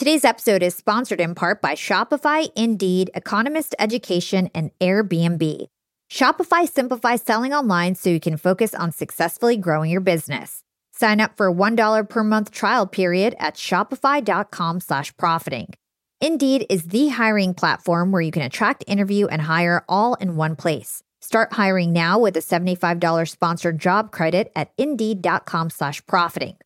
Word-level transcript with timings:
Today's 0.00 0.24
episode 0.24 0.62
is 0.62 0.74
sponsored 0.74 1.20
in 1.20 1.34
part 1.34 1.60
by 1.60 1.74
Shopify, 1.74 2.50
Indeed, 2.56 3.10
Economist 3.14 3.74
Education, 3.78 4.48
and 4.54 4.70
Airbnb. 4.80 5.66
Shopify 6.10 6.66
simplifies 6.66 7.20
selling 7.20 7.52
online 7.52 7.94
so 7.96 8.08
you 8.08 8.18
can 8.18 8.38
focus 8.38 8.74
on 8.74 8.92
successfully 8.92 9.58
growing 9.58 9.90
your 9.90 10.00
business. 10.00 10.64
Sign 10.92 11.20
up 11.20 11.36
for 11.36 11.48
a 11.48 11.52
$1 11.52 12.08
per 12.08 12.24
month 12.24 12.50
trial 12.50 12.86
period 12.86 13.36
at 13.38 13.56
shopify.com 13.56 14.80
slash 14.80 15.14
profiting. 15.18 15.74
Indeed 16.22 16.64
is 16.70 16.84
the 16.84 17.08
hiring 17.08 17.52
platform 17.52 18.10
where 18.10 18.22
you 18.22 18.30
can 18.30 18.40
attract, 18.40 18.84
interview, 18.86 19.26
and 19.26 19.42
hire 19.42 19.84
all 19.86 20.14
in 20.14 20.34
one 20.34 20.56
place. 20.56 21.02
Start 21.20 21.52
hiring 21.52 21.92
now 21.92 22.18
with 22.18 22.38
a 22.38 22.40
$75 22.40 23.28
sponsored 23.28 23.78
job 23.78 24.12
credit 24.12 24.50
at 24.56 24.72
indeed.com 24.78 25.68
slash 25.68 26.02
profiting. 26.06 26.56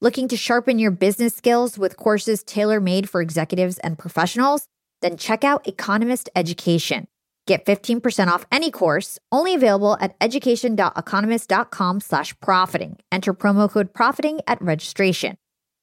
Looking 0.00 0.28
to 0.28 0.36
sharpen 0.36 0.78
your 0.78 0.90
business 0.90 1.34
skills 1.34 1.78
with 1.78 1.96
courses 1.96 2.42
tailor 2.42 2.80
made 2.80 3.08
for 3.08 3.20
executives 3.20 3.78
and 3.78 3.98
professionals? 3.98 4.66
Then 5.00 5.16
check 5.16 5.44
out 5.44 5.68
Economist 5.68 6.28
Education. 6.34 7.06
Get 7.46 7.64
15% 7.64 8.28
off 8.28 8.46
any 8.50 8.70
course, 8.70 9.18
only 9.30 9.54
available 9.54 9.96
at 10.00 10.16
education.economist.com 10.20 12.00
slash 12.00 12.38
profiting. 12.40 12.98
Enter 13.12 13.34
promo 13.34 13.70
code 13.70 13.92
profiting 13.94 14.40
at 14.46 14.60
registration. 14.62 15.36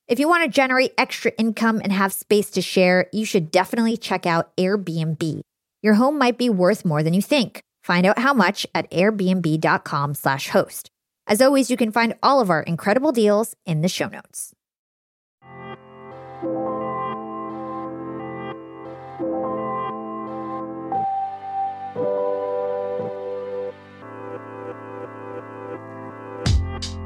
If 0.08 0.20
you 0.20 0.28
want 0.28 0.44
to 0.44 0.50
generate 0.50 0.94
extra 0.98 1.31
income 1.38 1.80
and 1.84 1.94
have 1.94 2.12
space 2.12 2.50
to 2.52 2.62
share, 2.62 3.08
you 3.14 3.25
should 3.25 3.50
definitely 3.50 3.95
check 3.95 4.25
out 4.25 4.55
Airbnb. 4.58 5.41
Your 5.81 5.94
home 5.94 6.17
might 6.17 6.38
be 6.38 6.50
worth 6.50 6.84
more 6.84 7.02
than 7.02 7.14
you 7.14 7.22
think. 7.22 7.62
Find 7.84 8.05
out 8.05 8.20
how 8.20 8.34
much 8.34 8.67
at 8.75 8.91
airbnb.com 8.91 10.16
slash 10.16 10.50
host. 10.50 10.89
As 11.31 11.41
always, 11.41 11.71
you 11.71 11.77
can 11.77 11.94
find 11.94 12.13
all 12.21 12.41
of 12.41 12.49
our 12.49 12.62
incredible 12.62 13.13
deals 13.13 13.55
in 13.66 13.80
the 13.80 13.88
show 13.88 14.09
notes. 14.09 14.53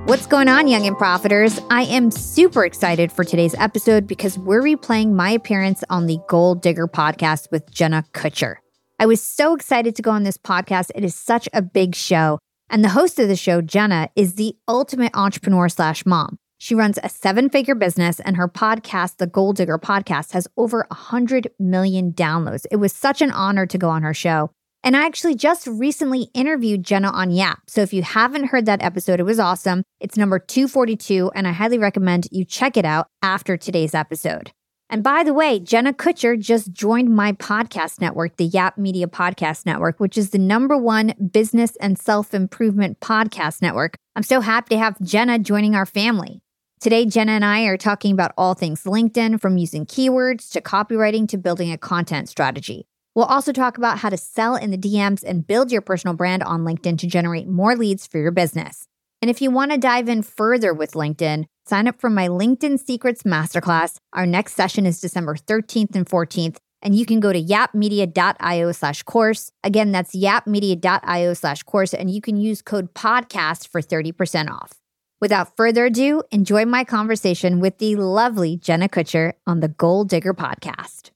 What's 0.07 0.25
going 0.25 0.47
on, 0.47 0.67
Young 0.67 0.87
and 0.87 0.95
Profiters? 0.95 1.63
I 1.69 1.83
am 1.83 2.09
super 2.09 2.65
excited 2.65 3.11
for 3.11 3.23
today's 3.23 3.53
episode 3.59 4.07
because 4.07 4.39
we're 4.39 4.63
replaying 4.63 5.11
my 5.11 5.29
appearance 5.29 5.83
on 5.91 6.07
the 6.07 6.17
Goal 6.27 6.55
Digger 6.55 6.87
podcast 6.87 7.51
with 7.51 7.69
Jenna 7.69 8.03
Kutcher. 8.13 8.55
I 8.99 9.05
was 9.05 9.21
so 9.21 9.53
excited 9.53 9.95
to 9.97 10.01
go 10.01 10.09
on 10.09 10.23
this 10.23 10.37
podcast. 10.37 10.89
It 10.95 11.03
is 11.03 11.13
such 11.13 11.47
a 11.53 11.61
big 11.61 11.93
show. 11.93 12.39
And 12.69 12.83
the 12.83 12.89
host 12.89 13.19
of 13.19 13.27
the 13.27 13.35
show, 13.35 13.61
Jenna, 13.61 14.09
is 14.15 14.35
the 14.35 14.55
ultimate 14.67 15.11
entrepreneur 15.15 15.69
slash 15.69 16.05
mom. 16.05 16.39
She 16.57 16.73
runs 16.73 16.97
a 17.03 17.09
seven 17.09 17.49
figure 17.49 17.75
business, 17.75 18.19
and 18.19 18.37
her 18.37 18.47
podcast, 18.47 19.17
the 19.17 19.27
Goal 19.27 19.53
Digger 19.53 19.77
Podcast, 19.77 20.31
has 20.31 20.47
over 20.57 20.85
100 20.89 21.51
million 21.59 22.11
downloads. 22.11 22.65
It 22.71 22.77
was 22.77 22.93
such 22.93 23.21
an 23.21 23.31
honor 23.31 23.65
to 23.65 23.77
go 23.77 23.89
on 23.89 24.03
her 24.03 24.13
show. 24.13 24.51
And 24.83 24.95
I 24.95 25.05
actually 25.05 25.35
just 25.35 25.67
recently 25.67 26.27
interviewed 26.33 26.83
Jenna 26.83 27.09
on 27.09 27.31
Yap. 27.31 27.59
So 27.67 27.81
if 27.81 27.91
you 27.91 28.03
haven't 28.03 28.45
heard 28.45 28.67
that 28.67 28.83
episode, 28.83 29.19
it 29.19 29.23
was 29.23 29.39
awesome. 29.39 29.83
It's 29.99 30.15
number 30.15 30.39
242, 30.39 31.31
and 31.35 31.47
I 31.47 31.51
highly 31.51 31.77
recommend 31.77 32.27
you 32.31 32.45
check 32.45 32.77
it 32.77 32.85
out 32.85 33.07
after 33.21 33.57
today's 33.57 33.95
episode. 33.95 34.51
And 34.89 35.03
by 35.03 35.23
the 35.23 35.33
way, 35.33 35.59
Jenna 35.59 35.93
Kutcher 35.93 36.39
just 36.39 36.71
joined 36.71 37.09
my 37.09 37.31
podcast 37.33 37.99
network, 37.99 38.37
the 38.37 38.45
Yap 38.45 38.77
Media 38.77 39.07
Podcast 39.07 39.65
Network, 39.65 39.99
which 39.99 40.17
is 40.17 40.29
the 40.29 40.37
number 40.37 40.77
one 40.77 41.13
business 41.31 41.75
and 41.77 41.97
self 41.97 42.33
improvement 42.33 42.99
podcast 42.99 43.61
network. 43.61 43.95
I'm 44.15 44.23
so 44.23 44.41
happy 44.41 44.75
to 44.75 44.79
have 44.79 45.01
Jenna 45.01 45.39
joining 45.39 45.75
our 45.75 45.87
family. 45.87 46.41
Today, 46.79 47.05
Jenna 47.05 47.31
and 47.31 47.45
I 47.45 47.63
are 47.63 47.77
talking 47.77 48.11
about 48.11 48.33
all 48.37 48.53
things 48.53 48.83
LinkedIn, 48.83 49.41
from 49.41 49.57
using 49.57 49.85
keywords 49.85 50.51
to 50.51 50.61
copywriting 50.61 51.27
to 51.29 51.37
building 51.37 51.71
a 51.71 51.77
content 51.77 52.29
strategy. 52.29 52.85
We'll 53.15 53.25
also 53.25 53.53
talk 53.53 53.77
about 53.77 53.99
how 53.99 54.09
to 54.09 54.17
sell 54.17 54.55
in 54.55 54.71
the 54.71 54.77
DMs 54.77 55.23
and 55.23 55.47
build 55.47 55.71
your 55.71 55.81
personal 55.81 56.15
brand 56.15 56.43
on 56.43 56.63
LinkedIn 56.63 56.99
to 56.99 57.07
generate 57.07 57.47
more 57.47 57.75
leads 57.75 58.05
for 58.05 58.19
your 58.19 58.31
business. 58.31 58.87
And 59.25 59.31
if 59.31 59.41
you 59.41 59.49
want 59.49 59.71
to 59.71 59.79
dive 59.79 60.07
in 60.07 60.21
further 60.21 60.71
with 60.71 60.91
LinkedIn, 60.91 61.45
sign 61.65 61.87
up 61.87 61.99
for 61.99 62.11
my 62.11 62.27
LinkedIn 62.27 62.77
Secrets 62.77 63.23
Masterclass. 63.23 63.95
Our 64.13 64.27
next 64.27 64.53
session 64.53 64.85
is 64.85 65.01
December 65.01 65.33
13th 65.33 65.95
and 65.95 66.05
14th, 66.05 66.57
and 66.83 66.93
you 66.93 67.07
can 67.07 67.19
go 67.19 67.33
to 67.33 67.41
yapmedia.io 67.41 68.71
slash 68.71 69.01
course. 69.01 69.51
Again, 69.63 69.91
that's 69.91 70.15
yapmedia.io 70.15 71.33
slash 71.33 71.63
course, 71.63 71.95
and 71.95 72.11
you 72.11 72.21
can 72.21 72.37
use 72.37 72.61
code 72.61 72.93
podcast 72.93 73.67
for 73.67 73.81
30% 73.81 74.51
off. 74.51 74.73
Without 75.19 75.57
further 75.57 75.85
ado, 75.85 76.21
enjoy 76.29 76.65
my 76.65 76.83
conversation 76.83 77.59
with 77.59 77.79
the 77.79 77.95
lovely 77.95 78.57
Jenna 78.57 78.87
Kutcher 78.87 79.33
on 79.47 79.59
the 79.59 79.69
Goal 79.69 80.03
Digger 80.03 80.35
podcast. 80.35 81.09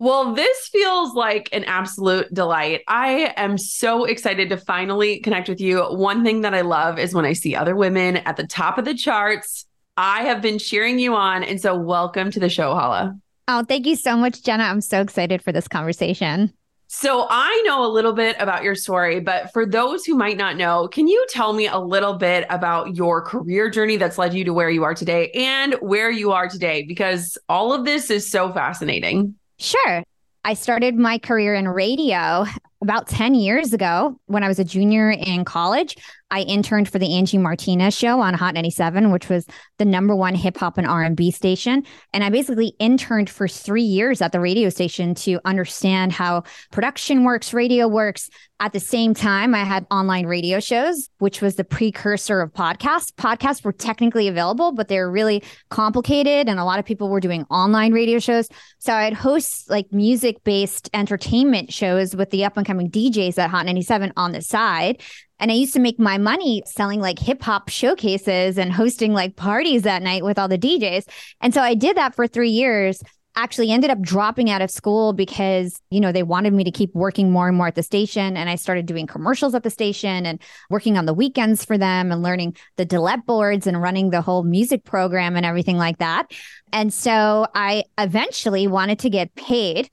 Well, 0.00 0.32
this 0.32 0.68
feels 0.68 1.14
like 1.14 1.50
an 1.52 1.64
absolute 1.64 2.32
delight. 2.32 2.80
I 2.88 3.34
am 3.36 3.58
so 3.58 4.06
excited 4.06 4.48
to 4.48 4.56
finally 4.56 5.20
connect 5.20 5.46
with 5.46 5.60
you. 5.60 5.82
One 5.82 6.24
thing 6.24 6.40
that 6.40 6.54
I 6.54 6.62
love 6.62 6.98
is 6.98 7.12
when 7.12 7.26
I 7.26 7.34
see 7.34 7.54
other 7.54 7.76
women 7.76 8.16
at 8.16 8.38
the 8.38 8.46
top 8.46 8.78
of 8.78 8.86
the 8.86 8.94
charts. 8.94 9.66
I 9.98 10.22
have 10.22 10.40
been 10.40 10.58
cheering 10.58 10.98
you 10.98 11.14
on. 11.14 11.44
And 11.44 11.60
so, 11.60 11.76
welcome 11.76 12.30
to 12.30 12.40
the 12.40 12.48
show, 12.48 12.74
Hala. 12.74 13.14
Oh, 13.46 13.62
thank 13.62 13.84
you 13.84 13.94
so 13.94 14.16
much, 14.16 14.42
Jenna. 14.42 14.64
I'm 14.64 14.80
so 14.80 15.02
excited 15.02 15.42
for 15.42 15.52
this 15.52 15.68
conversation. 15.68 16.50
So, 16.86 17.26
I 17.28 17.62
know 17.66 17.84
a 17.84 17.92
little 17.92 18.14
bit 18.14 18.36
about 18.38 18.62
your 18.62 18.76
story, 18.76 19.20
but 19.20 19.52
for 19.52 19.66
those 19.66 20.06
who 20.06 20.14
might 20.14 20.38
not 20.38 20.56
know, 20.56 20.88
can 20.88 21.08
you 21.08 21.26
tell 21.28 21.52
me 21.52 21.66
a 21.66 21.78
little 21.78 22.14
bit 22.14 22.46
about 22.48 22.96
your 22.96 23.20
career 23.20 23.68
journey 23.68 23.98
that's 23.98 24.16
led 24.16 24.32
you 24.32 24.46
to 24.46 24.54
where 24.54 24.70
you 24.70 24.82
are 24.82 24.94
today 24.94 25.30
and 25.32 25.74
where 25.82 26.10
you 26.10 26.32
are 26.32 26.48
today? 26.48 26.84
Because 26.84 27.36
all 27.50 27.74
of 27.74 27.84
this 27.84 28.08
is 28.08 28.26
so 28.26 28.50
fascinating. 28.50 29.34
Sure. 29.60 30.02
I 30.42 30.54
started 30.54 30.96
my 30.96 31.18
career 31.18 31.54
in 31.54 31.68
radio 31.68 32.46
about 32.80 33.06
10 33.06 33.34
years 33.34 33.74
ago 33.74 34.18
when 34.24 34.42
I 34.42 34.48
was 34.48 34.58
a 34.58 34.64
junior 34.64 35.10
in 35.10 35.44
college. 35.44 35.96
I 36.30 36.42
interned 36.42 36.88
for 36.88 36.98
the 36.98 37.16
Angie 37.16 37.38
Martinez 37.38 37.96
show 37.96 38.20
on 38.20 38.34
Hot 38.34 38.54
97, 38.54 39.10
which 39.10 39.28
was 39.28 39.46
the 39.78 39.84
number 39.84 40.14
one 40.14 40.34
hip 40.34 40.56
hop 40.56 40.78
and 40.78 40.86
R&B 40.86 41.30
station. 41.30 41.84
And 42.12 42.22
I 42.22 42.30
basically 42.30 42.74
interned 42.78 43.28
for 43.28 43.48
3 43.48 43.82
years 43.82 44.22
at 44.22 44.32
the 44.32 44.40
radio 44.40 44.68
station 44.68 45.14
to 45.16 45.40
understand 45.44 46.12
how 46.12 46.44
production 46.70 47.24
works, 47.24 47.52
radio 47.52 47.88
works. 47.88 48.30
At 48.62 48.74
the 48.74 48.80
same 48.80 49.14
time, 49.14 49.54
I 49.54 49.64
had 49.64 49.86
online 49.90 50.26
radio 50.26 50.60
shows, 50.60 51.08
which 51.18 51.40
was 51.40 51.56
the 51.56 51.64
precursor 51.64 52.42
of 52.42 52.52
podcasts. 52.52 53.10
Podcasts 53.12 53.64
were 53.64 53.72
technically 53.72 54.28
available, 54.28 54.72
but 54.72 54.88
they 54.88 54.98
were 54.98 55.10
really 55.10 55.42
complicated 55.70 56.46
and 56.46 56.60
a 56.60 56.64
lot 56.64 56.78
of 56.78 56.84
people 56.84 57.08
were 57.08 57.20
doing 57.20 57.46
online 57.50 57.92
radio 57.92 58.18
shows. 58.18 58.48
So 58.78 58.92
I'd 58.92 59.14
host 59.14 59.70
like 59.70 59.90
music-based 59.92 60.90
entertainment 60.92 61.72
shows 61.72 62.14
with 62.14 62.28
the 62.28 62.44
up 62.44 62.58
and 62.58 62.66
coming 62.66 62.90
DJs 62.90 63.38
at 63.38 63.48
Hot 63.48 63.64
97 63.64 64.12
on 64.18 64.32
the 64.32 64.42
side. 64.42 65.02
And 65.40 65.50
I 65.50 65.54
used 65.54 65.72
to 65.72 65.80
make 65.80 65.98
my 65.98 66.18
money 66.18 66.62
selling 66.66 67.00
like 67.00 67.18
hip 67.18 67.42
hop 67.42 67.68
showcases 67.68 68.58
and 68.58 68.72
hosting 68.72 69.12
like 69.12 69.36
parties 69.36 69.82
that 69.82 70.02
night 70.02 70.24
with 70.24 70.38
all 70.38 70.48
the 70.48 70.58
DJs. 70.58 71.08
And 71.40 71.52
so 71.52 71.62
I 71.62 71.74
did 71.74 71.96
that 71.96 72.14
for 72.14 72.26
three 72.26 72.50
years. 72.50 73.02
Actually, 73.36 73.70
ended 73.70 73.90
up 73.90 74.00
dropping 74.02 74.50
out 74.50 74.60
of 74.60 74.72
school 74.72 75.12
because, 75.12 75.80
you 75.90 76.00
know, 76.00 76.10
they 76.10 76.24
wanted 76.24 76.52
me 76.52 76.64
to 76.64 76.70
keep 76.72 76.92
working 76.94 77.30
more 77.30 77.46
and 77.46 77.56
more 77.56 77.68
at 77.68 77.76
the 77.76 77.82
station. 77.82 78.36
And 78.36 78.50
I 78.50 78.56
started 78.56 78.86
doing 78.86 79.06
commercials 79.06 79.54
at 79.54 79.62
the 79.62 79.70
station 79.70 80.26
and 80.26 80.42
working 80.68 80.98
on 80.98 81.06
the 81.06 81.14
weekends 81.14 81.64
for 81.64 81.78
them 81.78 82.10
and 82.10 82.24
learning 82.24 82.56
the 82.76 82.84
Delette 82.84 83.24
boards 83.24 83.68
and 83.68 83.80
running 83.80 84.10
the 84.10 84.20
whole 84.20 84.42
music 84.42 84.84
program 84.84 85.36
and 85.36 85.46
everything 85.46 85.76
like 85.78 85.98
that. 85.98 86.32
And 86.72 86.92
so 86.92 87.46
I 87.54 87.84
eventually 87.98 88.66
wanted 88.66 88.98
to 89.00 89.10
get 89.10 89.34
paid 89.36 89.90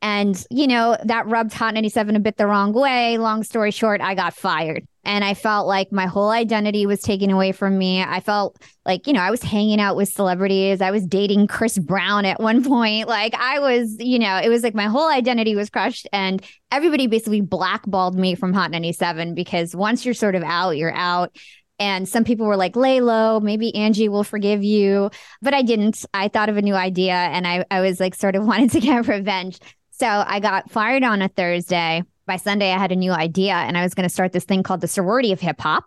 and, 0.00 0.44
you 0.50 0.68
know, 0.68 0.96
that 1.04 1.26
rubbed 1.26 1.52
Hot 1.54 1.74
97 1.74 2.14
a 2.14 2.20
bit 2.20 2.36
the 2.36 2.46
wrong 2.46 2.72
way. 2.72 3.18
Long 3.18 3.42
story 3.42 3.72
short, 3.72 4.00
I 4.00 4.14
got 4.14 4.34
fired. 4.34 4.86
And 5.04 5.24
I 5.24 5.34
felt 5.34 5.66
like 5.66 5.90
my 5.90 6.06
whole 6.06 6.30
identity 6.30 6.86
was 6.86 7.00
taken 7.00 7.30
away 7.30 7.52
from 7.52 7.78
me. 7.78 8.02
I 8.02 8.20
felt 8.20 8.60
like, 8.84 9.06
you 9.06 9.12
know, 9.12 9.20
I 9.20 9.30
was 9.30 9.42
hanging 9.42 9.80
out 9.80 9.96
with 9.96 10.10
celebrities. 10.10 10.80
I 10.80 10.90
was 10.90 11.06
dating 11.06 11.46
Chris 11.46 11.78
Brown 11.78 12.26
at 12.26 12.40
one 12.40 12.62
point. 12.68 13.08
Like 13.08 13.34
I 13.34 13.58
was, 13.58 13.96
you 13.98 14.18
know, 14.18 14.36
it 14.36 14.50
was 14.50 14.62
like 14.62 14.74
my 14.74 14.86
whole 14.86 15.08
identity 15.08 15.56
was 15.56 15.70
crushed. 15.70 16.06
And 16.12 16.44
everybody 16.70 17.06
basically 17.06 17.40
blackballed 17.40 18.16
me 18.16 18.34
from 18.34 18.52
Hot 18.52 18.70
97 18.70 19.34
because 19.34 19.74
once 19.74 20.04
you're 20.04 20.14
sort 20.14 20.34
of 20.34 20.42
out, 20.44 20.76
you're 20.76 20.94
out. 20.94 21.34
And 21.80 22.08
some 22.08 22.24
people 22.24 22.46
were 22.46 22.56
like, 22.56 22.74
lay 22.74 23.00
low, 23.00 23.38
maybe 23.40 23.74
Angie 23.74 24.08
will 24.08 24.24
forgive 24.24 24.64
you. 24.64 25.10
But 25.40 25.54
I 25.54 25.62
didn't. 25.62 26.04
I 26.12 26.28
thought 26.28 26.48
of 26.48 26.56
a 26.56 26.62
new 26.62 26.74
idea 26.74 27.14
and 27.14 27.46
I, 27.46 27.64
I 27.70 27.80
was 27.80 28.00
like, 28.00 28.14
sort 28.14 28.36
of 28.36 28.44
wanted 28.46 28.72
to 28.72 28.80
get 28.80 29.06
revenge. 29.06 29.58
So 29.98 30.06
I 30.06 30.38
got 30.40 30.70
fired 30.70 31.02
on 31.02 31.22
a 31.22 31.28
Thursday. 31.28 32.02
By 32.26 32.36
Sunday, 32.36 32.72
I 32.72 32.78
had 32.78 32.92
a 32.92 32.96
new 32.96 33.10
idea 33.10 33.54
and 33.54 33.76
I 33.76 33.82
was 33.82 33.94
going 33.94 34.08
to 34.08 34.12
start 34.12 34.32
this 34.32 34.44
thing 34.44 34.62
called 34.62 34.80
the 34.80 34.88
sorority 34.88 35.32
of 35.32 35.40
hip 35.40 35.60
hop. 35.60 35.84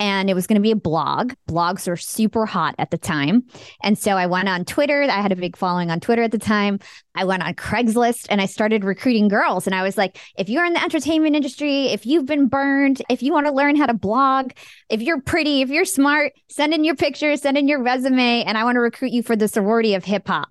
and 0.00 0.28
it 0.28 0.34
was 0.34 0.48
going 0.48 0.56
to 0.56 0.62
be 0.62 0.72
a 0.72 0.76
blog. 0.76 1.32
Blogs 1.48 1.86
were 1.86 1.96
super 1.96 2.44
hot 2.44 2.74
at 2.76 2.90
the 2.90 2.98
time. 2.98 3.44
And 3.84 3.96
so 3.96 4.16
I 4.16 4.26
went 4.26 4.48
on 4.48 4.64
Twitter. 4.64 5.02
I 5.04 5.20
had 5.20 5.30
a 5.30 5.36
big 5.36 5.56
following 5.56 5.92
on 5.92 6.00
Twitter 6.00 6.24
at 6.24 6.32
the 6.32 6.38
time. 6.38 6.80
I 7.14 7.24
went 7.24 7.44
on 7.44 7.54
Craigslist 7.54 8.26
and 8.28 8.40
I 8.40 8.46
started 8.46 8.82
recruiting 8.82 9.28
girls. 9.28 9.66
And 9.66 9.76
I 9.76 9.84
was 9.84 9.96
like, 9.96 10.18
if 10.36 10.48
you're 10.48 10.64
in 10.64 10.72
the 10.72 10.82
entertainment 10.82 11.36
industry, 11.36 11.86
if 11.86 12.04
you've 12.04 12.26
been 12.26 12.48
burned, 12.48 13.00
if 13.08 13.22
you 13.22 13.32
want 13.32 13.46
to 13.46 13.52
learn 13.52 13.76
how 13.76 13.86
to 13.86 13.94
blog, 13.94 14.50
if 14.88 15.00
you're 15.02 15.20
pretty, 15.20 15.62
if 15.62 15.68
you're 15.68 15.84
smart, 15.84 16.32
send 16.48 16.74
in 16.74 16.82
your 16.82 16.96
pictures, 16.96 17.42
send 17.42 17.56
in 17.56 17.68
your 17.68 17.80
resume, 17.80 18.42
and 18.42 18.58
I 18.58 18.64
want 18.64 18.74
to 18.74 18.80
recruit 18.80 19.12
you 19.12 19.22
for 19.22 19.36
the 19.36 19.46
sorority 19.46 19.94
of 19.94 20.04
hip 20.04 20.26
hop. 20.26 20.48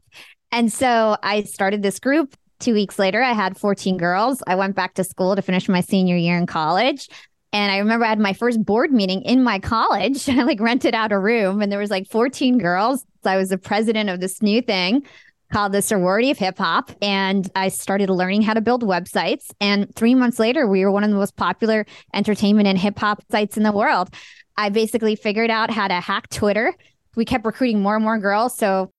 And 0.54 0.72
so 0.72 1.18
I 1.22 1.44
started 1.44 1.82
this 1.84 2.00
group. 2.00 2.36
Two 2.62 2.76
weeks 2.76 3.00
later, 3.00 3.24
I 3.24 3.34
had 3.34 3.58
14 3.58 3.98
girls. 3.98 4.44
I 4.46 4.54
went 4.54 4.76
back 4.76 4.94
to 4.94 5.04
school 5.04 5.36
to 5.36 5.42
finish 5.42 5.68
my 5.68 5.82
senior 5.82 6.16
year 6.16 6.38
in 6.38 6.46
college. 6.46 7.10
And 7.52 7.72
I 7.72 7.80
remember 7.80 8.06
I 8.06 8.10
had 8.10 8.20
my 8.20 8.34
first 8.34 8.64
board 8.64 8.92
meeting 8.92 9.24
in 9.24 9.44
my 9.44 9.58
college. 9.58 10.30
I 10.30 10.44
like 10.44 10.62
rented 10.62 10.94
out 10.94 11.12
a 11.12 11.18
room 11.18 11.62
and 11.62 11.72
there 11.72 11.80
was 11.80 11.90
like 11.90 12.08
14 12.08 12.60
girls. 12.60 13.04
So 13.24 13.32
I 13.32 13.38
was 13.38 13.50
the 13.50 13.58
president 13.58 14.12
of 14.12 14.20
this 14.20 14.44
new 14.44 14.62
thing 14.62 15.04
called 15.52 15.72
the 15.72 15.82
Sorority 15.82 16.30
of 16.30 16.38
Hip 16.38 16.60
Hop. 16.60 16.92
And 17.02 17.50
I 17.56 17.70
started 17.70 18.12
learning 18.12 18.44
how 18.44 18.54
to 18.54 18.62
build 18.62 18.84
websites. 18.84 19.52
And 19.60 19.94
three 19.96 20.14
months 20.14 20.38
later, 20.38 20.68
we 20.68 20.86
were 20.86 20.92
one 20.92 21.04
of 21.04 21.10
the 21.10 21.18
most 21.18 21.36
popular 21.36 21.88
entertainment 22.14 22.68
and 22.68 22.78
hip 22.78 23.00
hop 23.00 23.24
sites 23.32 23.58
in 23.58 23.64
the 23.64 23.72
world. 23.72 24.14
I 24.56 24.70
basically 24.70 25.16
figured 25.16 25.50
out 25.50 25.72
how 25.72 25.88
to 25.88 25.96
hack 25.96 26.30
Twitter. 26.30 26.76
We 27.16 27.26
kept 27.26 27.44
recruiting 27.44 27.82
more 27.82 27.96
and 27.96 28.04
more 28.04 28.20
girls. 28.20 28.56
So 28.56 28.92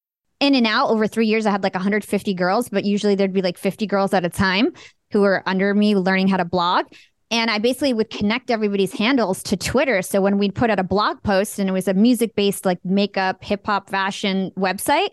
in 0.42 0.56
and 0.56 0.66
out 0.66 0.90
over 0.90 1.06
three 1.06 1.26
years, 1.26 1.46
I 1.46 1.52
had 1.52 1.62
like 1.62 1.74
150 1.74 2.34
girls, 2.34 2.68
but 2.68 2.84
usually 2.84 3.14
there'd 3.14 3.32
be 3.32 3.42
like 3.42 3.56
50 3.56 3.86
girls 3.86 4.12
at 4.12 4.24
a 4.24 4.28
time 4.28 4.72
who 5.12 5.20
were 5.20 5.40
under 5.46 5.72
me 5.72 5.94
learning 5.94 6.26
how 6.26 6.36
to 6.36 6.44
blog. 6.44 6.86
And 7.30 7.48
I 7.48 7.58
basically 7.58 7.94
would 7.94 8.10
connect 8.10 8.50
everybody's 8.50 8.92
handles 8.92 9.44
to 9.44 9.56
Twitter. 9.56 10.02
So 10.02 10.20
when 10.20 10.38
we'd 10.38 10.54
put 10.54 10.68
out 10.68 10.80
a 10.80 10.84
blog 10.84 11.22
post 11.22 11.60
and 11.60 11.68
it 11.68 11.72
was 11.72 11.86
a 11.86 11.94
music 11.94 12.34
based, 12.34 12.66
like 12.66 12.84
makeup, 12.84 13.42
hip 13.44 13.64
hop, 13.64 13.88
fashion 13.88 14.50
website, 14.58 15.10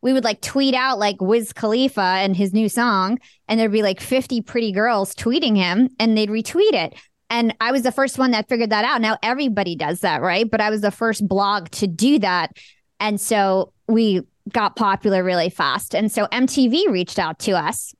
we 0.00 0.14
would 0.14 0.24
like 0.24 0.40
tweet 0.40 0.74
out 0.74 0.98
like 0.98 1.20
Wiz 1.20 1.52
Khalifa 1.52 2.00
and 2.00 2.34
his 2.34 2.54
new 2.54 2.70
song. 2.70 3.18
And 3.48 3.60
there'd 3.60 3.70
be 3.70 3.82
like 3.82 4.00
50 4.00 4.40
pretty 4.40 4.72
girls 4.72 5.14
tweeting 5.14 5.56
him 5.56 5.90
and 6.00 6.16
they'd 6.16 6.30
retweet 6.30 6.72
it. 6.72 6.94
And 7.28 7.54
I 7.60 7.70
was 7.70 7.82
the 7.82 7.92
first 7.92 8.18
one 8.18 8.30
that 8.30 8.48
figured 8.48 8.70
that 8.70 8.86
out. 8.86 9.02
Now 9.02 9.18
everybody 9.22 9.76
does 9.76 10.00
that, 10.00 10.22
right? 10.22 10.50
But 10.50 10.62
I 10.62 10.70
was 10.70 10.80
the 10.80 10.90
first 10.90 11.28
blog 11.28 11.68
to 11.72 11.86
do 11.86 12.18
that. 12.20 12.56
And 12.98 13.20
so 13.20 13.72
we 13.86 14.22
got 14.48 14.76
popular 14.76 15.22
really 15.22 15.50
fast. 15.50 15.94
And 15.94 16.10
so 16.10 16.26
MTV 16.26 16.88
reached 16.88 17.18
out 17.18 17.38
to 17.40 17.52
us 17.52 17.94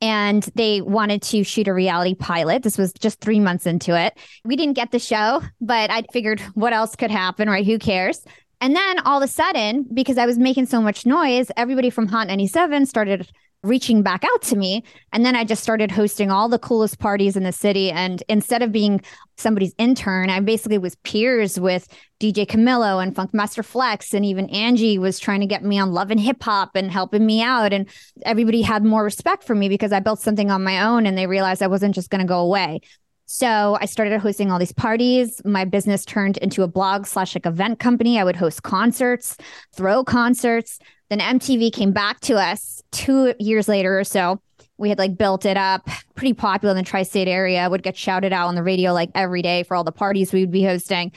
and 0.00 0.42
they 0.54 0.80
wanted 0.80 1.22
to 1.22 1.44
shoot 1.44 1.68
a 1.68 1.72
reality 1.72 2.14
pilot. 2.14 2.62
This 2.62 2.76
was 2.76 2.92
just 2.92 3.20
three 3.20 3.40
months 3.40 3.66
into 3.66 3.98
it. 3.98 4.18
We 4.44 4.56
didn't 4.56 4.74
get 4.74 4.90
the 4.90 4.98
show, 4.98 5.42
but 5.60 5.90
I 5.90 6.02
figured 6.12 6.40
what 6.54 6.72
else 6.72 6.96
could 6.96 7.10
happen, 7.10 7.48
right? 7.48 7.64
Who 7.64 7.78
cares? 7.78 8.24
And 8.60 8.76
then 8.76 8.98
all 9.00 9.22
of 9.22 9.28
a 9.28 9.32
sudden, 9.32 9.86
because 9.92 10.18
I 10.18 10.26
was 10.26 10.38
making 10.38 10.66
so 10.66 10.80
much 10.80 11.06
noise, 11.06 11.50
everybody 11.56 11.90
from 11.90 12.08
Hot 12.08 12.26
97 12.26 12.86
started 12.86 13.30
reaching 13.62 14.02
back 14.02 14.24
out 14.24 14.42
to 14.42 14.56
me. 14.56 14.82
And 15.12 15.24
then 15.24 15.36
I 15.36 15.44
just 15.44 15.62
started 15.62 15.90
hosting 15.90 16.30
all 16.30 16.48
the 16.48 16.58
coolest 16.58 16.98
parties 16.98 17.36
in 17.36 17.44
the 17.44 17.52
city. 17.52 17.90
And 17.92 18.22
instead 18.28 18.60
of 18.60 18.72
being 18.72 19.00
somebody's 19.36 19.74
intern, 19.78 20.30
I 20.30 20.40
basically 20.40 20.78
was 20.78 20.96
peers 20.96 21.60
with 21.60 21.86
DJ 22.20 22.44
Camilo 22.46 23.02
and 23.02 23.14
Funkmaster 23.14 23.64
Flex. 23.64 24.14
And 24.14 24.24
even 24.24 24.50
Angie 24.50 24.98
was 24.98 25.20
trying 25.20 25.40
to 25.40 25.46
get 25.46 25.64
me 25.64 25.78
on 25.78 25.92
Love 25.92 26.10
and 26.10 26.20
Hip 26.20 26.42
Hop 26.42 26.74
and 26.74 26.90
helping 26.90 27.24
me 27.24 27.40
out. 27.40 27.72
And 27.72 27.88
everybody 28.24 28.62
had 28.62 28.84
more 28.84 29.04
respect 29.04 29.44
for 29.44 29.54
me 29.54 29.68
because 29.68 29.92
I 29.92 30.00
built 30.00 30.20
something 30.20 30.50
on 30.50 30.64
my 30.64 30.82
own 30.82 31.06
and 31.06 31.16
they 31.16 31.28
realized 31.28 31.62
I 31.62 31.68
wasn't 31.68 31.94
just 31.94 32.10
going 32.10 32.20
to 32.20 32.26
go 32.26 32.40
away. 32.40 32.80
So 33.26 33.78
I 33.80 33.86
started 33.86 34.20
hosting 34.20 34.50
all 34.50 34.58
these 34.58 34.72
parties. 34.74 35.40
My 35.44 35.64
business 35.64 36.04
turned 36.04 36.36
into 36.38 36.64
a 36.64 36.68
blog 36.68 37.06
slash 37.06 37.34
like 37.34 37.46
event 37.46 37.78
company. 37.78 38.18
I 38.18 38.24
would 38.24 38.36
host 38.36 38.62
concerts, 38.62 39.38
throw 39.74 40.04
concerts. 40.04 40.78
Then 41.12 41.38
MTV 41.38 41.74
came 41.74 41.92
back 41.92 42.20
to 42.20 42.36
us 42.36 42.82
two 42.90 43.34
years 43.38 43.68
later 43.68 44.00
or 44.00 44.02
so. 44.02 44.40
We 44.78 44.88
had 44.88 44.96
like 44.96 45.18
built 45.18 45.44
it 45.44 45.58
up, 45.58 45.86
pretty 46.14 46.32
popular 46.32 46.70
in 46.72 46.78
the 46.78 46.88
tri 46.88 47.02
state 47.02 47.28
area, 47.28 47.68
would 47.68 47.82
get 47.82 47.98
shouted 47.98 48.32
out 48.32 48.48
on 48.48 48.54
the 48.54 48.62
radio 48.62 48.94
like 48.94 49.10
every 49.14 49.42
day 49.42 49.62
for 49.62 49.74
all 49.76 49.84
the 49.84 49.92
parties 49.92 50.32
we 50.32 50.40
would 50.40 50.50
be 50.50 50.64
hosting. 50.64 51.12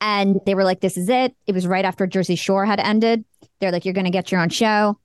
And 0.00 0.40
they 0.46 0.54
were 0.54 0.64
like, 0.64 0.80
this 0.80 0.96
is 0.96 1.10
it. 1.10 1.36
It 1.46 1.52
was 1.52 1.66
right 1.66 1.84
after 1.84 2.06
Jersey 2.06 2.34
Shore 2.34 2.64
had 2.64 2.80
ended. 2.80 3.26
They're 3.60 3.72
like, 3.72 3.84
you're 3.84 3.92
going 3.92 4.06
to 4.06 4.10
get 4.10 4.32
your 4.32 4.40
own 4.40 4.48
show. 4.48 4.98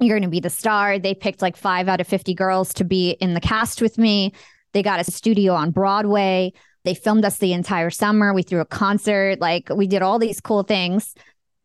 You're 0.00 0.16
going 0.16 0.22
to 0.22 0.30
be 0.30 0.40
the 0.40 0.48
star. 0.48 0.98
They 0.98 1.14
picked 1.14 1.42
like 1.42 1.58
five 1.58 1.86
out 1.86 2.00
of 2.00 2.08
50 2.08 2.32
girls 2.32 2.72
to 2.74 2.84
be 2.84 3.10
in 3.10 3.34
the 3.34 3.42
cast 3.42 3.82
with 3.82 3.98
me. 3.98 4.32
They 4.72 4.82
got 4.82 5.06
a 5.06 5.12
studio 5.12 5.52
on 5.52 5.70
Broadway. 5.70 6.54
They 6.84 6.94
filmed 6.94 7.26
us 7.26 7.36
the 7.36 7.52
entire 7.52 7.90
summer. 7.90 8.32
We 8.32 8.42
threw 8.42 8.60
a 8.60 8.64
concert. 8.64 9.38
Like 9.38 9.68
we 9.68 9.86
did 9.86 10.00
all 10.00 10.18
these 10.18 10.40
cool 10.40 10.62
things 10.62 11.14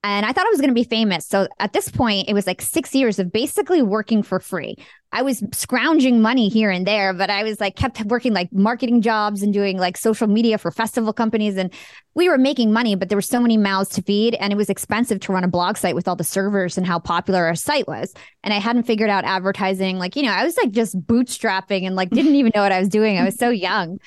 and 0.06 0.24
I 0.24 0.34
thought 0.34 0.46
I 0.46 0.52
was 0.52 0.62
going 0.62 0.70
to 0.70 0.76
be 0.76 0.84
famous. 0.84 1.26
So 1.26 1.48
at 1.58 1.74
this 1.74 1.90
point, 1.90 2.30
it 2.30 2.36
was 2.36 2.46
like 2.46 2.62
six 2.62 2.94
years 2.94 3.18
of 3.18 3.32
basically 3.32 3.82
working 3.82 4.22
for 4.22 4.40
free. 4.40 4.76
I 5.12 5.24
was 5.24 5.44
scrounging 5.52 6.22
money 6.22 6.48
here 6.48 6.70
and 6.70 6.86
there, 6.86 7.12
but 7.12 7.32
I 7.32 7.44
was 7.44 7.60
like 7.60 7.76
kept 7.76 8.00
working 8.06 8.32
like 8.32 8.54
marketing 8.54 9.02
jobs 9.02 9.42
and 9.42 9.52
doing 9.52 9.80
like 9.80 9.98
social 9.98 10.28
media 10.28 10.60
for 10.60 10.70
festival 10.70 11.12
companies. 11.12 11.58
And 11.58 11.74
we 12.14 12.30
were 12.30 12.38
making 12.38 12.72
money, 12.72 12.94
but 12.94 13.10
there 13.10 13.18
were 13.18 13.22
so 13.24 13.40
many 13.40 13.58
mouths 13.58 13.90
to 13.96 14.04
feed. 14.04 14.36
And 14.36 14.54
it 14.54 14.58
was 14.58 14.70
expensive 14.70 15.22
to 15.22 15.34
run 15.34 15.44
a 15.44 15.48
blog 15.48 15.76
site 15.76 15.96
with 15.96 16.08
all 16.08 16.16
the 16.16 16.24
servers 16.24 16.78
and 16.78 16.86
how 16.86 17.00
popular 17.00 17.44
our 17.44 17.56
site 17.56 17.88
was. 17.88 18.14
And 18.44 18.54
I 18.54 18.60
hadn't 18.60 18.84
figured 18.84 19.10
out 19.10 19.24
advertising. 19.24 19.98
Like, 19.98 20.16
you 20.16 20.22
know, 20.22 20.34
I 20.34 20.44
was 20.44 20.56
like 20.56 20.70
just 20.70 21.02
bootstrapping 21.02 21.84
and 21.84 21.96
like 21.96 22.12
didn't 22.12 22.36
even 22.36 22.52
know 22.54 22.62
what 22.62 22.72
I 22.72 22.80
was 22.80 22.90
doing. 22.90 23.18
I 23.18 23.26
was 23.26 23.40
so 23.40 23.50
young. 23.50 23.98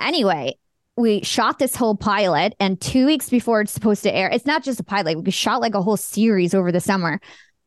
Anyway, 0.00 0.59
we 1.00 1.22
shot 1.22 1.58
this 1.58 1.74
whole 1.74 1.96
pilot 1.96 2.54
and 2.60 2.80
two 2.80 3.06
weeks 3.06 3.28
before 3.28 3.60
it's 3.60 3.72
supposed 3.72 4.02
to 4.02 4.14
air 4.14 4.28
it's 4.30 4.46
not 4.46 4.62
just 4.62 4.80
a 4.80 4.84
pilot 4.84 5.22
we 5.22 5.30
shot 5.30 5.60
like 5.60 5.74
a 5.74 5.82
whole 5.82 5.96
series 5.96 6.54
over 6.54 6.70
the 6.70 6.80
summer. 6.80 7.20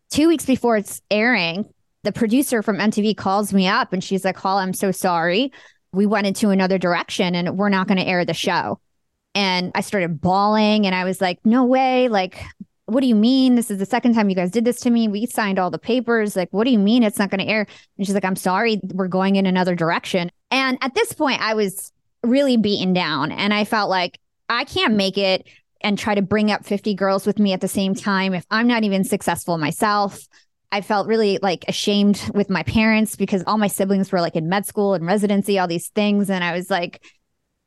Two 0.09 0.27
weeks 0.27 0.45
before 0.45 0.77
it's 0.77 1.01
airing 1.09 1.65
the 2.03 2.11
producer 2.11 2.61
from 2.61 2.77
mtv 2.77 3.17
calls 3.17 3.53
me 3.53 3.67
up 3.67 3.93
and 3.93 4.03
she's 4.03 4.23
like 4.23 4.37
hall 4.37 4.57
i'm 4.57 4.73
so 4.73 4.91
sorry. 4.91 5.51
We 5.91 6.05
went 6.05 6.27
into 6.27 6.49
another 6.49 6.77
direction 6.77 7.35
and 7.35 7.57
we're 7.57 7.69
not 7.69 7.87
going 7.87 7.99
to 7.99 8.07
air 8.07 8.25
the 8.25 8.33
show. 8.33 8.79
And 9.35 9.71
i 9.75 9.81
started 9.81 10.21
bawling 10.21 10.85
and 10.85 10.95
i 10.95 11.03
was 11.03 11.19
like 11.19 11.39
no 11.43 11.65
way 11.65 12.07
like 12.07 12.43
what 12.85 12.99
do 12.99 13.07
you 13.07 13.15
mean? 13.15 13.55
This 13.55 13.71
is 13.71 13.79
the 13.79 13.85
second 13.85 14.13
time 14.13 14.29
you 14.29 14.35
guys 14.35 14.51
did 14.51 14.65
this 14.65 14.81
to 14.81 14.89
me. 14.89 15.07
We 15.07 15.25
signed 15.25 15.57
all 15.57 15.71
the 15.71 15.79
papers. 15.79 16.35
Like 16.35 16.49
what 16.51 16.65
do 16.65 16.69
you 16.69 16.77
mean 16.77 17.01
it's 17.01 17.17
not 17.17 17.29
going 17.29 17.39
to 17.39 17.47
air? 17.47 17.65
And 17.97 18.05
she's 18.05 18.13
like 18.13 18.25
i'm 18.25 18.35
sorry 18.35 18.79
we're 18.93 19.07
going 19.07 19.35
in 19.35 19.45
another 19.45 19.75
direction. 19.75 20.29
And 20.51 20.77
at 20.81 20.93
this 20.93 21.13
point 21.13 21.41
i 21.41 21.53
was 21.53 21.91
really 22.23 22.57
beaten 22.57 22.93
down. 22.93 23.31
And 23.31 23.53
I 23.53 23.65
felt 23.65 23.89
like 23.89 24.19
I 24.49 24.63
can't 24.65 24.95
make 24.95 25.17
it 25.17 25.47
and 25.81 25.97
try 25.97 26.15
to 26.15 26.21
bring 26.21 26.51
up 26.51 26.65
50 26.65 26.93
girls 26.95 27.25
with 27.25 27.39
me 27.39 27.53
at 27.53 27.61
the 27.61 27.67
same 27.67 27.93
time 27.93 28.33
if 28.33 28.45
I'm 28.49 28.67
not 28.67 28.83
even 28.83 29.03
successful 29.03 29.57
myself. 29.57 30.19
I 30.71 30.81
felt 30.81 31.07
really 31.07 31.37
like 31.41 31.65
ashamed 31.67 32.31
with 32.33 32.49
my 32.49 32.63
parents 32.63 33.15
because 33.15 33.43
all 33.45 33.57
my 33.57 33.67
siblings 33.67 34.11
were 34.11 34.21
like 34.21 34.35
in 34.35 34.49
med 34.49 34.65
school 34.65 34.95
and 34.95 35.05
residency, 35.05 35.59
all 35.59 35.67
these 35.67 35.89
things. 35.89 36.29
And 36.29 36.43
I 36.43 36.53
was 36.53 36.69
like, 36.69 37.03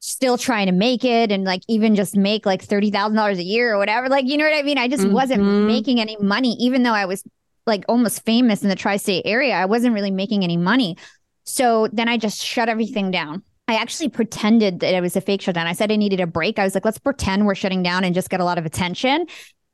still 0.00 0.38
trying 0.38 0.67
to 0.67 0.73
make 0.73 1.05
it 1.05 1.32
and 1.32 1.44
like 1.44 1.62
even 1.69 1.94
just 1.94 2.17
make 2.17 2.47
like 2.47 2.64
$30,000 2.67 3.38
a 3.38 3.43
year 3.43 3.75
or 3.75 3.79
whatever. 3.79 4.08
Like, 4.08 4.26
you 4.26 4.37
know 4.37 4.44
what 4.44 4.56
I 4.56 4.62
mean? 4.62 4.79
I 4.79 4.88
just 4.88 5.03
mm-hmm. 5.03 5.12
wasn't 5.12 5.43
making 5.67 6.00
any 6.00 6.17
money, 6.20 6.56
even 6.61 6.82
though 6.82 6.93
I 6.93 7.06
was 7.06 7.25
like 7.67 7.84
almost 7.89 8.25
famous 8.25 8.63
in 8.63 8.69
the 8.69 8.77
tri 8.77 8.96
state 8.96 9.22
area. 9.25 9.55
I 9.55 9.67
wasn't 9.67 9.94
really 9.94 10.10
making 10.10 10.44
any 10.44 10.56
money. 10.56 10.96
So 11.44 11.89
then 11.93 12.08
I 12.08 12.19
just 12.19 12.43
shut 12.43 12.69
everything 12.69 13.10
down. 13.10 13.43
I 13.69 13.75
actually 13.77 14.08
pretended 14.08 14.81
that 14.81 14.94
it 14.94 15.01
was 15.01 15.17
a 15.17 15.20
fake 15.20 15.43
shutdown. 15.43 15.67
I 15.67 15.73
said 15.73 15.91
I 15.91 15.96
needed 15.96 16.20
a 16.20 16.27
break. 16.27 16.58
I 16.58 16.65
was 16.65 16.75
like, 16.75 16.85
let's 16.85 16.99
pretend 16.99 17.46
we're 17.46 17.56
shutting 17.56 17.82
down 17.82 18.05
and 18.05 18.15
just 18.15 18.31
get 18.31 18.41
a 18.41 18.44
lot 18.44 18.58
of 18.58 18.67
attention. 18.67 19.27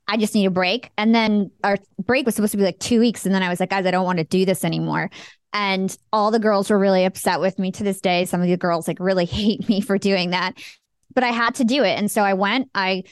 I 0.09 0.17
just 0.17 0.35
need 0.35 0.47
a 0.47 0.51
break. 0.51 0.91
And 0.97 1.15
then 1.15 1.51
our 1.63 1.77
break 1.99 2.27
was 2.27 2.35
supposed 2.35 2.53
to 2.53 2.57
be 2.57 2.65
like 2.65 2.79
two 2.79 3.01
weeks. 3.01 3.27
And 3.27 3.35
then 3.35 3.43
I 3.43 3.49
was 3.49 3.61
like, 3.61 3.71
guys, 3.71 3.87
I 3.87 3.91
don't 3.91 4.05
want 4.05 4.19
to 4.19 4.25
do 4.25 4.45
this 4.45 4.65
anymore. 4.65 5.11
And 5.53 5.97
all 6.13 6.31
the 6.31 6.39
girls 6.39 6.71
were 6.71 6.79
really 6.79 7.05
upset 7.05 7.41
with 7.41 7.59
me 7.59 7.71
to 7.73 7.85
this 7.85 8.01
day. 8.01 8.25
Some 8.25 8.41
of 8.41 8.49
the 8.49 8.57
girls 8.57 8.89
like 8.89 8.99
really 8.99 9.25
hate 9.27 9.69
me 9.69 9.81
for 9.81 9.99
doing 9.99 10.31
that, 10.31 10.55
but 11.15 11.25
I 11.25 11.29
had 11.29 11.55
to 11.57 11.65
do 11.65 11.85
it. 11.85 11.99
And 11.99 12.11
so 12.11 12.23
I 12.23 12.35
went, 12.35 12.71
I 12.75 13.05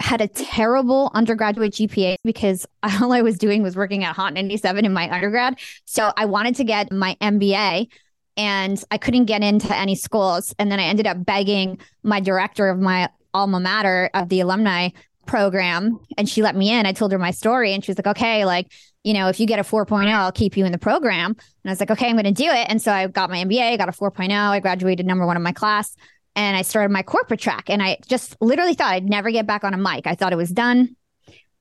had 0.00 0.20
a 0.20 0.28
terrible 0.28 1.10
undergraduate 1.12 1.72
GPA 1.72 2.16
because 2.22 2.66
all 3.02 3.12
I 3.12 3.22
was 3.22 3.36
doing 3.36 3.62
was 3.64 3.74
working 3.74 4.04
at 4.04 4.14
Hot 4.14 4.32
97 4.32 4.84
in 4.84 4.92
my 4.92 5.12
undergrad. 5.12 5.58
So 5.84 6.12
I 6.16 6.26
wanted 6.26 6.54
to 6.56 6.64
get 6.64 6.92
my 6.92 7.16
MBA 7.20 7.88
and 8.38 8.82
I 8.90 8.96
couldn't 8.96 9.26
get 9.26 9.42
into 9.42 9.76
any 9.76 9.96
schools. 9.96 10.54
And 10.58 10.72
then 10.72 10.80
I 10.80 10.84
ended 10.84 11.06
up 11.06 11.22
begging 11.26 11.78
my 12.02 12.20
director 12.20 12.68
of 12.68 12.78
my 12.78 13.10
alma 13.34 13.60
mater 13.60 14.08
of 14.14 14.30
the 14.30 14.40
alumni 14.40 14.90
program, 15.26 15.98
and 16.16 16.26
she 16.26 16.40
let 16.40 16.56
me 16.56 16.70
in. 16.70 16.86
I 16.86 16.92
told 16.92 17.12
her 17.12 17.18
my 17.18 17.32
story, 17.32 17.74
and 17.74 17.84
she 17.84 17.90
was 17.90 17.98
like, 17.98 18.06
okay, 18.06 18.46
like, 18.46 18.72
you 19.04 19.12
know, 19.12 19.28
if 19.28 19.38
you 19.40 19.46
get 19.46 19.58
a 19.58 19.62
4.0, 19.62 20.08
I'll 20.08 20.32
keep 20.32 20.56
you 20.56 20.64
in 20.64 20.72
the 20.72 20.78
program. 20.78 21.32
And 21.32 21.38
I 21.66 21.70
was 21.70 21.80
like, 21.80 21.90
okay, 21.90 22.08
I'm 22.08 22.14
going 22.14 22.24
to 22.24 22.32
do 22.32 22.48
it. 22.48 22.66
And 22.68 22.80
so 22.80 22.92
I 22.92 23.06
got 23.08 23.30
my 23.30 23.44
MBA, 23.44 23.76
got 23.78 23.88
a 23.88 23.92
4.0. 23.92 24.30
I 24.32 24.60
graduated 24.60 25.06
number 25.06 25.26
one 25.26 25.36
in 25.36 25.42
my 25.42 25.52
class 25.52 25.94
and 26.34 26.56
I 26.56 26.62
started 26.62 26.92
my 26.92 27.02
corporate 27.02 27.40
track. 27.40 27.70
And 27.70 27.82
I 27.82 27.98
just 28.08 28.36
literally 28.40 28.74
thought 28.74 28.92
I'd 28.92 29.08
never 29.08 29.30
get 29.30 29.46
back 29.46 29.64
on 29.64 29.72
a 29.72 29.78
mic. 29.78 30.06
I 30.06 30.14
thought 30.14 30.32
it 30.32 30.36
was 30.36 30.50
done. 30.50 30.96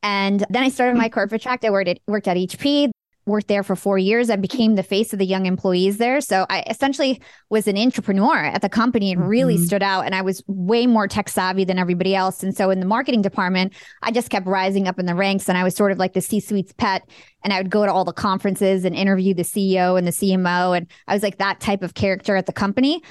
And 0.03 0.45
then 0.49 0.63
I 0.63 0.69
started 0.69 0.97
my 0.97 1.09
corporate 1.09 1.41
track. 1.41 1.63
I 1.63 1.69
worked 1.69 1.89
at, 1.89 1.99
worked 2.07 2.27
at 2.27 2.37
HP 2.37 2.89
worked 3.27 3.47
there 3.47 3.63
for 3.63 3.75
four 3.75 3.97
years. 3.97 4.29
I 4.29 4.35
became 4.35 4.75
the 4.75 4.83
face 4.83 5.13
of 5.13 5.19
the 5.19 5.25
young 5.25 5.45
employees 5.45 5.97
there. 5.97 6.21
So 6.21 6.45
I 6.49 6.63
essentially 6.67 7.21
was 7.49 7.67
an 7.67 7.77
entrepreneur 7.77 8.37
at 8.37 8.61
the 8.61 8.69
company 8.69 9.11
and 9.11 9.27
really 9.27 9.55
mm-hmm. 9.55 9.65
stood 9.65 9.83
out. 9.83 10.05
And 10.05 10.15
I 10.15 10.21
was 10.21 10.43
way 10.47 10.87
more 10.87 11.07
tech 11.07 11.29
savvy 11.29 11.65
than 11.65 11.77
everybody 11.77 12.15
else. 12.15 12.43
And 12.43 12.55
so 12.55 12.69
in 12.69 12.79
the 12.79 12.85
marketing 12.85 13.21
department, 13.21 13.73
I 14.01 14.11
just 14.11 14.29
kept 14.29 14.47
rising 14.47 14.87
up 14.87 14.99
in 14.99 15.05
the 15.05 15.15
ranks 15.15 15.49
and 15.49 15.57
I 15.57 15.63
was 15.63 15.75
sort 15.75 15.91
of 15.91 15.97
like 15.97 16.13
the 16.13 16.21
C 16.21 16.39
suite's 16.39 16.73
pet. 16.73 17.07
And 17.43 17.53
I 17.53 17.61
would 17.61 17.69
go 17.69 17.85
to 17.85 17.91
all 17.91 18.05
the 18.05 18.13
conferences 18.13 18.83
and 18.83 18.95
interview 18.95 19.33
the 19.33 19.43
CEO 19.43 19.97
and 19.97 20.07
the 20.07 20.11
CMO. 20.11 20.75
And 20.75 20.87
I 21.07 21.13
was 21.13 21.23
like 21.23 21.37
that 21.37 21.59
type 21.59 21.83
of 21.83 21.93
character 21.93 22.35
at 22.35 22.45
the 22.45 22.53
company. 22.53 23.01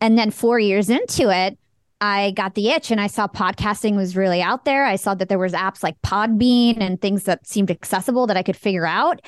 And 0.00 0.18
then 0.18 0.30
four 0.30 0.58
years 0.58 0.90
into 0.90 1.30
it, 1.30 1.58
I 2.00 2.32
got 2.32 2.54
the 2.54 2.68
itch 2.68 2.90
and 2.90 3.00
I 3.00 3.06
saw 3.06 3.26
podcasting 3.26 3.96
was 3.96 4.16
really 4.16 4.42
out 4.42 4.64
there. 4.64 4.84
I 4.84 4.96
saw 4.96 5.14
that 5.14 5.28
there 5.28 5.38
was 5.38 5.52
apps 5.52 5.82
like 5.82 6.00
Podbean 6.02 6.80
and 6.80 7.00
things 7.00 7.24
that 7.24 7.46
seemed 7.46 7.70
accessible 7.70 8.26
that 8.26 8.36
I 8.36 8.42
could 8.42 8.56
figure 8.56 8.86
out. 8.86 9.20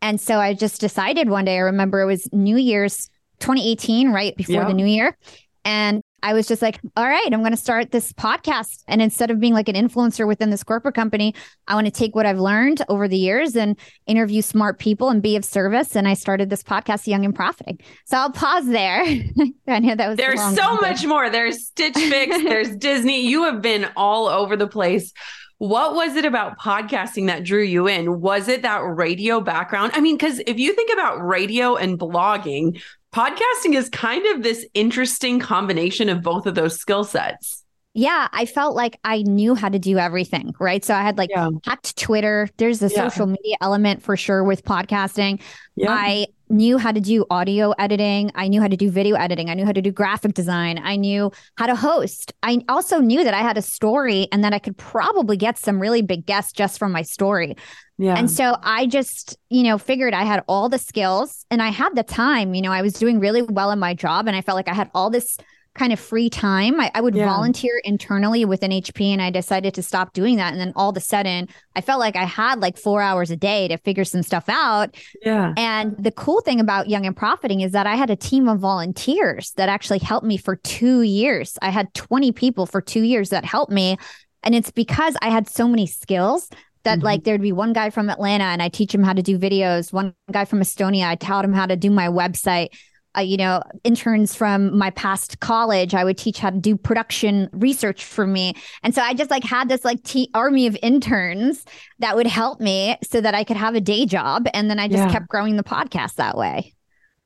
And 0.00 0.20
so 0.20 0.38
I 0.38 0.54
just 0.54 0.80
decided 0.80 1.28
one 1.28 1.44
day, 1.44 1.56
I 1.56 1.60
remember 1.60 2.00
it 2.00 2.06
was 2.06 2.28
New 2.32 2.56
Year's 2.56 3.08
2018, 3.40 4.10
right 4.10 4.36
before 4.36 4.56
yeah. 4.56 4.66
the 4.66 4.74
new 4.74 4.86
year. 4.86 5.16
And 5.64 6.02
I 6.22 6.34
was 6.34 6.48
just 6.48 6.62
like, 6.62 6.80
all 6.96 7.06
right, 7.06 7.28
I'm 7.32 7.40
going 7.40 7.52
to 7.52 7.56
start 7.56 7.92
this 7.92 8.12
podcast. 8.12 8.82
And 8.88 9.00
instead 9.00 9.30
of 9.30 9.38
being 9.38 9.54
like 9.54 9.68
an 9.68 9.76
influencer 9.76 10.26
within 10.26 10.50
this 10.50 10.64
corporate 10.64 10.96
company, 10.96 11.34
I 11.68 11.74
want 11.74 11.86
to 11.86 11.92
take 11.92 12.16
what 12.16 12.26
I've 12.26 12.40
learned 12.40 12.82
over 12.88 13.06
the 13.06 13.16
years 13.16 13.54
and 13.54 13.78
interview 14.06 14.42
smart 14.42 14.80
people 14.80 15.10
and 15.10 15.22
be 15.22 15.36
of 15.36 15.44
service. 15.44 15.94
And 15.94 16.08
I 16.08 16.14
started 16.14 16.50
this 16.50 16.64
podcast, 16.64 17.06
Young 17.06 17.24
and 17.24 17.34
Profiting. 17.34 17.78
So 18.04 18.16
I'll 18.16 18.32
pause 18.32 18.66
there. 18.66 19.02
I 19.68 19.78
know 19.78 19.94
that 19.94 20.08
was 20.08 20.16
there's 20.16 20.40
so 20.56 20.76
much 20.76 21.04
more. 21.06 21.30
There's 21.30 21.66
Stitch 21.66 21.94
Fix, 21.94 22.36
there's 22.38 22.76
Disney. 22.76 23.28
You 23.28 23.44
have 23.44 23.62
been 23.62 23.88
all 23.96 24.26
over 24.26 24.56
the 24.56 24.68
place. 24.68 25.12
What 25.58 25.94
was 25.94 26.14
it 26.14 26.24
about 26.24 26.58
podcasting 26.58 27.26
that 27.26 27.42
drew 27.42 27.62
you 27.62 27.88
in? 27.88 28.20
Was 28.20 28.46
it 28.46 28.62
that 28.62 28.78
radio 28.78 29.40
background? 29.40 29.92
I 29.94 30.00
mean, 30.00 30.16
because 30.16 30.40
if 30.46 30.58
you 30.58 30.72
think 30.72 30.92
about 30.92 31.24
radio 31.26 31.74
and 31.74 31.98
blogging, 31.98 32.80
podcasting 33.12 33.74
is 33.74 33.88
kind 33.88 34.24
of 34.26 34.44
this 34.44 34.64
interesting 34.74 35.40
combination 35.40 36.08
of 36.08 36.22
both 36.22 36.46
of 36.46 36.54
those 36.54 36.78
skill 36.78 37.02
sets. 37.02 37.64
Yeah, 37.94 38.28
I 38.32 38.46
felt 38.46 38.76
like 38.76 39.00
I 39.02 39.22
knew 39.22 39.56
how 39.56 39.68
to 39.68 39.78
do 39.80 39.98
everything, 39.98 40.54
right? 40.60 40.84
So 40.84 40.94
I 40.94 41.02
had 41.02 41.18
like 41.18 41.30
yeah. 41.30 41.50
hacked 41.64 41.96
Twitter. 41.96 42.48
There's 42.56 42.80
a 42.80 42.88
yeah. 42.88 43.08
social 43.08 43.26
media 43.26 43.56
element 43.60 44.04
for 44.04 44.16
sure 44.16 44.44
with 44.44 44.64
podcasting. 44.64 45.40
Yeah. 45.74 45.90
I 45.90 46.26
knew 46.48 46.78
how 46.78 46.92
to 46.92 47.00
do 47.00 47.24
audio 47.30 47.72
editing. 47.78 48.30
I 48.34 48.48
knew 48.48 48.60
how 48.60 48.68
to 48.68 48.76
do 48.76 48.90
video 48.90 49.16
editing. 49.16 49.50
I 49.50 49.54
knew 49.54 49.64
how 49.64 49.72
to 49.72 49.82
do 49.82 49.90
graphic 49.90 50.34
design. 50.34 50.78
I 50.78 50.96
knew 50.96 51.30
how 51.56 51.66
to 51.66 51.74
host. 51.74 52.32
I 52.42 52.60
also 52.68 52.98
knew 52.98 53.24
that 53.24 53.34
I 53.34 53.42
had 53.42 53.58
a 53.58 53.62
story 53.62 54.28
and 54.32 54.44
that 54.44 54.52
I 54.52 54.58
could 54.58 54.76
probably 54.76 55.36
get 55.36 55.58
some 55.58 55.80
really 55.80 56.02
big 56.02 56.26
guests 56.26 56.52
just 56.52 56.78
from 56.78 56.92
my 56.92 57.02
story. 57.02 57.56
Yeah. 57.98 58.14
And 58.16 58.30
so 58.30 58.56
I 58.62 58.86
just, 58.86 59.36
you 59.50 59.64
know, 59.64 59.76
figured 59.76 60.14
I 60.14 60.24
had 60.24 60.44
all 60.46 60.68
the 60.68 60.78
skills 60.78 61.44
and 61.50 61.60
I 61.60 61.68
had 61.68 61.96
the 61.96 62.04
time. 62.04 62.54
You 62.54 62.62
know, 62.62 62.72
I 62.72 62.82
was 62.82 62.92
doing 62.92 63.18
really 63.18 63.42
well 63.42 63.70
in 63.70 63.78
my 63.78 63.94
job 63.94 64.28
and 64.28 64.36
I 64.36 64.40
felt 64.40 64.56
like 64.56 64.68
I 64.68 64.74
had 64.74 64.90
all 64.94 65.10
this 65.10 65.36
kind 65.78 65.92
of 65.92 66.00
free 66.00 66.28
time. 66.28 66.80
I, 66.80 66.90
I 66.94 67.00
would 67.00 67.14
yeah. 67.14 67.26
volunteer 67.26 67.80
internally 67.84 68.44
within 68.44 68.70
HP 68.70 69.06
and 69.06 69.22
I 69.22 69.30
decided 69.30 69.74
to 69.74 69.82
stop 69.82 70.12
doing 70.12 70.36
that. 70.36 70.52
And 70.52 70.60
then 70.60 70.72
all 70.74 70.90
of 70.90 70.96
a 70.96 71.00
sudden, 71.00 71.48
I 71.76 71.80
felt 71.80 72.00
like 72.00 72.16
I 72.16 72.24
had 72.24 72.60
like 72.60 72.76
four 72.76 73.00
hours 73.00 73.30
a 73.30 73.36
day 73.36 73.68
to 73.68 73.78
figure 73.78 74.04
some 74.04 74.22
stuff 74.22 74.48
out. 74.48 74.96
Yeah. 75.22 75.54
And 75.56 75.96
the 75.98 76.10
cool 76.10 76.40
thing 76.40 76.60
about 76.60 76.88
Young 76.88 77.06
and 77.06 77.16
Profiting 77.16 77.60
is 77.60 77.72
that 77.72 77.86
I 77.86 77.94
had 77.94 78.10
a 78.10 78.16
team 78.16 78.48
of 78.48 78.58
volunteers 78.58 79.52
that 79.52 79.68
actually 79.68 80.00
helped 80.00 80.26
me 80.26 80.36
for 80.36 80.56
two 80.56 81.02
years. 81.02 81.56
I 81.62 81.70
had 81.70 81.94
20 81.94 82.32
people 82.32 82.66
for 82.66 82.80
two 82.80 83.02
years 83.02 83.30
that 83.30 83.44
helped 83.44 83.72
me. 83.72 83.96
And 84.42 84.54
it's 84.54 84.70
because 84.70 85.16
I 85.22 85.30
had 85.30 85.48
so 85.48 85.68
many 85.68 85.86
skills 85.86 86.48
that 86.84 86.98
mm-hmm. 86.98 87.04
like 87.04 87.24
there'd 87.24 87.42
be 87.42 87.52
one 87.52 87.72
guy 87.72 87.90
from 87.90 88.10
Atlanta 88.10 88.44
and 88.44 88.62
I 88.62 88.68
teach 88.68 88.94
him 88.94 89.02
how 89.02 89.12
to 89.12 89.22
do 89.22 89.38
videos, 89.38 89.92
one 89.92 90.14
guy 90.30 90.44
from 90.44 90.60
Estonia, 90.60 91.06
I 91.06 91.14
taught 91.14 91.44
him 91.44 91.52
how 91.52 91.66
to 91.66 91.76
do 91.76 91.90
my 91.90 92.08
website. 92.08 92.68
Uh, 93.16 93.20
you 93.20 93.36
know, 93.36 93.62
interns 93.84 94.34
from 94.34 94.76
my 94.76 94.90
past 94.90 95.40
college, 95.40 95.94
I 95.94 96.04
would 96.04 96.18
teach 96.18 96.38
how 96.38 96.50
to 96.50 96.58
do 96.58 96.76
production 96.76 97.48
research 97.52 98.04
for 98.04 98.26
me. 98.26 98.54
And 98.82 98.94
so 98.94 99.02
I 99.02 99.14
just 99.14 99.30
like 99.30 99.44
had 99.44 99.68
this 99.68 99.84
like 99.84 100.02
t- 100.04 100.30
army 100.34 100.66
of 100.66 100.76
interns 100.82 101.64
that 101.98 102.16
would 102.16 102.26
help 102.26 102.60
me 102.60 102.96
so 103.02 103.20
that 103.20 103.34
I 103.34 103.44
could 103.44 103.56
have 103.56 103.74
a 103.74 103.80
day 103.80 104.06
job. 104.06 104.46
And 104.52 104.70
then 104.70 104.78
I 104.78 104.88
just 104.88 105.04
yeah. 105.04 105.10
kept 105.10 105.28
growing 105.28 105.56
the 105.56 105.64
podcast 105.64 106.16
that 106.16 106.36
way. 106.36 106.74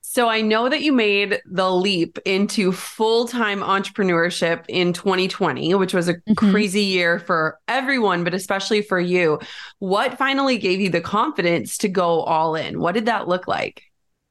So 0.04 0.28
I 0.28 0.42
know 0.42 0.68
that 0.68 0.82
you 0.82 0.92
made 0.92 1.40
the 1.46 1.70
leap 1.70 2.18
into 2.26 2.70
full-time 2.70 3.60
entrepreneurship 3.60 4.64
in 4.68 4.92
2020, 4.92 5.74
which 5.76 5.94
was 5.94 6.08
a 6.08 6.14
mm-hmm. 6.14 6.50
crazy 6.50 6.82
year 6.82 7.18
for 7.18 7.58
everyone, 7.66 8.22
but 8.22 8.34
especially 8.34 8.82
for 8.82 9.00
you. 9.00 9.40
What 9.78 10.18
finally 10.18 10.58
gave 10.58 10.80
you 10.80 10.90
the 10.90 11.00
confidence 11.00 11.78
to 11.78 11.88
go 11.88 12.20
all 12.20 12.56
in? 12.56 12.78
What 12.78 12.92
did 12.92 13.06
that 13.06 13.26
look 13.26 13.48
like? 13.48 13.84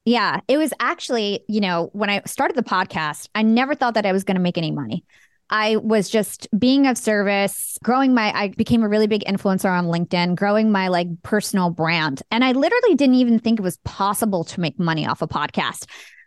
Yeah, 0.04 0.40
it 0.48 0.58
was 0.58 0.72
actually, 0.80 1.44
you 1.48 1.60
know, 1.60 1.90
when 1.92 2.10
I 2.10 2.22
started 2.26 2.56
the 2.56 2.62
podcast, 2.62 3.28
I 3.34 3.42
never 3.42 3.74
thought 3.74 3.94
that 3.94 4.06
I 4.06 4.12
was 4.12 4.24
going 4.24 4.36
to 4.36 4.42
make 4.42 4.58
any 4.58 4.72
money. 4.72 5.04
I 5.48 5.76
was 5.76 6.08
just 6.08 6.48
being 6.58 6.86
of 6.86 6.96
service, 6.96 7.78
growing 7.84 8.14
my, 8.14 8.32
I 8.34 8.48
became 8.48 8.82
a 8.82 8.88
really 8.88 9.06
big 9.06 9.22
influencer 9.24 9.70
on 9.70 9.86
LinkedIn, 9.86 10.34
growing 10.34 10.72
my 10.72 10.88
like 10.88 11.08
personal 11.22 11.70
brand. 11.70 12.22
And 12.30 12.42
I 12.42 12.52
literally 12.52 12.94
didn't 12.94 13.16
even 13.16 13.38
think 13.38 13.60
it 13.60 13.62
was 13.62 13.76
possible 13.84 14.44
to 14.44 14.60
make 14.60 14.78
money 14.78 15.06
off 15.06 15.22
a 15.22 15.28
podcast. 15.28 15.84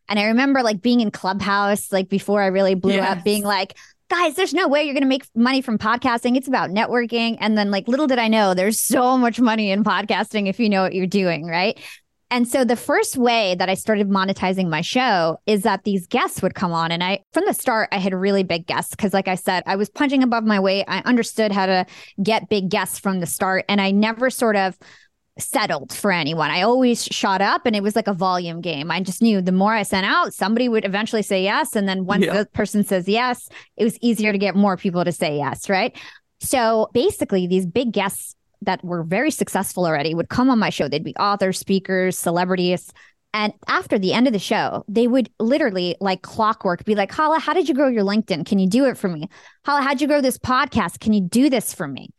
And 0.07 0.19
I 0.19 0.25
remember 0.25 0.61
like 0.61 0.81
being 0.81 1.01
in 1.01 1.09
Clubhouse, 1.09 1.91
like 1.91 2.07
before 2.07 2.41
I 2.41 2.47
really 2.47 2.75
blew 2.75 2.93
yes. 2.93 3.17
up, 3.17 3.23
being 3.23 3.43
like, 3.43 3.75
guys, 4.09 4.35
there's 4.35 4.53
no 4.53 4.67
way 4.67 4.83
you're 4.83 4.93
going 4.93 5.01
to 5.01 5.07
make 5.07 5.25
money 5.35 5.61
from 5.61 5.79
podcasting. 5.79 6.37
It's 6.37 6.47
about 6.47 6.69
networking. 6.69 7.37
And 7.39 7.57
then, 7.57 7.71
like, 7.71 7.87
little 7.87 8.05
did 8.05 8.19
I 8.19 8.27
know, 8.27 8.53
there's 8.53 8.79
so 8.79 9.17
much 9.17 9.39
money 9.39 9.71
in 9.71 9.83
podcasting 9.83 10.47
if 10.47 10.59
you 10.59 10.69
know 10.69 10.83
what 10.83 10.93
you're 10.93 11.07
doing, 11.07 11.47
right? 11.47 11.79
And 12.31 12.47
so 12.47 12.65
the 12.65 12.75
first 12.75 13.17
way 13.17 13.55
that 13.55 13.69
I 13.69 13.75
started 13.75 14.09
monetizing 14.09 14.67
my 14.67 14.81
show 14.81 15.37
is 15.45 15.61
that 15.61 15.83
these 15.83 16.07
guests 16.07 16.41
would 16.41 16.55
come 16.55 16.71
on. 16.71 16.91
And 16.91 17.03
I, 17.03 17.23
from 17.33 17.45
the 17.45 17.53
start, 17.53 17.89
I 17.91 17.99
had 17.99 18.13
really 18.13 18.43
big 18.43 18.65
guests 18.65 18.95
because, 18.95 19.13
like 19.13 19.27
I 19.27 19.35
said, 19.35 19.63
I 19.65 19.75
was 19.75 19.89
punching 19.89 20.23
above 20.23 20.43
my 20.43 20.59
weight. 20.59 20.85
I 20.87 20.99
understood 21.05 21.51
how 21.51 21.67
to 21.67 21.85
get 22.21 22.49
big 22.49 22.69
guests 22.69 22.97
from 22.97 23.19
the 23.19 23.27
start. 23.27 23.65
And 23.69 23.79
I 23.79 23.91
never 23.91 24.29
sort 24.29 24.55
of 24.55 24.77
settled 25.37 25.93
for 25.93 26.11
anyone. 26.11 26.49
I 26.49 26.61
always 26.61 27.05
shot 27.05 27.41
up 27.41 27.65
and 27.65 27.75
it 27.75 27.83
was 27.83 27.95
like 27.95 28.07
a 28.07 28.13
volume 28.13 28.61
game. 28.61 28.89
I 28.89 29.01
just 29.01 29.21
knew 29.21 29.41
the 29.41 29.51
more 29.51 29.73
I 29.73 29.83
sent 29.83 30.05
out, 30.05 30.33
somebody 30.33 30.69
would 30.69 30.85
eventually 30.85 31.21
say 31.21 31.43
yes. 31.43 31.75
And 31.75 31.87
then 31.87 32.05
once 32.05 32.25
yeah. 32.25 32.37
the 32.37 32.45
person 32.47 32.83
says 32.83 33.07
yes, 33.07 33.49
it 33.75 33.83
was 33.83 33.97
easier 34.01 34.31
to 34.31 34.37
get 34.37 34.55
more 34.55 34.77
people 34.77 35.03
to 35.03 35.11
say 35.11 35.37
yes. 35.37 35.69
Right. 35.69 35.95
So 36.39 36.89
basically, 36.93 37.47
these 37.47 37.65
big 37.65 37.91
guests 37.91 38.34
that 38.61 38.83
were 38.83 39.03
very 39.03 39.31
successful 39.31 39.85
already 39.85 40.13
would 40.13 40.29
come 40.29 40.49
on 40.49 40.59
my 40.59 40.69
show. 40.69 40.87
They'd 40.87 41.03
be 41.03 41.15
authors, 41.15 41.59
speakers, 41.59 42.17
celebrities. 42.17 42.91
And 43.33 43.53
after 43.67 43.99
the 43.99 44.13
end 44.13 44.27
of 44.27 44.33
the 44.33 44.39
show, 44.39 44.85
they 44.87 45.07
would 45.07 45.29
literally 45.39 45.97
like 45.99 46.21
clockwork 46.21 46.85
be 46.85 46.95
like, 46.95 47.11
Hala, 47.11 47.39
how 47.39 47.53
did 47.53 47.67
you 47.67 47.75
grow 47.75 47.89
your 47.89 48.05
LinkedIn? 48.05 48.45
Can 48.45 48.59
you 48.59 48.69
do 48.69 48.85
it 48.85 48.97
for 48.97 49.09
me? 49.09 49.29
Hala, 49.65 49.81
how'd 49.81 49.99
you 49.99 50.07
grow 50.07 50.21
this 50.21 50.37
podcast? 50.37 50.99
Can 50.99 51.11
you 51.11 51.21
do 51.21 51.49
this 51.49 51.73
for 51.73 51.87
me? 51.87 52.09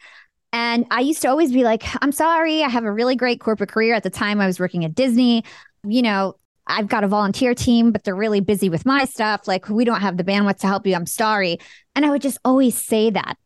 And 0.52 0.86
I 0.90 1.00
used 1.00 1.22
to 1.22 1.28
always 1.28 1.52
be 1.52 1.64
like, 1.64 1.84
I'm 2.02 2.12
sorry, 2.12 2.62
I 2.62 2.68
have 2.68 2.84
a 2.84 2.92
really 2.92 3.16
great 3.16 3.40
corporate 3.40 3.70
career. 3.70 3.94
At 3.94 4.02
the 4.02 4.10
time, 4.10 4.40
I 4.40 4.46
was 4.46 4.60
working 4.60 4.84
at 4.84 4.94
Disney. 4.94 5.44
You 5.84 6.02
know, 6.02 6.34
I've 6.66 6.88
got 6.88 7.04
a 7.04 7.08
volunteer 7.08 7.54
team, 7.54 7.92
but 7.92 8.04
they're 8.04 8.16
really 8.16 8.40
busy 8.40 8.68
with 8.68 8.84
my 8.84 9.04
stuff. 9.04 9.46
Like, 9.46 9.68
we 9.68 9.84
don't 9.84 10.00
have 10.00 10.16
the 10.16 10.24
bandwidth 10.24 10.58
to 10.60 10.66
help 10.66 10.86
you. 10.86 10.94
I'm 10.94 11.06
sorry. 11.06 11.58
And 11.94 12.04
I 12.04 12.10
would 12.10 12.22
just 12.22 12.38
always 12.44 12.76
say 12.76 13.10
that. 13.10 13.36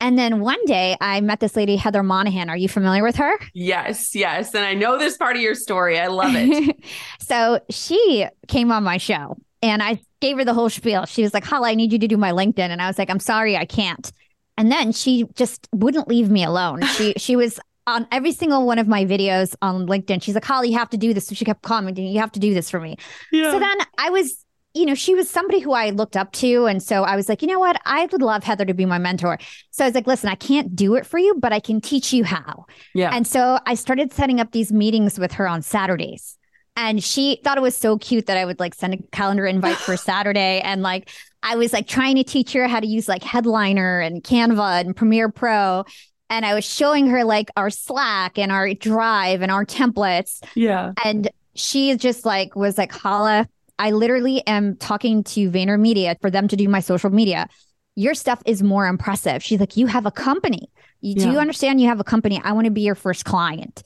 And 0.00 0.18
then 0.18 0.40
one 0.40 0.64
day 0.64 0.96
I 1.00 1.20
met 1.20 1.40
this 1.40 1.56
lady, 1.56 1.76
Heather 1.76 2.02
Monahan. 2.02 2.48
Are 2.48 2.56
you 2.56 2.68
familiar 2.68 3.02
with 3.04 3.16
her? 3.16 3.38
Yes, 3.52 4.14
yes. 4.14 4.54
And 4.54 4.64
I 4.64 4.74
know 4.74 4.98
this 4.98 5.16
part 5.16 5.36
of 5.36 5.42
your 5.42 5.54
story. 5.54 6.00
I 6.00 6.06
love 6.06 6.32
it. 6.34 6.76
so 7.20 7.60
she 7.68 8.26
came 8.48 8.72
on 8.72 8.82
my 8.82 8.96
show 8.96 9.36
and 9.62 9.82
I 9.82 10.00
gave 10.20 10.38
her 10.38 10.44
the 10.44 10.54
whole 10.54 10.70
spiel. 10.70 11.04
She 11.04 11.22
was 11.22 11.34
like, 11.34 11.44
Hala, 11.44 11.68
I 11.68 11.74
need 11.74 11.92
you 11.92 11.98
to 11.98 12.08
do 12.08 12.16
my 12.16 12.32
LinkedIn. 12.32 12.58
And 12.58 12.80
I 12.80 12.86
was 12.86 12.98
like, 12.98 13.10
I'm 13.10 13.20
sorry, 13.20 13.56
I 13.56 13.66
can't. 13.66 14.10
And 14.56 14.72
then 14.72 14.92
she 14.92 15.26
just 15.34 15.68
wouldn't 15.72 16.08
leave 16.08 16.30
me 16.30 16.44
alone. 16.44 16.82
She 16.82 17.12
she 17.16 17.36
was 17.36 17.60
on 17.86 18.06
every 18.12 18.32
single 18.32 18.66
one 18.66 18.78
of 18.78 18.88
my 18.88 19.04
videos 19.04 19.54
on 19.60 19.86
LinkedIn. 19.86 20.22
She's 20.22 20.34
like, 20.34 20.44
Holly, 20.44 20.70
you 20.70 20.78
have 20.78 20.90
to 20.90 20.96
do 20.96 21.12
this. 21.12 21.26
So 21.26 21.34
she 21.34 21.44
kept 21.44 21.62
commenting, 21.62 22.06
you 22.06 22.20
have 22.20 22.32
to 22.32 22.40
do 22.40 22.54
this 22.54 22.70
for 22.70 22.80
me. 22.80 22.96
Yeah. 23.32 23.50
So 23.50 23.58
then 23.58 23.76
I 23.98 24.10
was 24.10 24.44
you 24.74 24.86
know, 24.86 24.94
she 24.94 25.14
was 25.14 25.28
somebody 25.28 25.58
who 25.58 25.72
I 25.72 25.90
looked 25.90 26.16
up 26.16 26.30
to. 26.32 26.66
And 26.66 26.82
so 26.82 27.02
I 27.02 27.16
was 27.16 27.28
like, 27.28 27.42
you 27.42 27.48
know 27.48 27.58
what? 27.58 27.80
I 27.84 28.06
would 28.12 28.22
love 28.22 28.44
Heather 28.44 28.64
to 28.64 28.74
be 28.74 28.86
my 28.86 28.98
mentor. 28.98 29.38
So 29.70 29.84
I 29.84 29.88
was 29.88 29.94
like, 29.94 30.06
listen, 30.06 30.28
I 30.28 30.36
can't 30.36 30.76
do 30.76 30.94
it 30.94 31.06
for 31.06 31.18
you, 31.18 31.34
but 31.34 31.52
I 31.52 31.58
can 31.60 31.80
teach 31.80 32.12
you 32.12 32.22
how. 32.22 32.66
Yeah. 32.94 33.10
And 33.12 33.26
so 33.26 33.58
I 33.66 33.74
started 33.74 34.12
setting 34.12 34.40
up 34.40 34.52
these 34.52 34.70
meetings 34.70 35.18
with 35.18 35.32
her 35.32 35.48
on 35.48 35.62
Saturdays. 35.62 36.36
And 36.76 37.02
she 37.02 37.40
thought 37.42 37.58
it 37.58 37.62
was 37.62 37.76
so 37.76 37.98
cute 37.98 38.26
that 38.26 38.36
I 38.36 38.44
would 38.44 38.60
like 38.60 38.74
send 38.74 38.94
a 38.94 38.98
calendar 39.10 39.44
invite 39.44 39.76
for 39.76 39.96
Saturday. 39.96 40.60
And 40.60 40.82
like, 40.82 41.10
I 41.42 41.56
was 41.56 41.72
like 41.72 41.88
trying 41.88 42.16
to 42.16 42.24
teach 42.24 42.52
her 42.52 42.68
how 42.68 42.78
to 42.78 42.86
use 42.86 43.08
like 43.08 43.24
Headliner 43.24 44.00
and 44.00 44.22
Canva 44.22 44.82
and 44.82 44.94
Premiere 44.94 45.30
Pro. 45.30 45.84
And 46.28 46.46
I 46.46 46.54
was 46.54 46.64
showing 46.64 47.08
her 47.08 47.24
like 47.24 47.50
our 47.56 47.70
Slack 47.70 48.38
and 48.38 48.52
our 48.52 48.72
Drive 48.74 49.42
and 49.42 49.50
our 49.50 49.66
templates. 49.66 50.44
Yeah. 50.54 50.92
And 51.04 51.28
she 51.56 51.96
just 51.96 52.24
like 52.24 52.54
was 52.54 52.78
like, 52.78 52.92
Hala, 52.92 53.48
I 53.80 53.92
literally 53.92 54.46
am 54.46 54.76
talking 54.76 55.24
to 55.24 55.50
VaynerMedia 55.50 56.20
for 56.20 56.30
them 56.30 56.46
to 56.48 56.56
do 56.56 56.68
my 56.68 56.80
social 56.80 57.08
media. 57.08 57.48
Your 57.96 58.12
stuff 58.12 58.42
is 58.44 58.62
more 58.62 58.86
impressive. 58.86 59.42
She's 59.42 59.58
like, 59.58 59.76
You 59.76 59.86
have 59.86 60.04
a 60.04 60.10
company. 60.10 60.70
You, 61.00 61.14
yeah. 61.16 61.24
Do 61.24 61.32
you 61.32 61.38
understand 61.38 61.80
you 61.80 61.88
have 61.88 61.98
a 61.98 62.04
company? 62.04 62.40
I 62.44 62.52
want 62.52 62.66
to 62.66 62.70
be 62.70 62.82
your 62.82 62.94
first 62.94 63.24
client. 63.24 63.82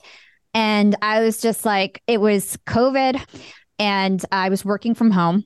And 0.53 0.97
I 1.01 1.21
was 1.21 1.41
just 1.41 1.63
like, 1.65 2.01
it 2.07 2.19
was 2.19 2.57
COVID 2.67 3.21
and 3.79 4.23
I 4.33 4.49
was 4.49 4.65
working 4.65 4.95
from 4.95 5.11
home. 5.11 5.45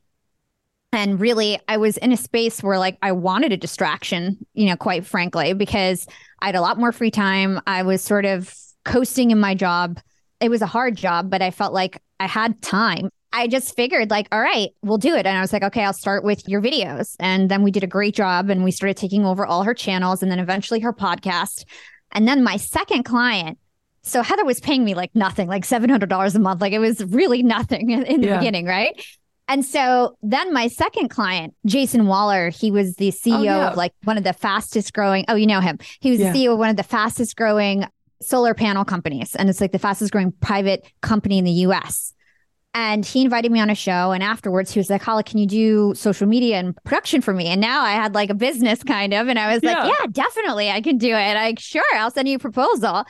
And 0.91 1.19
really, 1.19 1.59
I 1.67 1.77
was 1.77 1.97
in 1.97 2.11
a 2.11 2.17
space 2.17 2.63
where 2.63 2.79
like 2.79 2.97
I 3.03 3.11
wanted 3.11 3.53
a 3.53 3.57
distraction, 3.57 4.43
you 4.55 4.65
know, 4.65 4.75
quite 4.75 5.05
frankly, 5.05 5.53
because 5.53 6.07
I 6.41 6.47
had 6.47 6.55
a 6.55 6.61
lot 6.61 6.79
more 6.79 6.91
free 6.91 7.11
time. 7.11 7.61
I 7.67 7.83
was 7.83 8.01
sort 8.01 8.25
of 8.25 8.51
coasting 8.83 9.29
in 9.29 9.39
my 9.39 9.53
job. 9.53 9.99
It 10.39 10.49
was 10.49 10.63
a 10.63 10.67
hard 10.67 10.95
job, 10.95 11.29
but 11.29 11.43
I 11.43 11.51
felt 11.51 11.73
like 11.73 12.01
I 12.19 12.25
had 12.25 12.59
time. 12.63 13.11
I 13.31 13.47
just 13.47 13.75
figured, 13.75 14.09
like, 14.09 14.27
all 14.31 14.41
right, 14.41 14.69
we'll 14.81 14.97
do 14.97 15.15
it. 15.15 15.25
And 15.25 15.37
I 15.37 15.41
was 15.41 15.53
like, 15.53 15.63
okay, 15.63 15.83
I'll 15.83 15.93
start 15.93 16.23
with 16.23 16.47
your 16.47 16.61
videos. 16.61 17.15
And 17.19 17.49
then 17.49 17.63
we 17.63 17.71
did 17.71 17.83
a 17.83 17.87
great 17.87 18.15
job 18.15 18.49
and 18.49 18.63
we 18.63 18.71
started 18.71 18.97
taking 18.97 19.25
over 19.25 19.45
all 19.45 19.63
her 19.63 19.73
channels 19.73 20.23
and 20.23 20.31
then 20.31 20.39
eventually 20.39 20.79
her 20.79 20.93
podcast. 20.93 21.65
And 22.11 22.27
then 22.27 22.43
my 22.43 22.57
second 22.57 23.03
client, 23.03 23.59
so 24.01 24.23
Heather 24.23 24.45
was 24.45 24.59
paying 24.59 24.83
me 24.83 24.95
like 24.95 25.11
nothing, 25.13 25.47
like 25.47 25.63
$700 25.63 26.35
a 26.35 26.39
month. 26.39 26.61
Like 26.61 26.73
it 26.73 26.79
was 26.79 27.03
really 27.05 27.43
nothing 27.43 27.91
in 27.91 28.21
the 28.21 28.27
yeah. 28.27 28.39
beginning, 28.39 28.65
right? 28.65 28.99
And 29.47 29.65
so 29.65 30.15
then 30.21 30.53
my 30.53 30.67
second 30.67 31.09
client, 31.09 31.55
Jason 31.65 32.05
Waller, 32.05 32.49
he 32.49 32.69
was 32.69 32.95
the 32.95 33.09
CEO 33.09 33.39
oh, 33.39 33.41
yeah. 33.41 33.69
of 33.71 33.77
like 33.77 33.93
one 34.03 34.17
of 34.17 34.23
the 34.23 34.33
fastest 34.33 34.93
growing. 34.93 35.25
Oh, 35.27 35.35
you 35.35 35.47
know 35.47 35.59
him. 35.59 35.79
He 35.99 36.11
was 36.11 36.19
yeah. 36.19 36.31
the 36.31 36.39
CEO 36.39 36.53
of 36.53 36.59
one 36.59 36.69
of 36.69 36.77
the 36.77 36.83
fastest 36.83 37.35
growing 37.35 37.85
solar 38.21 38.53
panel 38.53 38.85
companies. 38.85 39.35
And 39.35 39.49
it's 39.49 39.59
like 39.59 39.71
the 39.71 39.79
fastest 39.79 40.11
growing 40.11 40.31
private 40.33 40.85
company 41.01 41.39
in 41.39 41.45
the 41.45 41.51
US. 41.51 42.13
And 42.73 43.03
he 43.03 43.23
invited 43.23 43.51
me 43.51 43.59
on 43.59 43.69
a 43.69 43.75
show. 43.75 44.11
And 44.11 44.21
afterwards, 44.21 44.71
he 44.71 44.79
was 44.79 44.89
like, 44.89 45.01
Hala, 45.01 45.23
can 45.23 45.39
you 45.39 45.47
do 45.47 45.93
social 45.95 46.27
media 46.27 46.57
and 46.57 46.75
production 46.83 47.21
for 47.21 47.33
me? 47.33 47.47
And 47.47 47.59
now 47.59 47.81
I 47.81 47.93
had 47.93 48.13
like 48.13 48.29
a 48.29 48.35
business 48.35 48.83
kind 48.83 49.13
of. 49.13 49.27
And 49.27 49.39
I 49.39 49.53
was 49.53 49.63
yeah. 49.63 49.83
like, 49.83 49.93
yeah, 49.99 50.05
definitely, 50.11 50.69
I 50.69 50.81
can 50.81 50.97
do 50.97 51.09
it. 51.09 51.33
Like, 51.33 51.59
sure, 51.59 51.83
I'll 51.95 52.11
send 52.11 52.27
you 52.27 52.35
a 52.35 52.39
proposal. 52.39 53.05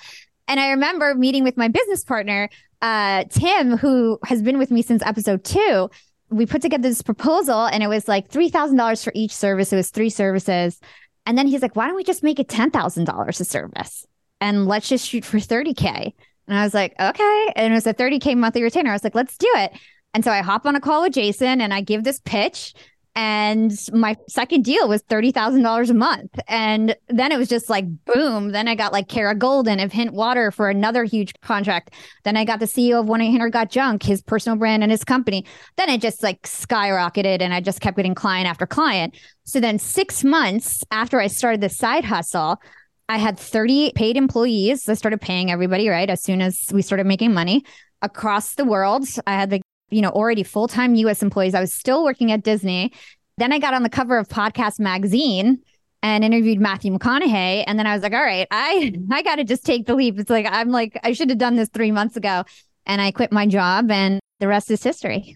And 0.48 0.60
I 0.60 0.70
remember 0.70 1.14
meeting 1.14 1.44
with 1.44 1.58
my 1.58 1.68
business 1.68 2.04
partner, 2.04 2.50
uh, 2.82 3.26
Tim, 3.30 3.78
who 3.78 4.18
has 4.26 4.42
been 4.42 4.58
with 4.58 4.72
me 4.72 4.82
since 4.82 5.04
episode 5.06 5.44
two. 5.44 5.90
We 6.30 6.46
put 6.46 6.62
together 6.62 6.88
this 6.88 7.02
proposal 7.02 7.66
and 7.66 7.84
it 7.84 7.88
was 7.88 8.08
like 8.08 8.30
$3,000 8.30 9.04
for 9.04 9.12
each 9.14 9.36
service. 9.36 9.74
It 9.74 9.76
was 9.76 9.90
three 9.90 10.10
services. 10.10 10.80
And 11.26 11.38
then 11.38 11.48
he's 11.48 11.62
like, 11.62 11.76
why 11.76 11.88
don't 11.88 11.96
we 11.96 12.04
just 12.04 12.24
make 12.24 12.40
it 12.40 12.48
$10,000 12.48 13.40
a 13.40 13.46
service? 13.46 14.08
And 14.42 14.68
let's 14.68 14.88
just 14.88 15.08
shoot 15.08 15.26
for 15.26 15.38
30K. 15.38 16.14
And 16.50 16.58
I 16.58 16.64
was 16.64 16.74
like, 16.74 16.94
okay. 17.00 17.54
And 17.56 17.72
it 17.72 17.76
was 17.76 17.88
a 17.88 17.94
30K 17.94 18.36
monthly 18.36 18.64
retainer. 18.64 18.90
I 18.90 18.94
was 18.94 19.04
like, 19.04 19.16
let's 19.16 19.38
do 19.38 19.50
it. 19.56 19.72
And 20.14 20.24
so 20.24 20.32
I 20.32 20.42
hop 20.42 20.66
on 20.66 20.76
a 20.76 20.82
call 20.82 21.04
with 21.04 21.14
Jason 21.14 21.62
and 21.62 21.74
I 21.74 21.82
give 21.82 22.04
this 22.04 22.20
pitch. 22.26 22.74
And 23.16 23.72
my 23.92 24.16
second 24.28 24.64
deal 24.64 24.88
was 24.88 25.04
$30,000 25.04 25.90
a 25.90 25.94
month. 25.94 26.40
And 26.48 26.96
then 27.08 27.32
it 27.32 27.38
was 27.38 27.50
just 27.50 27.70
like, 27.70 27.86
boom. 28.06 28.52
Then 28.52 28.68
I 28.68 28.76
got 28.76 28.94
like 28.94 29.10
Kara 29.10 29.36
Goldin 29.36 29.84
of 29.84 29.92
Hint 29.92 30.14
Water 30.14 30.52
for 30.52 30.70
another 30.70 31.04
huge 31.04 31.34
contract. 31.42 31.94
Then 32.24 32.38
I 32.38 32.46
got 32.46 32.60
the 32.60 32.66
CEO 32.66 33.00
of 33.00 33.08
1 33.08 33.22
800 33.22 33.50
Got 33.52 33.72
Junk, 33.72 34.04
his 34.04 34.22
personal 34.22 34.58
brand 34.58 34.84
and 34.84 34.92
his 34.92 35.04
company. 35.04 35.46
Then 35.76 35.90
it 35.90 36.02
just 36.02 36.24
like 36.24 36.42
skyrocketed 36.44 37.42
and 37.42 37.54
I 37.54 37.62
just 37.62 37.82
kept 37.82 37.98
getting 37.98 38.16
client 38.16 38.48
after 38.48 38.66
client. 38.66 39.18
So 39.44 39.60
then 39.60 39.80
six 39.80 40.24
months 40.24 40.84
after 40.90 41.20
I 41.20 41.28
started 41.28 41.62
the 41.62 41.70
side 41.70 42.06
hustle, 42.06 42.62
I 43.10 43.18
had 43.18 43.40
30 43.40 43.94
paid 43.96 44.18
employees. 44.18 44.88
I 44.88 44.94
started 44.94 45.20
paying 45.20 45.50
everybody, 45.50 45.90
right? 45.90 46.10
As 46.10 46.22
soon 46.22 46.42
as 46.42 46.68
we 46.72 46.84
started 46.84 47.08
making 47.08 47.34
money 47.34 47.66
across 48.04 48.54
the 48.54 48.64
world. 48.64 49.08
I 49.26 49.32
had 49.32 49.50
the, 49.50 49.62
you 49.90 50.02
know, 50.02 50.10
already 50.10 50.44
full 50.44 50.68
time 50.68 50.94
US 50.94 51.24
employees. 51.24 51.56
I 51.56 51.60
was 51.60 51.74
still 51.74 52.04
working 52.04 52.32
at 52.32 52.44
Disney. 52.44 52.94
Then 53.38 53.52
I 53.52 53.58
got 53.58 53.74
on 53.74 53.82
the 53.82 53.90
cover 53.90 54.20
of 54.20 54.28
Podcast 54.28 54.80
Magazine 54.80 55.60
and 56.04 56.24
interviewed 56.24 56.60
Matthew 56.60 56.94
McConaughey. 56.94 57.64
And 57.66 57.80
then 57.80 57.88
I 57.88 57.94
was 57.96 58.04
like, 58.04 58.14
all 58.14 58.24
right, 58.24 58.48
I 58.52 58.94
I 59.12 59.24
gotta 59.24 59.44
just 59.44 59.66
take 59.66 59.88
the 59.88 59.96
leap. 59.96 60.20
It's 60.20 60.30
like 60.30 60.46
I'm 60.48 60.70
like, 60.70 61.00
I 61.04 61.14
should 61.14 61.30
have 61.30 61.40
done 61.40 61.56
this 61.56 61.70
three 61.70 61.92
months 61.92 62.16
ago. 62.16 62.44
And 62.86 63.02
I 63.02 63.12
quit 63.12 63.32
my 63.32 63.48
job 63.48 63.90
and 63.90 64.20
the 64.40 64.48
rest 64.48 64.70
is 64.70 64.84
history. 64.84 65.36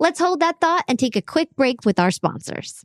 Let's 0.00 0.18
hold 0.18 0.40
that 0.40 0.60
thought 0.60 0.84
and 0.88 0.98
take 0.98 1.16
a 1.16 1.22
quick 1.22 1.48
break 1.56 1.84
with 1.84 2.00
our 2.00 2.10
sponsors. 2.10 2.84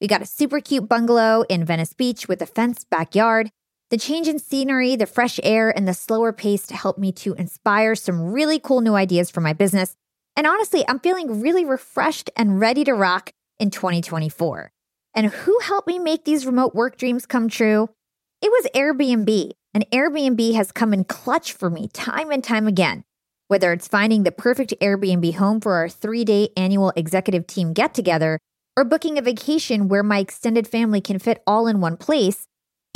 we 0.00 0.06
got 0.06 0.22
a 0.22 0.26
super 0.26 0.60
cute 0.60 0.88
bungalow 0.88 1.44
in 1.48 1.64
Venice 1.64 1.92
Beach 1.92 2.28
with 2.28 2.40
a 2.40 2.46
fenced 2.46 2.88
backyard. 2.88 3.50
The 3.90 3.98
change 3.98 4.28
in 4.28 4.38
scenery, 4.38 4.96
the 4.96 5.06
fresh 5.06 5.40
air, 5.42 5.76
and 5.76 5.88
the 5.88 5.94
slower 5.94 6.32
pace 6.32 6.70
helped 6.70 6.98
me 6.98 7.10
to 7.12 7.34
inspire 7.34 7.94
some 7.94 8.32
really 8.32 8.58
cool 8.58 8.80
new 8.80 8.94
ideas 8.94 9.30
for 9.30 9.40
my 9.40 9.52
business. 9.52 9.96
And 10.36 10.46
honestly, 10.46 10.84
I'm 10.86 11.00
feeling 11.00 11.40
really 11.40 11.64
refreshed 11.64 12.30
and 12.36 12.60
ready 12.60 12.84
to 12.84 12.92
rock 12.92 13.32
in 13.58 13.70
2024. 13.70 14.70
And 15.14 15.26
who 15.26 15.58
helped 15.64 15.88
me 15.88 15.98
make 15.98 16.24
these 16.24 16.46
remote 16.46 16.74
work 16.74 16.96
dreams 16.96 17.26
come 17.26 17.48
true? 17.48 17.88
It 18.40 18.52
was 18.52 18.68
Airbnb. 18.74 19.50
And 19.74 19.90
Airbnb 19.90 20.54
has 20.54 20.70
come 20.70 20.94
in 20.94 21.04
clutch 21.04 21.52
for 21.52 21.70
me 21.70 21.88
time 21.88 22.30
and 22.30 22.44
time 22.44 22.66
again. 22.68 23.04
Whether 23.48 23.72
it's 23.72 23.88
finding 23.88 24.22
the 24.22 24.32
perfect 24.32 24.74
Airbnb 24.80 25.34
home 25.34 25.60
for 25.60 25.74
our 25.74 25.88
three 25.88 26.24
day 26.24 26.50
annual 26.56 26.92
executive 26.94 27.46
team 27.46 27.72
get 27.72 27.94
together 27.94 28.38
or 28.78 28.84
booking 28.84 29.18
a 29.18 29.22
vacation 29.22 29.88
where 29.88 30.04
my 30.04 30.20
extended 30.20 30.68
family 30.68 31.00
can 31.00 31.18
fit 31.18 31.42
all 31.48 31.66
in 31.66 31.80
one 31.80 31.96
place, 31.96 32.46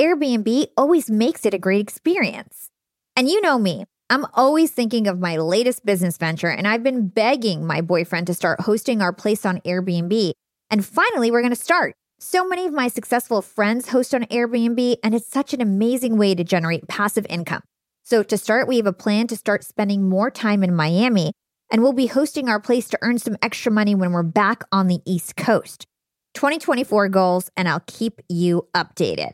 Airbnb 0.01 0.69
always 0.77 1.11
makes 1.11 1.45
it 1.45 1.55
a 1.55 1.59
great 1.59 1.81
experience. 1.81 2.71
And 3.17 3.29
you 3.29 3.41
know 3.41 3.59
me, 3.59 3.87
I'm 4.09 4.25
always 4.35 4.71
thinking 4.71 5.09
of 5.09 5.19
my 5.19 5.39
latest 5.39 5.85
business 5.85 6.19
venture, 6.19 6.51
and 6.51 6.69
I've 6.69 6.85
been 6.85 7.09
begging 7.09 7.67
my 7.67 7.81
boyfriend 7.81 8.29
to 8.29 8.35
start 8.35 8.61
hosting 8.61 9.03
our 9.03 9.13
place 9.13 9.45
on 9.45 9.59
Airbnb. 9.63 10.35
And 10.71 10.87
finally, 10.87 11.33
we're 11.33 11.43
to 11.49 11.57
start. 11.57 11.97
So 12.21 12.47
many 12.47 12.65
of 12.65 12.73
my 12.73 12.87
successful 12.87 13.43
friends 13.43 13.89
host 13.89 14.15
on 14.15 14.23
Airbnb, 14.27 14.99
and 15.03 15.17
it's 15.17 15.27
such 15.27 15.53
an 15.53 15.61
amazing 15.61 16.17
way 16.17 16.37
to 16.37 16.45
generate 16.45 16.87
passive 16.87 17.27
income. 17.29 17.63
So, 18.05 18.23
to 18.23 18.39
start, 18.39 18.69
we 18.69 18.77
have 18.77 18.87
a 18.87 18.93
plan 18.93 19.27
to 19.27 19.37
start 19.37 19.65
spending 19.65 20.09
more 20.09 20.31
time 20.31 20.63
in 20.63 20.77
Miami 20.77 21.33
and 21.73 21.83
we'll 21.83 21.95
be 21.95 22.07
hosting 22.07 22.51
our 22.51 22.61
place 22.61 22.89
to 22.91 22.99
earn 23.01 23.19
some 23.19 23.39
extra 23.41 23.73
money 23.73 23.95
when 23.95 24.13
we're 24.13 24.23
back 24.23 24.63
on 24.71 24.89
the 24.89 25.01
East 25.07 25.37
Coast. 25.37 25.87
2024 26.35 27.09
goals, 27.09 27.51
and 27.57 27.67
I'll 27.67 27.83
keep 27.87 28.21
you 28.29 28.69
updated. 28.75 29.33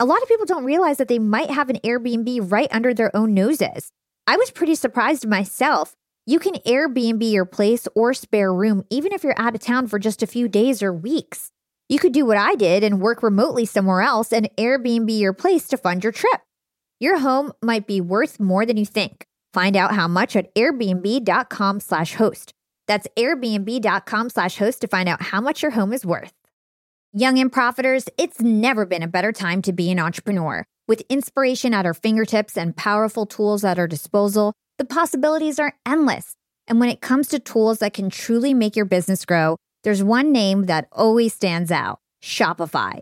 A 0.00 0.04
lot 0.04 0.20
of 0.20 0.28
people 0.28 0.46
don't 0.46 0.64
realize 0.64 0.98
that 0.98 1.08
they 1.08 1.20
might 1.20 1.48
have 1.48 1.70
an 1.70 1.78
Airbnb 1.84 2.50
right 2.50 2.68
under 2.72 2.92
their 2.92 3.14
own 3.16 3.34
noses. 3.34 3.92
I 4.26 4.36
was 4.36 4.50
pretty 4.50 4.74
surprised 4.74 5.26
myself. 5.26 5.94
You 6.26 6.40
can 6.40 6.54
Airbnb 6.54 7.32
your 7.32 7.44
place 7.44 7.86
or 7.94 8.12
spare 8.12 8.52
room 8.52 8.82
even 8.90 9.12
if 9.12 9.22
you're 9.22 9.40
out 9.40 9.54
of 9.54 9.60
town 9.60 9.86
for 9.86 10.00
just 10.00 10.24
a 10.24 10.26
few 10.26 10.48
days 10.48 10.82
or 10.82 10.92
weeks. 10.92 11.52
You 11.88 12.00
could 12.00 12.12
do 12.12 12.26
what 12.26 12.36
I 12.36 12.56
did 12.56 12.82
and 12.82 13.00
work 13.00 13.22
remotely 13.22 13.64
somewhere 13.64 14.00
else 14.00 14.32
and 14.32 14.50
Airbnb 14.58 15.18
your 15.18 15.32
place 15.32 15.68
to 15.68 15.76
fund 15.76 16.02
your 16.02 16.12
trip. 16.12 16.40
Your 16.98 17.20
home 17.20 17.52
might 17.62 17.86
be 17.86 18.00
worth 18.00 18.40
more 18.40 18.66
than 18.66 18.76
you 18.76 18.84
think. 18.84 19.26
Find 19.56 19.74
out 19.74 19.94
how 19.94 20.06
much 20.06 20.36
at 20.36 20.54
airbnb.com 20.54 21.80
slash 21.80 22.12
host. 22.16 22.52
That's 22.86 23.08
airbnb.com 23.16 24.28
slash 24.28 24.58
host 24.58 24.82
to 24.82 24.86
find 24.86 25.08
out 25.08 25.22
how 25.22 25.40
much 25.40 25.62
your 25.62 25.70
home 25.70 25.94
is 25.94 26.04
worth. 26.04 26.34
Young 27.14 27.38
and 27.38 27.50
profiters, 27.50 28.06
it's 28.18 28.38
never 28.38 28.84
been 28.84 29.02
a 29.02 29.08
better 29.08 29.32
time 29.32 29.62
to 29.62 29.72
be 29.72 29.90
an 29.90 29.98
entrepreneur. 29.98 30.62
With 30.86 31.04
inspiration 31.08 31.72
at 31.72 31.86
our 31.86 31.94
fingertips 31.94 32.58
and 32.58 32.76
powerful 32.76 33.24
tools 33.24 33.64
at 33.64 33.78
our 33.78 33.86
disposal, 33.86 34.52
the 34.76 34.84
possibilities 34.84 35.58
are 35.58 35.72
endless. 35.86 36.34
And 36.68 36.78
when 36.78 36.90
it 36.90 37.00
comes 37.00 37.26
to 37.28 37.38
tools 37.38 37.78
that 37.78 37.94
can 37.94 38.10
truly 38.10 38.52
make 38.52 38.76
your 38.76 38.84
business 38.84 39.24
grow, 39.24 39.56
there's 39.84 40.02
one 40.02 40.32
name 40.32 40.64
that 40.64 40.86
always 40.92 41.32
stands 41.32 41.70
out 41.72 41.98
Shopify. 42.22 43.00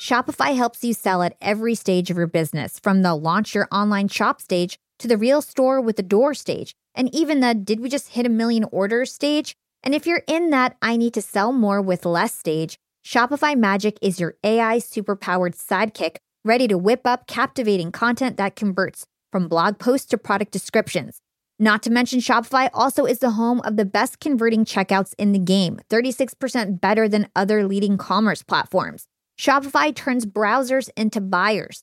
Shopify 0.00 0.56
helps 0.56 0.82
you 0.82 0.92
sell 0.92 1.22
at 1.22 1.36
every 1.40 1.76
stage 1.76 2.10
of 2.10 2.16
your 2.16 2.26
business, 2.26 2.80
from 2.80 3.02
the 3.02 3.14
launch 3.14 3.54
your 3.54 3.68
online 3.70 4.08
shop 4.08 4.40
stage 4.40 4.76
to 4.98 5.08
the 5.08 5.18
real 5.18 5.42
store 5.42 5.80
with 5.80 5.96
the 5.96 6.02
door 6.02 6.34
stage, 6.34 6.74
and 6.94 7.14
even 7.14 7.40
the 7.40 7.54
did 7.54 7.80
we 7.80 7.88
just 7.88 8.10
hit 8.10 8.26
a 8.26 8.30
million 8.30 8.64
orders 8.70 9.12
stage? 9.12 9.54
And 9.82 9.94
if 9.94 10.06
you're 10.06 10.22
in 10.26 10.50
that 10.50 10.76
I 10.80 10.96
need 10.96 11.14
to 11.14 11.22
sell 11.22 11.52
more 11.52 11.82
with 11.82 12.06
less 12.06 12.34
stage, 12.34 12.78
Shopify 13.04 13.56
Magic 13.56 13.98
is 14.00 14.18
your 14.18 14.36
AI 14.42 14.78
superpowered 14.78 15.54
sidekick 15.56 16.16
ready 16.44 16.68
to 16.68 16.78
whip 16.78 17.02
up 17.04 17.26
captivating 17.26 17.92
content 17.92 18.36
that 18.36 18.56
converts 18.56 19.06
from 19.30 19.48
blog 19.48 19.78
posts 19.78 20.06
to 20.06 20.18
product 20.18 20.52
descriptions. 20.52 21.20
Not 21.58 21.82
to 21.84 21.90
mention, 21.90 22.20
Shopify 22.20 22.68
also 22.74 23.04
is 23.04 23.20
the 23.20 23.32
home 23.32 23.60
of 23.64 23.76
the 23.76 23.84
best 23.84 24.20
converting 24.20 24.64
checkouts 24.64 25.14
in 25.18 25.32
the 25.32 25.38
game, 25.38 25.80
36% 25.90 26.80
better 26.80 27.08
than 27.08 27.28
other 27.36 27.66
leading 27.66 27.96
commerce 27.96 28.42
platforms. 28.42 29.06
Shopify 29.38 29.94
turns 29.94 30.26
browsers 30.26 30.90
into 30.96 31.20
buyers 31.20 31.82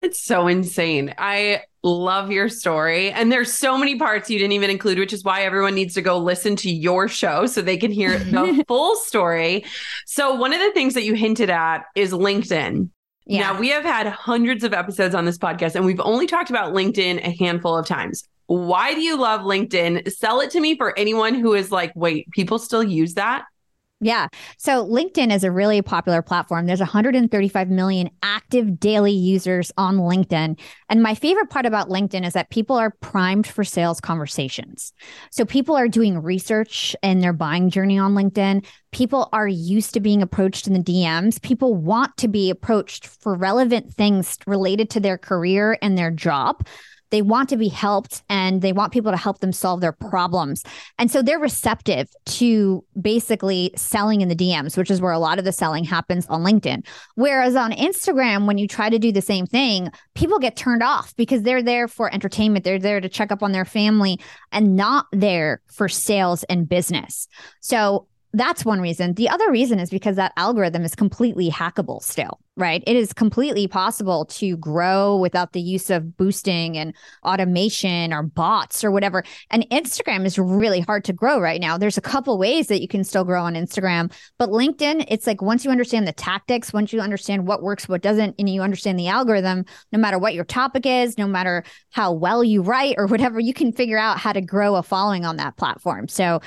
It's 0.00 0.22
so 0.22 0.46
insane. 0.46 1.12
I 1.18 1.62
love 1.82 2.30
your 2.30 2.48
story. 2.48 3.10
And 3.10 3.32
there's 3.32 3.52
so 3.52 3.76
many 3.76 3.98
parts 3.98 4.30
you 4.30 4.38
didn't 4.38 4.52
even 4.52 4.70
include, 4.70 4.98
which 4.98 5.12
is 5.12 5.24
why 5.24 5.42
everyone 5.42 5.74
needs 5.74 5.94
to 5.94 6.02
go 6.02 6.18
listen 6.18 6.54
to 6.56 6.70
your 6.70 7.08
show 7.08 7.46
so 7.46 7.62
they 7.62 7.76
can 7.76 7.90
hear 7.90 8.18
the 8.18 8.64
full 8.68 8.94
story. 8.96 9.64
So, 10.06 10.34
one 10.34 10.52
of 10.52 10.60
the 10.60 10.70
things 10.72 10.94
that 10.94 11.02
you 11.02 11.14
hinted 11.14 11.50
at 11.50 11.84
is 11.96 12.12
LinkedIn. 12.12 12.90
Yeah. 13.26 13.40
Now, 13.40 13.60
we 13.60 13.68
have 13.70 13.84
had 13.84 14.06
hundreds 14.06 14.64
of 14.64 14.72
episodes 14.72 15.14
on 15.14 15.24
this 15.24 15.36
podcast, 15.36 15.74
and 15.74 15.84
we've 15.84 16.00
only 16.00 16.26
talked 16.26 16.48
about 16.48 16.72
LinkedIn 16.72 17.18
a 17.26 17.36
handful 17.36 17.76
of 17.76 17.86
times. 17.86 18.22
Why 18.46 18.94
do 18.94 19.00
you 19.00 19.18
love 19.18 19.42
LinkedIn? 19.42 20.10
Sell 20.10 20.40
it 20.40 20.50
to 20.52 20.60
me 20.60 20.76
for 20.76 20.98
anyone 20.98 21.34
who 21.34 21.52
is 21.52 21.70
like, 21.70 21.92
wait, 21.94 22.30
people 22.30 22.58
still 22.58 22.82
use 22.82 23.14
that? 23.14 23.44
Yeah. 24.00 24.28
So 24.58 24.86
LinkedIn 24.86 25.34
is 25.34 25.42
a 25.42 25.50
really 25.50 25.82
popular 25.82 26.22
platform. 26.22 26.66
There's 26.66 26.78
135 26.78 27.68
million 27.68 28.10
active 28.22 28.78
daily 28.78 29.12
users 29.12 29.72
on 29.76 29.96
LinkedIn. 29.96 30.58
And 30.88 31.02
my 31.02 31.16
favorite 31.16 31.50
part 31.50 31.66
about 31.66 31.88
LinkedIn 31.88 32.24
is 32.24 32.32
that 32.34 32.50
people 32.50 32.76
are 32.76 32.94
primed 33.00 33.48
for 33.48 33.64
sales 33.64 34.00
conversations. 34.00 34.92
So 35.32 35.44
people 35.44 35.76
are 35.76 35.88
doing 35.88 36.22
research 36.22 36.94
in 37.02 37.18
their 37.18 37.32
buying 37.32 37.70
journey 37.70 37.98
on 37.98 38.14
LinkedIn. 38.14 38.64
People 38.92 39.28
are 39.32 39.48
used 39.48 39.94
to 39.94 40.00
being 40.00 40.22
approached 40.22 40.68
in 40.68 40.74
the 40.74 40.78
DMs. 40.78 41.42
People 41.42 41.74
want 41.74 42.16
to 42.18 42.28
be 42.28 42.50
approached 42.50 43.08
for 43.08 43.34
relevant 43.34 43.92
things 43.92 44.38
related 44.46 44.90
to 44.90 45.00
their 45.00 45.18
career 45.18 45.76
and 45.82 45.98
their 45.98 46.12
job. 46.12 46.64
They 47.10 47.22
want 47.22 47.48
to 47.50 47.56
be 47.56 47.68
helped 47.68 48.22
and 48.28 48.62
they 48.62 48.72
want 48.72 48.92
people 48.92 49.10
to 49.10 49.16
help 49.16 49.40
them 49.40 49.52
solve 49.52 49.80
their 49.80 49.92
problems. 49.92 50.62
And 50.98 51.10
so 51.10 51.22
they're 51.22 51.38
receptive 51.38 52.08
to 52.26 52.84
basically 53.00 53.72
selling 53.76 54.20
in 54.20 54.28
the 54.28 54.36
DMs, 54.36 54.76
which 54.76 54.90
is 54.90 55.00
where 55.00 55.12
a 55.12 55.18
lot 55.18 55.38
of 55.38 55.44
the 55.44 55.52
selling 55.52 55.84
happens 55.84 56.26
on 56.26 56.42
LinkedIn. 56.42 56.86
Whereas 57.14 57.56
on 57.56 57.72
Instagram, 57.72 58.46
when 58.46 58.58
you 58.58 58.68
try 58.68 58.90
to 58.90 58.98
do 58.98 59.12
the 59.12 59.22
same 59.22 59.46
thing, 59.46 59.90
people 60.14 60.38
get 60.38 60.56
turned 60.56 60.82
off 60.82 61.14
because 61.16 61.42
they're 61.42 61.62
there 61.62 61.88
for 61.88 62.12
entertainment. 62.12 62.64
They're 62.64 62.78
there 62.78 63.00
to 63.00 63.08
check 63.08 63.32
up 63.32 63.42
on 63.42 63.52
their 63.52 63.64
family 63.64 64.20
and 64.52 64.76
not 64.76 65.06
there 65.12 65.62
for 65.66 65.88
sales 65.88 66.44
and 66.44 66.68
business. 66.68 67.28
So 67.60 68.06
that's 68.32 68.64
one 68.64 68.80
reason. 68.80 69.14
The 69.14 69.28
other 69.28 69.50
reason 69.50 69.78
is 69.78 69.90
because 69.90 70.16
that 70.16 70.32
algorithm 70.36 70.84
is 70.84 70.94
completely 70.94 71.50
hackable 71.50 72.02
still, 72.02 72.40
right? 72.58 72.82
It 72.86 72.96
is 72.96 73.12
completely 73.12 73.68
possible 73.68 74.24
to 74.26 74.56
grow 74.56 75.16
without 75.16 75.52
the 75.52 75.60
use 75.60 75.90
of 75.90 76.16
boosting 76.16 76.76
and 76.76 76.92
automation 77.24 78.12
or 78.12 78.24
bots 78.24 78.82
or 78.82 78.90
whatever. 78.90 79.22
And 79.50 79.68
Instagram 79.70 80.26
is 80.26 80.38
really 80.38 80.80
hard 80.80 81.04
to 81.04 81.12
grow 81.12 81.40
right 81.40 81.60
now. 81.60 81.78
There's 81.78 81.96
a 81.96 82.02
couple 82.02 82.36
ways 82.36 82.66
that 82.66 82.82
you 82.82 82.88
can 82.88 83.04
still 83.04 83.24
grow 83.24 83.44
on 83.44 83.54
Instagram, 83.54 84.12
but 84.38 84.50
LinkedIn, 84.50 85.06
it's 85.08 85.26
like 85.26 85.40
once 85.40 85.64
you 85.64 85.70
understand 85.70 86.08
the 86.08 86.12
tactics, 86.12 86.72
once 86.72 86.92
you 86.92 87.00
understand 87.00 87.46
what 87.46 87.62
works, 87.62 87.88
what 87.88 88.02
doesn't, 88.02 88.34
and 88.38 88.48
you 88.48 88.60
understand 88.60 88.98
the 88.98 89.08
algorithm, 89.08 89.64
no 89.92 89.98
matter 89.98 90.18
what 90.18 90.34
your 90.34 90.44
topic 90.44 90.84
is, 90.84 91.16
no 91.16 91.28
matter 91.28 91.62
how 91.90 92.12
well 92.12 92.42
you 92.42 92.62
write 92.62 92.96
or 92.98 93.06
whatever, 93.06 93.38
you 93.38 93.54
can 93.54 93.72
figure 93.72 93.98
out 93.98 94.18
how 94.18 94.32
to 94.32 94.40
grow 94.40 94.74
a 94.74 94.82
following 94.82 95.24
on 95.24 95.36
that 95.36 95.56
platform. 95.56 96.08
So 96.08 96.40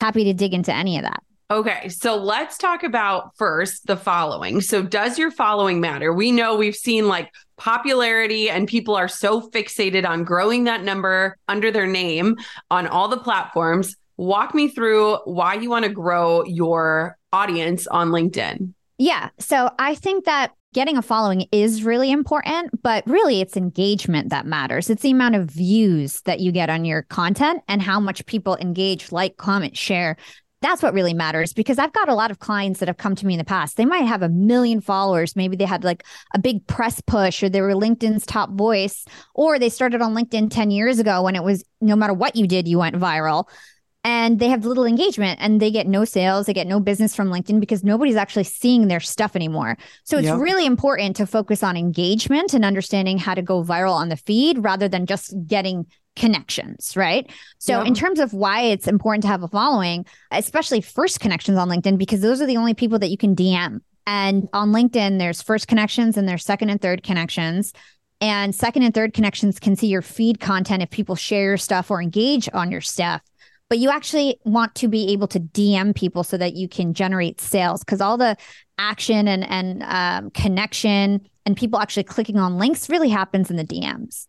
happy 0.00 0.24
to 0.24 0.32
dig 0.32 0.54
into 0.54 0.74
any 0.74 0.96
of 0.96 1.02
that. 1.02 1.22
Okay, 1.50 1.88
so 1.88 2.16
let's 2.16 2.58
talk 2.58 2.82
about 2.82 3.34
first 3.36 3.86
the 3.86 3.96
following. 3.96 4.60
So, 4.60 4.82
does 4.82 5.18
your 5.18 5.30
following 5.30 5.80
matter? 5.80 6.12
We 6.12 6.30
know 6.30 6.56
we've 6.56 6.76
seen 6.76 7.08
like 7.08 7.32
popularity, 7.56 8.50
and 8.50 8.68
people 8.68 8.94
are 8.94 9.08
so 9.08 9.48
fixated 9.48 10.06
on 10.06 10.24
growing 10.24 10.64
that 10.64 10.84
number 10.84 11.38
under 11.48 11.70
their 11.70 11.86
name 11.86 12.36
on 12.70 12.86
all 12.86 13.08
the 13.08 13.16
platforms. 13.16 13.96
Walk 14.18 14.54
me 14.54 14.68
through 14.68 15.16
why 15.24 15.54
you 15.54 15.70
want 15.70 15.86
to 15.86 15.90
grow 15.90 16.44
your 16.44 17.16
audience 17.32 17.86
on 17.86 18.10
LinkedIn. 18.10 18.74
Yeah. 18.98 19.30
So, 19.38 19.70
I 19.78 19.94
think 19.94 20.26
that 20.26 20.52
getting 20.74 20.98
a 20.98 21.02
following 21.02 21.46
is 21.50 21.82
really 21.82 22.10
important, 22.10 22.82
but 22.82 23.06
really 23.06 23.40
it's 23.40 23.56
engagement 23.56 24.28
that 24.28 24.44
matters. 24.44 24.90
It's 24.90 25.00
the 25.00 25.12
amount 25.12 25.34
of 25.34 25.48
views 25.50 26.20
that 26.26 26.40
you 26.40 26.52
get 26.52 26.68
on 26.68 26.84
your 26.84 27.04
content 27.04 27.62
and 27.68 27.80
how 27.80 28.00
much 28.00 28.26
people 28.26 28.58
engage, 28.58 29.12
like, 29.12 29.38
comment, 29.38 29.78
share 29.78 30.18
that's 30.60 30.82
what 30.82 30.94
really 30.94 31.14
matters 31.14 31.52
because 31.52 31.78
I've 31.78 31.92
got 31.92 32.08
a 32.08 32.14
lot 32.14 32.30
of 32.30 32.40
clients 32.40 32.80
that 32.80 32.88
have 32.88 32.96
come 32.96 33.14
to 33.16 33.26
me 33.26 33.34
in 33.34 33.38
the 33.38 33.44
past. 33.44 33.76
They 33.76 33.84
might 33.84 34.04
have 34.04 34.22
a 34.22 34.28
million 34.28 34.80
followers. 34.80 35.36
Maybe 35.36 35.56
they 35.56 35.64
had 35.64 35.84
like 35.84 36.04
a 36.34 36.38
big 36.38 36.66
press 36.66 37.00
push 37.00 37.42
or 37.42 37.48
they 37.48 37.60
were 37.60 37.74
LinkedIn's 37.74 38.26
top 38.26 38.50
voice, 38.50 39.04
or 39.34 39.58
they 39.58 39.68
started 39.68 40.02
on 40.02 40.14
LinkedIn 40.14 40.50
10 40.50 40.70
years 40.70 40.98
ago 40.98 41.22
when 41.22 41.36
it 41.36 41.44
was 41.44 41.64
no 41.80 41.94
matter 41.94 42.12
what 42.12 42.34
you 42.34 42.46
did, 42.46 42.66
you 42.66 42.78
went 42.78 42.96
viral. 42.96 43.48
And 44.04 44.38
they 44.38 44.48
have 44.48 44.64
little 44.64 44.86
engagement 44.86 45.38
and 45.42 45.60
they 45.60 45.70
get 45.70 45.86
no 45.86 46.04
sales, 46.04 46.46
they 46.46 46.54
get 46.54 46.66
no 46.66 46.80
business 46.80 47.14
from 47.14 47.28
LinkedIn 47.28 47.60
because 47.60 47.84
nobody's 47.84 48.16
actually 48.16 48.44
seeing 48.44 48.88
their 48.88 49.00
stuff 49.00 49.36
anymore. 49.36 49.76
So 50.04 50.16
it's 50.16 50.26
yep. 50.26 50.38
really 50.38 50.66
important 50.66 51.16
to 51.16 51.26
focus 51.26 51.62
on 51.62 51.76
engagement 51.76 52.54
and 52.54 52.64
understanding 52.64 53.18
how 53.18 53.34
to 53.34 53.42
go 53.42 53.62
viral 53.62 53.92
on 53.92 54.08
the 54.08 54.16
feed 54.16 54.58
rather 54.58 54.88
than 54.88 55.04
just 55.04 55.34
getting 55.46 55.86
connections, 56.18 56.96
right? 56.96 57.30
So, 57.58 57.80
yeah. 57.80 57.86
in 57.86 57.94
terms 57.94 58.18
of 58.18 58.32
why 58.32 58.62
it's 58.62 58.86
important 58.86 59.22
to 59.22 59.28
have 59.28 59.42
a 59.42 59.48
following, 59.48 60.04
especially 60.30 60.80
first 60.80 61.20
connections 61.20 61.56
on 61.56 61.68
LinkedIn, 61.68 61.96
because 61.96 62.20
those 62.20 62.42
are 62.42 62.46
the 62.46 62.56
only 62.56 62.74
people 62.74 62.98
that 62.98 63.08
you 63.08 63.16
can 63.16 63.34
DM. 63.34 63.80
And 64.06 64.48
on 64.52 64.72
LinkedIn, 64.72 65.18
there's 65.18 65.42
first 65.42 65.68
connections 65.68 66.16
and 66.16 66.28
there's 66.28 66.44
second 66.44 66.70
and 66.70 66.80
third 66.80 67.02
connections. 67.02 67.72
And 68.20 68.54
second 68.54 68.82
and 68.82 68.92
third 68.92 69.14
connections 69.14 69.60
can 69.60 69.76
see 69.76 69.86
your 69.86 70.02
feed 70.02 70.40
content 70.40 70.82
if 70.82 70.90
people 70.90 71.14
share 71.14 71.44
your 71.44 71.56
stuff 71.56 71.90
or 71.90 72.02
engage 72.02 72.48
on 72.52 72.72
your 72.72 72.80
stuff. 72.80 73.22
But 73.68 73.78
you 73.78 73.90
actually 73.90 74.40
want 74.44 74.74
to 74.76 74.88
be 74.88 75.12
able 75.12 75.28
to 75.28 75.40
DM 75.40 75.94
people 75.94 76.24
so 76.24 76.38
that 76.38 76.54
you 76.54 76.68
can 76.68 76.94
generate 76.94 77.40
sales 77.40 77.84
because 77.84 78.00
all 78.00 78.16
the 78.16 78.36
action 78.78 79.28
and, 79.28 79.44
and 79.44 79.82
um, 79.82 80.30
connection 80.30 81.28
and 81.44 81.56
people 81.56 81.78
actually 81.78 82.04
clicking 82.04 82.38
on 82.38 82.58
links 82.58 82.88
really 82.88 83.10
happens 83.10 83.50
in 83.50 83.56
the 83.56 83.64
DMs. 83.64 84.26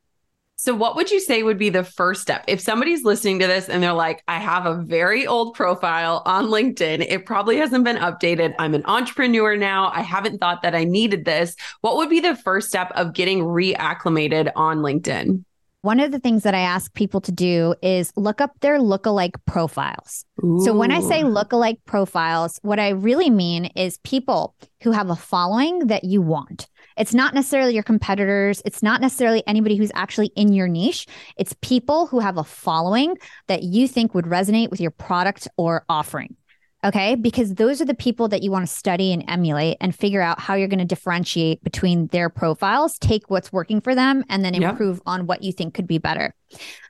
So, 0.61 0.75
what 0.75 0.97
would 0.97 1.09
you 1.09 1.21
say 1.21 1.41
would 1.41 1.57
be 1.57 1.69
the 1.69 1.85
first 1.85 2.21
step? 2.21 2.43
If 2.45 2.59
somebody's 2.59 3.05
listening 3.05 3.39
to 3.39 3.47
this 3.47 3.69
and 3.69 3.81
they're 3.81 3.93
like, 3.93 4.25
I 4.27 4.39
have 4.39 4.65
a 4.65 4.75
very 4.75 5.25
old 5.25 5.53
profile 5.53 6.21
on 6.25 6.47
LinkedIn, 6.47 7.05
it 7.07 7.25
probably 7.25 7.55
hasn't 7.55 7.85
been 7.85 7.95
updated. 7.95 8.55
I'm 8.59 8.75
an 8.75 8.83
entrepreneur 8.83 9.55
now. 9.55 9.89
I 9.95 10.01
haven't 10.01 10.39
thought 10.39 10.61
that 10.63 10.75
I 10.75 10.83
needed 10.83 11.23
this. 11.23 11.55
What 11.79 11.95
would 11.95 12.09
be 12.09 12.19
the 12.19 12.35
first 12.35 12.67
step 12.67 12.91
of 12.95 13.13
getting 13.13 13.39
reacclimated 13.39 14.51
on 14.57 14.79
LinkedIn? 14.79 15.45
One 15.81 16.01
of 16.01 16.11
the 16.11 16.19
things 16.19 16.43
that 16.43 16.53
I 16.53 16.59
ask 16.59 16.93
people 16.93 17.21
to 17.21 17.31
do 17.31 17.73
is 17.81 18.11
look 18.17 18.41
up 18.41 18.51
their 18.59 18.79
lookalike 18.79 19.35
profiles. 19.45 20.25
Ooh. 20.43 20.59
So, 20.65 20.75
when 20.75 20.91
I 20.91 20.99
say 20.99 21.23
lookalike 21.23 21.77
profiles, 21.85 22.59
what 22.63 22.79
I 22.79 22.89
really 22.89 23.29
mean 23.29 23.67
is 23.77 23.97
people 23.99 24.55
who 24.83 24.91
have 24.91 25.09
a 25.09 25.15
following 25.15 25.87
that 25.87 26.03
you 26.03 26.21
want. 26.21 26.67
It's 26.99 27.13
not 27.13 27.33
necessarily 27.33 27.73
your 27.73 27.83
competitors. 27.83 28.61
It's 28.65 28.83
not 28.83 29.01
necessarily 29.01 29.41
anybody 29.47 29.77
who's 29.77 29.91
actually 29.95 30.27
in 30.35 30.53
your 30.53 30.67
niche. 30.67 31.07
It's 31.37 31.55
people 31.61 32.07
who 32.07 32.19
have 32.19 32.37
a 32.37 32.43
following 32.43 33.17
that 33.47 33.63
you 33.63 33.87
think 33.87 34.13
would 34.13 34.25
resonate 34.25 34.69
with 34.69 34.81
your 34.81 34.91
product 34.91 35.47
or 35.57 35.85
offering. 35.87 36.35
Okay. 36.83 37.15
Because 37.15 37.55
those 37.55 37.81
are 37.81 37.85
the 37.85 37.93
people 37.93 38.29
that 38.29 38.41
you 38.41 38.51
want 38.51 38.67
to 38.67 38.73
study 38.73 39.11
and 39.11 39.23
emulate 39.27 39.77
and 39.81 39.93
figure 39.93 40.21
out 40.21 40.39
how 40.39 40.55
you're 40.55 40.69
going 40.69 40.79
to 40.79 40.85
differentiate 40.85 41.61
between 41.63 42.07
their 42.07 42.29
profiles, 42.29 42.97
take 42.97 43.29
what's 43.29 43.51
working 43.51 43.81
for 43.81 43.95
them, 43.95 44.23
and 44.29 44.45
then 44.45 44.55
improve 44.55 44.97
yep. 44.97 45.03
on 45.05 45.25
what 45.25 45.43
you 45.43 45.51
think 45.51 45.73
could 45.73 45.87
be 45.87 45.97
better. 45.97 46.33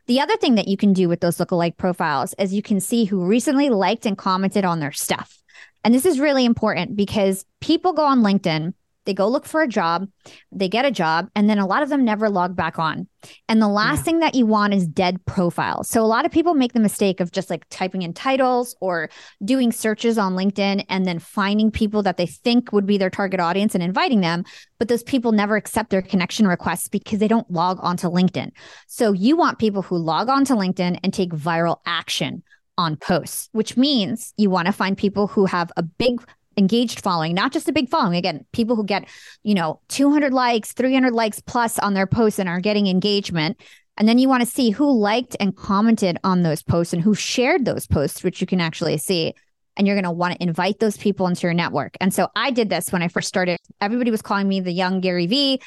The 0.05 0.21
other 0.21 0.37
thing 0.37 0.55
that 0.55 0.67
you 0.67 0.77
can 0.77 0.93
do 0.93 1.09
with 1.09 1.21
those 1.21 1.37
lookalike 1.37 1.77
profiles 1.77 2.35
is 2.37 2.53
you 2.53 2.61
can 2.61 2.79
see 2.79 3.05
who 3.05 3.25
recently 3.25 3.69
liked 3.69 4.05
and 4.05 4.17
commented 4.17 4.65
on 4.65 4.79
their 4.79 4.91
stuff. 4.91 5.39
And 5.83 5.93
this 5.93 6.05
is 6.05 6.19
really 6.19 6.45
important 6.45 6.95
because 6.95 7.45
people 7.61 7.93
go 7.93 8.03
on 8.03 8.21
LinkedIn 8.21 8.73
they 9.09 9.13
go 9.15 9.27
look 9.27 9.47
for 9.47 9.63
a 9.63 9.67
job, 9.67 10.07
they 10.51 10.69
get 10.69 10.85
a 10.85 10.91
job, 10.91 11.31
and 11.35 11.49
then 11.49 11.57
a 11.57 11.65
lot 11.65 11.81
of 11.81 11.89
them 11.89 12.05
never 12.05 12.29
log 12.29 12.55
back 12.55 12.77
on. 12.77 13.07
And 13.47 13.59
the 13.59 13.67
last 13.67 13.97
yeah. 13.97 14.03
thing 14.03 14.19
that 14.19 14.35
you 14.35 14.45
want 14.45 14.75
is 14.75 14.85
dead 14.85 15.25
profiles. 15.25 15.89
So 15.89 16.03
a 16.03 16.05
lot 16.05 16.27
of 16.27 16.31
people 16.31 16.53
make 16.53 16.73
the 16.73 16.79
mistake 16.79 17.19
of 17.19 17.31
just 17.31 17.49
like 17.49 17.65
typing 17.71 18.03
in 18.03 18.13
titles 18.13 18.75
or 18.79 19.09
doing 19.43 19.71
searches 19.71 20.19
on 20.19 20.35
LinkedIn 20.35 20.85
and 20.89 21.07
then 21.07 21.17
finding 21.17 21.71
people 21.71 22.03
that 22.03 22.17
they 22.17 22.27
think 22.27 22.71
would 22.71 22.85
be 22.85 22.99
their 22.99 23.09
target 23.09 23.39
audience 23.39 23.73
and 23.73 23.83
inviting 23.83 24.21
them. 24.21 24.43
But 24.77 24.89
those 24.89 25.01
people 25.01 25.31
never 25.31 25.55
accept 25.55 25.89
their 25.89 26.03
connection 26.03 26.47
requests 26.47 26.87
because 26.87 27.17
they 27.17 27.27
don't 27.27 27.49
log 27.49 27.79
onto 27.81 28.09
LinkedIn. 28.09 28.51
So 28.85 29.11
you 29.11 29.35
want 29.35 29.57
people 29.57 29.81
who 29.81 29.97
log 29.97 30.29
onto 30.29 30.53
LinkedIn 30.53 30.99
and 31.03 31.11
take 31.11 31.31
viral 31.31 31.77
action 31.87 32.43
on 32.77 32.95
posts, 32.95 33.49
which 33.53 33.75
means 33.75 34.35
you 34.37 34.51
want 34.51 34.67
to 34.67 34.71
find 34.71 34.95
people 34.95 35.25
who 35.25 35.45
have 35.45 35.71
a 35.75 35.81
big 35.81 36.21
engaged 36.59 37.01
following, 37.01 37.33
not 37.33 37.51
just 37.51 37.67
a 37.67 37.71
big 37.71 37.89
following. 37.89 38.17
Again, 38.17 38.45
people 38.51 38.75
who 38.75 38.83
get, 38.83 39.07
you 39.43 39.55
know, 39.55 39.79
200 39.87 40.31
likes, 40.31 40.73
300 40.73 41.11
likes 41.13 41.39
plus 41.39 41.79
on 41.79 41.95
their 41.95 42.05
posts 42.05 42.37
and 42.37 42.47
are 42.47 42.59
getting 42.59 42.85
engagement. 42.85 43.59
And 43.97 44.07
then 44.07 44.19
you 44.19 44.29
want 44.29 44.43
to 44.43 44.49
see 44.49 44.69
who 44.69 44.91
liked 44.91 45.35
and 45.39 45.55
commented 45.55 46.19
on 46.23 46.43
those 46.43 46.61
posts 46.61 46.93
and 46.93 47.01
who 47.01 47.15
shared 47.15 47.65
those 47.65 47.87
posts, 47.87 48.23
which 48.23 48.39
you 48.39 48.47
can 48.47 48.61
actually 48.61 48.97
see. 48.97 49.33
And 49.75 49.87
you're 49.87 49.95
going 49.95 50.03
to 50.03 50.11
want 50.11 50.35
to 50.35 50.43
invite 50.43 50.79
those 50.79 50.97
people 50.97 51.27
into 51.27 51.47
your 51.47 51.53
network. 51.53 51.95
And 51.99 52.13
so 52.13 52.27
I 52.35 52.51
did 52.51 52.69
this 52.69 52.91
when 52.91 53.01
I 53.01 53.07
first 53.07 53.27
started. 53.27 53.57
Everybody 53.81 54.11
was 54.11 54.21
calling 54.21 54.47
me 54.47 54.59
the 54.59 54.71
young 54.71 54.99
Gary 54.99 55.25
Vee. 55.25 55.61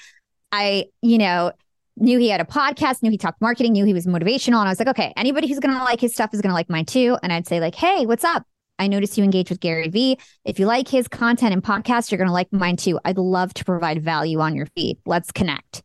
I, 0.50 0.86
you 1.00 1.18
know, 1.18 1.52
knew 1.96 2.18
he 2.18 2.28
had 2.28 2.40
a 2.40 2.44
podcast, 2.44 3.02
knew 3.02 3.10
he 3.10 3.18
talked 3.18 3.40
marketing, 3.40 3.72
knew 3.72 3.84
he 3.84 3.94
was 3.94 4.06
motivational. 4.06 4.58
And 4.58 4.68
I 4.68 4.70
was 4.70 4.78
like, 4.78 4.88
okay, 4.88 5.12
anybody 5.16 5.48
who's 5.48 5.60
going 5.60 5.76
to 5.76 5.84
like 5.84 6.00
his 6.00 6.14
stuff 6.14 6.32
is 6.32 6.40
going 6.40 6.50
to 6.50 6.54
like 6.54 6.70
mine 6.70 6.84
too. 6.84 7.16
And 7.22 7.32
I'd 7.32 7.46
say, 7.46 7.60
like, 7.60 7.74
hey, 7.74 8.06
what's 8.06 8.24
up? 8.24 8.46
I 8.78 8.88
noticed 8.88 9.16
you 9.16 9.24
engage 9.24 9.50
with 9.50 9.60
Gary 9.60 9.88
Vee. 9.88 10.18
If 10.44 10.58
you 10.58 10.66
like 10.66 10.88
his 10.88 11.08
content 11.08 11.52
and 11.52 11.62
podcast, 11.62 12.10
you're 12.10 12.18
going 12.18 12.28
to 12.28 12.32
like 12.32 12.52
mine 12.52 12.76
too. 12.76 12.98
I'd 13.04 13.18
love 13.18 13.54
to 13.54 13.64
provide 13.64 14.02
value 14.02 14.40
on 14.40 14.54
your 14.54 14.66
feed. 14.66 14.98
Let's 15.06 15.30
connect. 15.30 15.82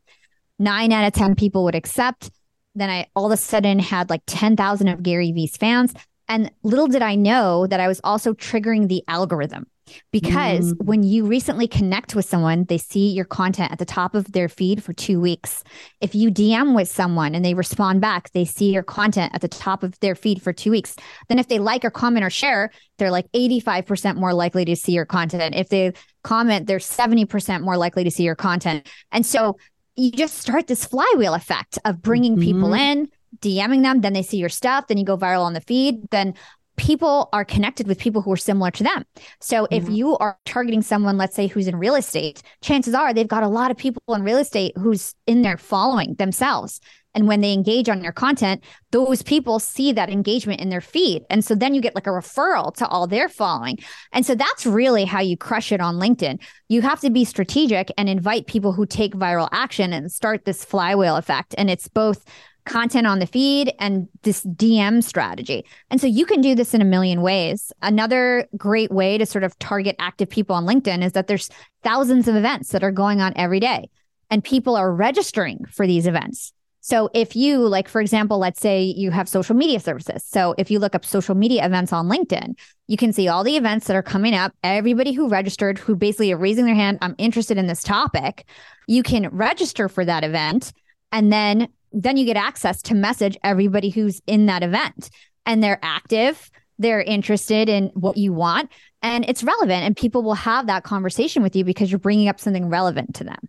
Nine 0.58 0.92
out 0.92 1.06
of 1.06 1.12
10 1.12 1.36
people 1.36 1.64
would 1.64 1.74
accept. 1.74 2.30
Then 2.74 2.90
I 2.90 3.06
all 3.14 3.26
of 3.26 3.32
a 3.32 3.36
sudden 3.36 3.78
had 3.78 4.10
like 4.10 4.22
10,000 4.26 4.88
of 4.88 5.02
Gary 5.02 5.32
Vee's 5.32 5.56
fans. 5.56 5.94
And 6.28 6.50
little 6.62 6.88
did 6.88 7.02
I 7.02 7.14
know 7.14 7.66
that 7.66 7.80
I 7.80 7.88
was 7.88 8.00
also 8.04 8.34
triggering 8.34 8.88
the 8.88 9.02
algorithm 9.08 9.66
because 10.12 10.72
mm. 10.72 10.84
when 10.84 11.02
you 11.02 11.26
recently 11.26 11.66
connect 11.66 12.14
with 12.14 12.24
someone, 12.24 12.64
they 12.64 12.78
see 12.78 13.08
your 13.08 13.24
content 13.24 13.72
at 13.72 13.78
the 13.78 13.84
top 13.84 14.14
of 14.14 14.32
their 14.32 14.48
feed 14.48 14.82
for 14.82 14.92
two 14.92 15.20
weeks. 15.20 15.64
If 16.00 16.14
you 16.14 16.30
DM 16.30 16.74
with 16.74 16.88
someone 16.88 17.34
and 17.34 17.44
they 17.44 17.54
respond 17.54 18.00
back, 18.00 18.30
they 18.32 18.44
see 18.44 18.72
your 18.72 18.82
content 18.82 19.34
at 19.34 19.40
the 19.40 19.48
top 19.48 19.82
of 19.82 19.98
their 20.00 20.14
feed 20.14 20.42
for 20.42 20.52
two 20.52 20.70
weeks. 20.70 20.96
Then 21.28 21.38
if 21.38 21.48
they 21.48 21.58
like 21.58 21.84
or 21.84 21.90
comment 21.90 22.24
or 22.24 22.30
share, 22.30 22.70
they're 22.98 23.10
like 23.10 23.30
85% 23.32 24.16
more 24.16 24.34
likely 24.34 24.64
to 24.64 24.76
see 24.76 24.92
your 24.92 25.06
content. 25.06 25.54
If 25.54 25.68
they 25.68 25.92
comment, 26.22 26.66
they're 26.66 26.78
70% 26.78 27.62
more 27.62 27.76
likely 27.76 28.04
to 28.04 28.10
see 28.10 28.24
your 28.24 28.34
content. 28.34 28.88
And 29.12 29.24
so 29.24 29.56
you 29.96 30.12
just 30.12 30.38
start 30.38 30.66
this 30.66 30.84
flywheel 30.84 31.34
effect 31.34 31.78
of 31.84 32.02
bringing 32.02 32.34
mm-hmm. 32.34 32.42
people 32.42 32.74
in, 32.74 33.08
DMing 33.40 33.82
them, 33.82 34.00
then 34.00 34.12
they 34.12 34.22
see 34.22 34.38
your 34.38 34.48
stuff, 34.48 34.86
then 34.86 34.96
you 34.96 35.04
go 35.04 35.16
viral 35.16 35.42
on 35.42 35.52
the 35.52 35.60
feed, 35.60 36.08
then 36.10 36.34
people 36.78 37.28
are 37.32 37.44
connected 37.44 37.86
with 37.86 37.98
people 37.98 38.22
who 38.22 38.32
are 38.32 38.36
similar 38.36 38.70
to 38.70 38.82
them. 38.82 39.04
So 39.40 39.64
mm-hmm. 39.64 39.74
if 39.74 39.88
you 39.88 40.16
are 40.18 40.38
targeting 40.46 40.82
someone, 40.82 41.18
let's 41.18 41.36
say, 41.36 41.46
who's 41.46 41.68
in 41.68 41.76
real 41.76 41.94
estate, 41.94 42.42
chances 42.62 42.94
are 42.94 43.12
they've 43.12 43.28
got 43.28 43.42
a 43.42 43.48
lot 43.48 43.70
of 43.70 43.76
people 43.76 44.02
in 44.08 44.22
real 44.22 44.38
estate 44.38 44.72
who's 44.76 45.14
in 45.26 45.42
there 45.42 45.58
following 45.58 46.14
themselves. 46.14 46.80
And 47.14 47.26
when 47.26 47.40
they 47.40 47.52
engage 47.52 47.88
on 47.88 48.02
your 48.02 48.12
content, 48.12 48.62
those 48.92 49.22
people 49.22 49.58
see 49.58 49.92
that 49.92 50.10
engagement 50.10 50.60
in 50.60 50.68
their 50.68 50.80
feed. 50.80 51.24
And 51.30 51.44
so 51.44 51.54
then 51.54 51.74
you 51.74 51.80
get 51.80 51.94
like 51.94 52.06
a 52.06 52.10
referral 52.10 52.72
to 52.76 52.86
all 52.86 53.06
their 53.06 53.28
following. 53.28 53.78
And 54.12 54.24
so 54.24 54.34
that's 54.34 54.66
really 54.66 55.04
how 55.04 55.20
you 55.20 55.36
crush 55.36 55.72
it 55.72 55.80
on 55.80 55.96
LinkedIn. 55.96 56.40
You 56.68 56.82
have 56.82 57.00
to 57.00 57.10
be 57.10 57.24
strategic 57.24 57.90
and 57.98 58.08
invite 58.08 58.46
people 58.46 58.72
who 58.72 58.86
take 58.86 59.14
viral 59.14 59.48
action 59.50 59.92
and 59.92 60.12
start 60.12 60.44
this 60.44 60.64
flywheel 60.64 61.16
effect. 61.16 61.54
And 61.58 61.68
it's 61.70 61.88
both 61.88 62.24
content 62.68 63.06
on 63.06 63.18
the 63.18 63.26
feed 63.26 63.72
and 63.78 64.08
this 64.22 64.44
DM 64.44 65.02
strategy. 65.02 65.64
And 65.90 66.00
so 66.00 66.06
you 66.06 66.26
can 66.26 66.40
do 66.40 66.54
this 66.54 66.74
in 66.74 66.80
a 66.80 66.84
million 66.84 67.22
ways. 67.22 67.72
Another 67.82 68.46
great 68.56 68.90
way 68.90 69.18
to 69.18 69.26
sort 69.26 69.44
of 69.44 69.58
target 69.58 69.96
active 69.98 70.28
people 70.28 70.54
on 70.54 70.66
LinkedIn 70.66 71.02
is 71.04 71.12
that 71.12 71.26
there's 71.26 71.50
thousands 71.82 72.28
of 72.28 72.36
events 72.36 72.70
that 72.70 72.84
are 72.84 72.92
going 72.92 73.20
on 73.20 73.32
every 73.36 73.60
day 73.60 73.90
and 74.30 74.44
people 74.44 74.76
are 74.76 74.92
registering 74.92 75.64
for 75.70 75.86
these 75.86 76.06
events. 76.06 76.52
So 76.80 77.10
if 77.12 77.36
you 77.36 77.58
like 77.58 77.88
for 77.88 78.00
example, 78.00 78.38
let's 78.38 78.60
say 78.60 78.82
you 78.82 79.10
have 79.10 79.28
social 79.28 79.54
media 79.54 79.80
services. 79.80 80.24
So 80.24 80.54
if 80.56 80.70
you 80.70 80.78
look 80.78 80.94
up 80.94 81.04
social 81.04 81.34
media 81.34 81.66
events 81.66 81.92
on 81.92 82.08
LinkedIn, 82.08 82.58
you 82.86 82.96
can 82.96 83.12
see 83.12 83.28
all 83.28 83.44
the 83.44 83.56
events 83.56 83.86
that 83.88 83.96
are 83.96 84.02
coming 84.02 84.34
up, 84.34 84.54
everybody 84.62 85.12
who 85.12 85.28
registered 85.28 85.78
who 85.78 85.96
basically 85.96 86.32
are 86.32 86.38
raising 86.38 86.64
their 86.64 86.74
hand, 86.74 86.98
I'm 87.02 87.14
interested 87.18 87.58
in 87.58 87.66
this 87.66 87.82
topic. 87.82 88.46
You 88.86 89.02
can 89.02 89.28
register 89.28 89.88
for 89.88 90.04
that 90.04 90.24
event 90.24 90.72
and 91.12 91.32
then 91.32 91.68
then 91.92 92.16
you 92.16 92.24
get 92.24 92.36
access 92.36 92.82
to 92.82 92.94
message 92.94 93.36
everybody 93.42 93.90
who's 93.90 94.20
in 94.26 94.46
that 94.46 94.62
event. 94.62 95.10
And 95.46 95.62
they're 95.62 95.80
active 95.82 96.50
they're 96.78 97.02
interested 97.02 97.68
in 97.68 97.90
what 97.94 98.16
you 98.16 98.32
want 98.32 98.70
and 99.02 99.24
it's 99.28 99.42
relevant 99.42 99.84
and 99.84 99.96
people 99.96 100.22
will 100.22 100.34
have 100.34 100.66
that 100.66 100.84
conversation 100.84 101.42
with 101.42 101.54
you 101.56 101.64
because 101.64 101.90
you're 101.90 101.98
bringing 101.98 102.28
up 102.28 102.40
something 102.40 102.68
relevant 102.68 103.14
to 103.16 103.24
them 103.24 103.48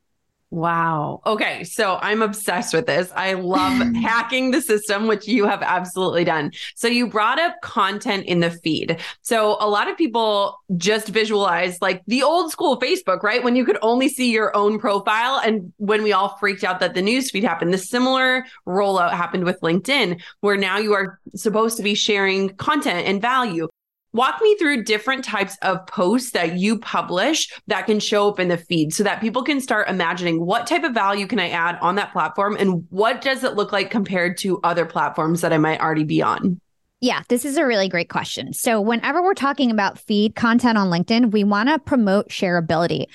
Wow. 0.51 1.21
Okay. 1.27 1.63
So 1.63 1.99
I'm 2.01 2.23
obsessed 2.23 2.73
with 2.73 2.87
this. 2.87 3.11
I 3.15 3.33
love 3.33 3.95
hacking 3.95 4.49
the 4.49 4.61
system, 4.61 5.05
which 5.05 5.27
you 5.27 5.45
have 5.45 5.61
absolutely 5.61 6.23
done. 6.23 6.51
So 6.75 6.87
you 6.87 7.07
brought 7.07 7.39
up 7.39 7.61
content 7.61 8.25
in 8.25 8.39
the 8.39 8.49
feed. 8.49 8.99
So 9.21 9.57
a 9.59 9.69
lot 9.69 9.87
of 9.87 9.95
people 9.95 10.59
just 10.75 11.09
visualize 11.09 11.79
like 11.81 12.01
the 12.07 12.23
old 12.23 12.51
school 12.51 12.79
Facebook, 12.79 13.21
right? 13.21 13.43
When 13.43 13.55
you 13.55 13.63
could 13.63 13.77
only 13.83 14.09
see 14.09 14.31
your 14.31 14.55
own 14.57 14.79
profile. 14.79 15.39
And 15.43 15.71
when 15.77 16.01
we 16.01 16.13
all 16.13 16.35
freaked 16.37 16.63
out 16.63 16.79
that 16.79 16.95
the 16.95 17.01
news 17.01 17.29
feed 17.29 17.43
happened, 17.43 17.71
the 17.71 17.77
similar 17.77 18.43
rollout 18.67 19.11
happened 19.11 19.43
with 19.43 19.61
LinkedIn, 19.61 20.19
where 20.41 20.57
now 20.57 20.79
you 20.79 20.93
are 20.93 21.19
supposed 21.35 21.77
to 21.77 21.83
be 21.83 21.93
sharing 21.93 22.49
content 22.55 23.07
and 23.07 23.21
value. 23.21 23.67
Walk 24.11 24.41
me 24.41 24.55
through 24.55 24.85
different 24.85 25.23
types 25.23 25.55
of 25.61 25.85
posts 25.85 26.31
that 26.31 26.57
you 26.57 26.79
publish 26.79 27.51
that 27.67 27.85
can 27.85 27.99
show 27.99 28.27
up 28.27 28.39
in 28.39 28.47
the 28.47 28.57
feed 28.57 28.91
so 28.91 29.03
that 29.03 29.21
people 29.21 29.43
can 29.43 29.61
start 29.61 29.87
imagining 29.87 30.43
what 30.43 30.65
type 30.65 30.83
of 30.83 30.95
value 30.95 31.27
can 31.27 31.39
I 31.39 31.49
add 31.49 31.77
on 31.79 31.95
that 31.95 32.11
platform 32.11 32.57
and 32.57 32.87
what 32.89 33.21
does 33.21 33.43
it 33.43 33.53
look 33.53 33.71
like 33.71 33.91
compared 33.91 34.37
to 34.39 34.59
other 34.63 34.85
platforms 34.85 35.41
that 35.41 35.53
I 35.53 35.59
might 35.59 35.79
already 35.79 36.05
be 36.05 36.23
on? 36.23 36.59
Yeah, 37.01 37.21
this 37.29 37.45
is 37.45 37.55
a 37.55 37.65
really 37.65 37.87
great 37.87 38.09
question. 38.09 38.51
So, 38.51 38.81
whenever 38.81 39.21
we're 39.21 39.33
talking 39.33 39.71
about 39.71 39.99
feed 39.99 40.35
content 40.35 40.77
on 40.77 40.89
LinkedIn, 40.89 41.31
we 41.31 41.43
want 41.43 41.69
to 41.69 41.79
promote 41.79 42.29
shareability. 42.29 43.05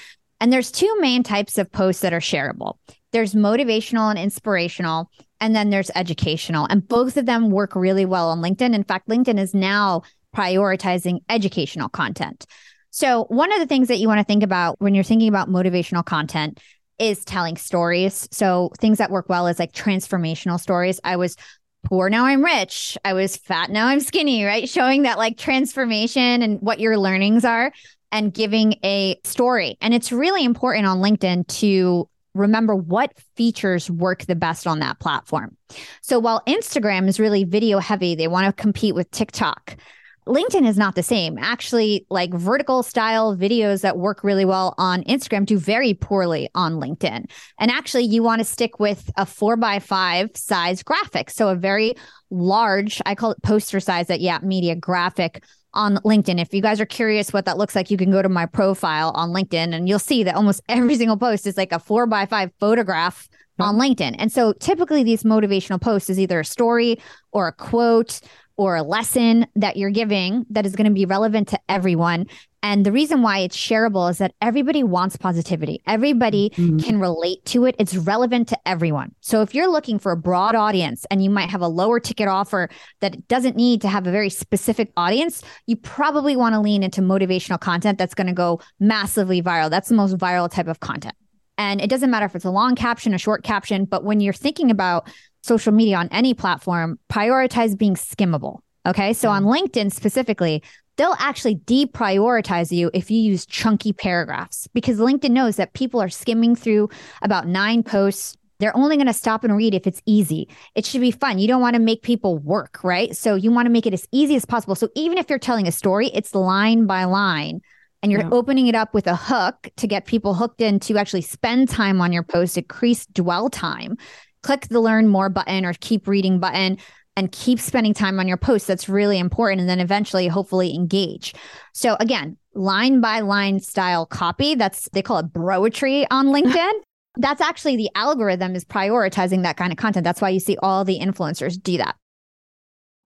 And 0.40 0.52
there's 0.52 0.70
two 0.70 0.96
main 1.00 1.22
types 1.22 1.58
of 1.58 1.70
posts 1.70 2.02
that 2.02 2.12
are 2.12 2.20
shareable 2.20 2.76
there's 3.14 3.34
motivational 3.34 4.10
and 4.10 4.18
inspirational, 4.18 5.08
and 5.40 5.54
then 5.54 5.70
there's 5.70 5.90
educational. 5.94 6.66
And 6.68 6.86
both 6.86 7.16
of 7.16 7.26
them 7.26 7.50
work 7.50 7.76
really 7.76 8.04
well 8.04 8.30
on 8.30 8.40
LinkedIn. 8.40 8.74
In 8.74 8.82
fact, 8.82 9.08
LinkedIn 9.08 9.38
is 9.38 9.54
now 9.54 10.02
prioritizing 10.34 11.20
educational 11.28 11.88
content. 11.88 12.46
So, 12.90 13.24
one 13.24 13.52
of 13.52 13.58
the 13.58 13.66
things 13.66 13.88
that 13.88 13.98
you 13.98 14.08
want 14.08 14.20
to 14.20 14.24
think 14.24 14.42
about 14.42 14.80
when 14.80 14.94
you're 14.94 15.04
thinking 15.04 15.28
about 15.28 15.48
motivational 15.48 16.04
content 16.04 16.60
is 16.98 17.24
telling 17.24 17.56
stories. 17.56 18.28
So, 18.30 18.70
things 18.78 18.98
that 18.98 19.10
work 19.10 19.28
well 19.28 19.46
is 19.46 19.58
like 19.58 19.72
transformational 19.72 20.60
stories. 20.60 21.00
I 21.02 21.16
was 21.16 21.36
poor, 21.84 22.08
now 22.08 22.24
I'm 22.24 22.44
rich. 22.44 22.96
I 23.04 23.12
was 23.12 23.36
fat, 23.36 23.70
now 23.70 23.86
I'm 23.86 24.00
skinny, 24.00 24.44
right? 24.44 24.68
Showing 24.68 25.02
that 25.02 25.18
like 25.18 25.36
transformation 25.36 26.42
and 26.42 26.60
what 26.60 26.80
your 26.80 26.98
learnings 26.98 27.44
are 27.44 27.72
and 28.12 28.32
giving 28.32 28.76
a 28.84 29.18
story. 29.24 29.76
And 29.80 29.92
it's 29.92 30.12
really 30.12 30.44
important 30.44 30.86
on 30.86 30.98
LinkedIn 30.98 31.48
to 31.58 32.08
remember 32.34 32.74
what 32.74 33.12
features 33.36 33.90
work 33.90 34.24
the 34.26 34.36
best 34.36 34.66
on 34.66 34.80
that 34.80 34.98
platform. 35.00 35.56
So, 36.00 36.18
while 36.18 36.42
Instagram 36.46 37.08
is 37.08 37.18
really 37.18 37.44
video 37.44 37.78
heavy, 37.78 38.14
they 38.14 38.28
want 38.28 38.46
to 38.46 38.52
compete 38.52 38.94
with 38.94 39.10
TikTok. 39.10 39.76
LinkedIn 40.26 40.66
is 40.66 40.78
not 40.78 40.94
the 40.94 41.02
same. 41.02 41.38
Actually, 41.38 42.06
like 42.08 42.32
vertical 42.32 42.82
style 42.82 43.36
videos 43.36 43.82
that 43.82 43.98
work 43.98 44.24
really 44.24 44.44
well 44.44 44.74
on 44.78 45.02
Instagram 45.04 45.44
do 45.44 45.58
very 45.58 45.92
poorly 45.92 46.48
on 46.54 46.74
LinkedIn. 46.74 47.30
And 47.58 47.70
actually, 47.70 48.04
you 48.04 48.22
want 48.22 48.40
to 48.40 48.44
stick 48.44 48.80
with 48.80 49.10
a 49.16 49.26
four 49.26 49.56
by 49.56 49.78
five 49.80 50.30
size 50.34 50.82
graphic. 50.82 51.30
So, 51.30 51.48
a 51.48 51.54
very 51.54 51.94
large, 52.30 53.02
I 53.04 53.14
call 53.14 53.32
it 53.32 53.42
poster 53.42 53.80
size 53.80 54.08
at 54.08 54.20
Yap 54.20 54.42
Media 54.42 54.74
graphic 54.74 55.44
on 55.74 55.96
LinkedIn. 55.98 56.40
If 56.40 56.54
you 56.54 56.62
guys 56.62 56.80
are 56.80 56.86
curious 56.86 57.32
what 57.32 57.44
that 57.44 57.58
looks 57.58 57.76
like, 57.76 57.90
you 57.90 57.96
can 57.96 58.10
go 58.10 58.22
to 58.22 58.28
my 58.28 58.46
profile 58.46 59.10
on 59.14 59.30
LinkedIn 59.30 59.74
and 59.74 59.88
you'll 59.88 59.98
see 59.98 60.22
that 60.24 60.36
almost 60.36 60.62
every 60.68 60.96
single 60.96 61.18
post 61.18 61.46
is 61.46 61.56
like 61.56 61.72
a 61.72 61.78
four 61.78 62.06
by 62.06 62.24
five 62.26 62.50
photograph 62.60 63.28
on 63.58 63.76
LinkedIn. 63.76 64.16
And 64.18 64.32
so 64.32 64.52
typically 64.54 65.04
these 65.04 65.22
motivational 65.22 65.80
posts 65.80 66.10
is 66.10 66.18
either 66.18 66.40
a 66.40 66.44
story 66.44 66.98
or 67.32 67.48
a 67.48 67.52
quote 67.52 68.20
or 68.56 68.76
a 68.76 68.82
lesson 68.82 69.46
that 69.56 69.76
you're 69.76 69.90
giving 69.90 70.46
that 70.50 70.66
is 70.66 70.76
going 70.76 70.86
to 70.86 70.92
be 70.92 71.06
relevant 71.06 71.48
to 71.48 71.60
everyone. 71.68 72.26
And 72.62 72.86
the 72.86 72.92
reason 72.92 73.20
why 73.20 73.40
it's 73.40 73.56
shareable 73.56 74.10
is 74.10 74.18
that 74.18 74.32
everybody 74.40 74.82
wants 74.82 75.16
positivity. 75.18 75.82
Everybody 75.86 76.50
mm-hmm. 76.50 76.78
can 76.78 76.98
relate 76.98 77.44
to 77.46 77.66
it. 77.66 77.74
It's 77.78 77.94
relevant 77.94 78.48
to 78.48 78.58
everyone. 78.66 79.14
So 79.20 79.42
if 79.42 79.54
you're 79.54 79.70
looking 79.70 79.98
for 79.98 80.12
a 80.12 80.16
broad 80.16 80.54
audience 80.54 81.04
and 81.10 81.22
you 81.22 81.28
might 81.28 81.50
have 81.50 81.60
a 81.60 81.68
lower 81.68 82.00
ticket 82.00 82.26
offer 82.26 82.70
that 83.00 83.28
doesn't 83.28 83.56
need 83.56 83.82
to 83.82 83.88
have 83.88 84.06
a 84.06 84.10
very 84.10 84.30
specific 84.30 84.92
audience, 84.96 85.42
you 85.66 85.76
probably 85.76 86.36
want 86.36 86.54
to 86.54 86.60
lean 86.60 86.82
into 86.82 87.02
motivational 87.02 87.60
content 87.60 87.98
that's 87.98 88.14
going 88.14 88.28
to 88.28 88.32
go 88.32 88.60
massively 88.80 89.42
viral. 89.42 89.68
That's 89.68 89.90
the 89.90 89.96
most 89.96 90.16
viral 90.16 90.50
type 90.50 90.68
of 90.68 90.80
content. 90.80 91.14
And 91.58 91.80
it 91.80 91.90
doesn't 91.90 92.10
matter 92.10 92.26
if 92.26 92.34
it's 92.34 92.46
a 92.46 92.50
long 92.50 92.76
caption, 92.76 93.14
a 93.14 93.18
short 93.18 93.44
caption, 93.44 93.84
but 93.84 94.04
when 94.04 94.20
you're 94.20 94.32
thinking 94.32 94.70
about 94.70 95.08
social 95.44 95.72
media 95.72 95.96
on 95.96 96.08
any 96.10 96.34
platform, 96.34 96.98
prioritize 97.12 97.76
being 97.76 97.94
skimmable. 97.94 98.60
Okay. 98.86 99.12
So 99.12 99.28
on 99.28 99.44
mm. 99.44 99.54
LinkedIn 99.56 99.92
specifically, 99.92 100.62
they'll 100.96 101.16
actually 101.18 101.56
deprioritize 101.56 102.70
you 102.70 102.90
if 102.94 103.10
you 103.10 103.18
use 103.18 103.46
chunky 103.46 103.92
paragraphs 103.92 104.68
because 104.68 104.98
LinkedIn 104.98 105.30
knows 105.30 105.56
that 105.56 105.72
people 105.74 106.00
are 106.00 106.08
skimming 106.08 106.54
through 106.56 106.88
about 107.22 107.46
nine 107.46 107.82
posts. 107.82 108.36
They're 108.60 108.76
only 108.76 108.96
going 108.96 109.08
to 109.08 109.12
stop 109.12 109.42
and 109.42 109.56
read 109.56 109.74
if 109.74 109.86
it's 109.86 110.00
easy. 110.06 110.48
It 110.74 110.86
should 110.86 111.00
be 111.00 111.10
fun. 111.10 111.38
You 111.38 111.48
don't 111.48 111.60
want 111.60 111.74
to 111.74 111.80
make 111.80 112.02
people 112.02 112.38
work, 112.38 112.82
right? 112.84 113.14
So 113.16 113.34
you 113.34 113.50
want 113.50 113.66
to 113.66 113.70
make 113.70 113.86
it 113.86 113.92
as 113.92 114.06
easy 114.12 114.36
as 114.36 114.44
possible. 114.44 114.76
So 114.76 114.88
even 114.94 115.18
if 115.18 115.28
you're 115.28 115.38
telling 115.40 115.66
a 115.66 115.72
story, 115.72 116.08
it's 116.14 116.34
line 116.34 116.86
by 116.86 117.04
line 117.04 117.60
and 118.02 118.12
you're 118.12 118.20
yeah. 118.20 118.30
opening 118.30 118.68
it 118.68 118.74
up 118.74 118.94
with 118.94 119.06
a 119.06 119.16
hook 119.16 119.68
to 119.76 119.86
get 119.86 120.06
people 120.06 120.34
hooked 120.34 120.60
in 120.60 120.78
to 120.80 120.96
actually 120.96 121.22
spend 121.22 121.68
time 121.68 122.00
on 122.00 122.12
your 122.12 122.22
post, 122.22 122.56
increase 122.56 123.06
dwell 123.06 123.50
time. 123.50 123.96
Click 124.44 124.68
the 124.68 124.80
learn 124.80 125.08
more 125.08 125.30
button 125.30 125.64
or 125.64 125.72
keep 125.80 126.06
reading 126.06 126.38
button 126.38 126.76
and 127.16 127.32
keep 127.32 127.58
spending 127.58 127.94
time 127.94 128.20
on 128.20 128.28
your 128.28 128.36
posts. 128.36 128.68
That's 128.68 128.90
really 128.90 129.18
important. 129.18 129.60
And 129.60 129.70
then 129.70 129.80
eventually, 129.80 130.28
hopefully, 130.28 130.74
engage. 130.74 131.34
So, 131.72 131.96
again, 131.98 132.36
line 132.54 133.00
by 133.00 133.20
line 133.20 133.60
style 133.60 134.04
copy. 134.04 134.54
That's, 134.54 134.88
they 134.92 135.00
call 135.00 135.18
it 135.18 135.32
broetry 135.32 136.06
on 136.10 136.26
LinkedIn. 136.34 136.72
that's 137.16 137.40
actually 137.40 137.76
the 137.76 137.90
algorithm 137.94 138.54
is 138.54 138.66
prioritizing 138.66 139.44
that 139.44 139.56
kind 139.56 139.72
of 139.72 139.78
content. 139.78 140.04
That's 140.04 140.20
why 140.20 140.28
you 140.28 140.40
see 140.40 140.58
all 140.62 140.84
the 140.84 141.00
influencers 141.00 141.60
do 141.60 141.78
that. 141.78 141.96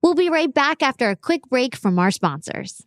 We'll 0.03 0.15
be 0.15 0.29
right 0.29 0.53
back 0.53 0.83
after 0.83 1.09
a 1.09 1.15
quick 1.15 1.47
break 1.49 1.75
from 1.75 1.99
our 1.99 2.11
sponsors. 2.11 2.81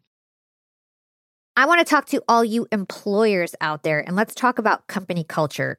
I 1.57 1.67
want 1.67 1.81
to 1.81 1.91
talk 1.91 2.07
to 2.07 2.23
all 2.29 2.45
you 2.45 2.67
employers 2.71 3.55
out 3.61 3.83
there 3.83 4.01
and 4.01 4.15
let's 4.15 4.35
talk 4.35 4.59
about 4.59 4.87
company 4.87 5.25
culture. 5.25 5.79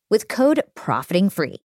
with 0.11 0.27
code 0.27 0.61
profiting 0.75 1.31
free. 1.31 1.63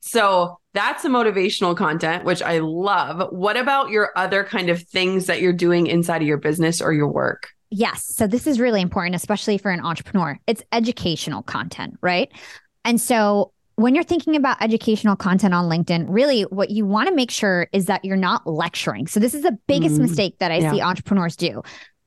So 0.00 0.58
that's 0.74 1.02
the 1.02 1.08
motivational 1.08 1.76
content, 1.76 2.24
which 2.24 2.40
I 2.42 2.58
love. 2.58 3.30
What 3.32 3.56
about 3.56 3.90
your 3.90 4.10
other 4.16 4.44
kind 4.44 4.70
of 4.70 4.82
things 4.82 5.26
that 5.26 5.40
you're 5.40 5.52
doing 5.52 5.86
inside 5.86 6.22
of 6.22 6.28
your 6.28 6.36
business 6.38 6.80
or 6.80 6.92
your 6.92 7.08
work? 7.08 7.50
Yes. 7.70 8.04
So 8.14 8.26
this 8.26 8.46
is 8.46 8.60
really 8.60 8.80
important, 8.80 9.16
especially 9.16 9.58
for 9.58 9.70
an 9.70 9.80
entrepreneur. 9.80 10.38
It's 10.46 10.62
educational 10.72 11.42
content, 11.42 11.98
right? 12.00 12.30
And 12.84 13.00
so 13.00 13.52
when 13.76 13.94
you're 13.94 14.04
thinking 14.04 14.36
about 14.36 14.62
educational 14.62 15.16
content 15.16 15.54
on 15.54 15.68
LinkedIn, 15.68 16.06
really 16.08 16.42
what 16.42 16.70
you 16.70 16.86
want 16.86 17.08
to 17.08 17.14
make 17.14 17.30
sure 17.30 17.66
is 17.72 17.86
that 17.86 18.04
you're 18.04 18.16
not 18.16 18.46
lecturing. 18.46 19.06
So 19.06 19.18
this 19.18 19.34
is 19.34 19.42
the 19.42 19.58
biggest 19.66 19.96
mm, 19.96 20.02
mistake 20.02 20.38
that 20.38 20.52
I 20.52 20.58
yeah. 20.58 20.70
see 20.70 20.80
entrepreneurs 20.80 21.34
do. 21.34 21.62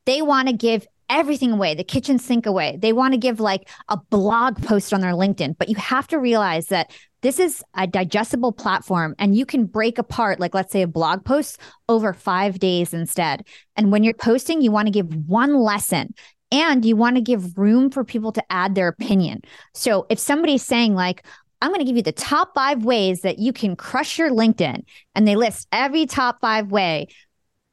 They 0.05 0.21
want 0.21 0.47
to 0.47 0.53
give 0.53 0.87
everything 1.09 1.51
away, 1.51 1.73
the 1.73 1.83
kitchen 1.83 2.19
sink 2.19 2.45
away. 2.45 2.77
They 2.81 2.93
want 2.93 3.13
to 3.13 3.17
give 3.17 3.39
like 3.39 3.69
a 3.89 3.97
blog 3.97 4.61
post 4.63 4.93
on 4.93 5.01
their 5.01 5.13
LinkedIn, 5.13 5.57
but 5.57 5.69
you 5.69 5.75
have 5.75 6.07
to 6.07 6.19
realize 6.19 6.67
that 6.67 6.91
this 7.21 7.39
is 7.39 7.63
a 7.75 7.87
digestible 7.87 8.51
platform 8.51 9.15
and 9.17 9.35
you 9.35 9.45
can 9.45 9.65
break 9.65 9.97
apart, 9.97 10.39
like 10.39 10.53
let's 10.53 10.71
say 10.71 10.81
a 10.81 10.87
blog 10.87 11.25
post 11.25 11.59
over 11.89 12.13
five 12.13 12.59
days 12.59 12.93
instead. 12.93 13.45
And 13.75 13.91
when 13.91 14.03
you're 14.03 14.13
posting, 14.13 14.61
you 14.61 14.71
want 14.71 14.87
to 14.87 14.91
give 14.91 15.13
one 15.27 15.55
lesson 15.55 16.13
and 16.51 16.85
you 16.85 16.95
want 16.95 17.15
to 17.15 17.21
give 17.21 17.57
room 17.57 17.89
for 17.89 18.03
people 18.03 18.31
to 18.33 18.43
add 18.51 18.75
their 18.75 18.87
opinion. 18.87 19.41
So 19.73 20.05
if 20.09 20.19
somebody's 20.19 20.63
saying, 20.63 20.93
like, 20.93 21.25
I'm 21.59 21.71
going 21.71 21.79
to 21.79 21.85
give 21.85 21.97
you 21.97 22.03
the 22.03 22.11
top 22.11 22.53
five 22.53 22.85
ways 22.85 23.21
that 23.21 23.39
you 23.39 23.51
can 23.51 23.75
crush 23.75 24.19
your 24.19 24.29
LinkedIn, 24.29 24.83
and 25.15 25.27
they 25.27 25.35
list 25.35 25.67
every 25.71 26.05
top 26.05 26.39
five 26.39 26.71
way, 26.71 27.07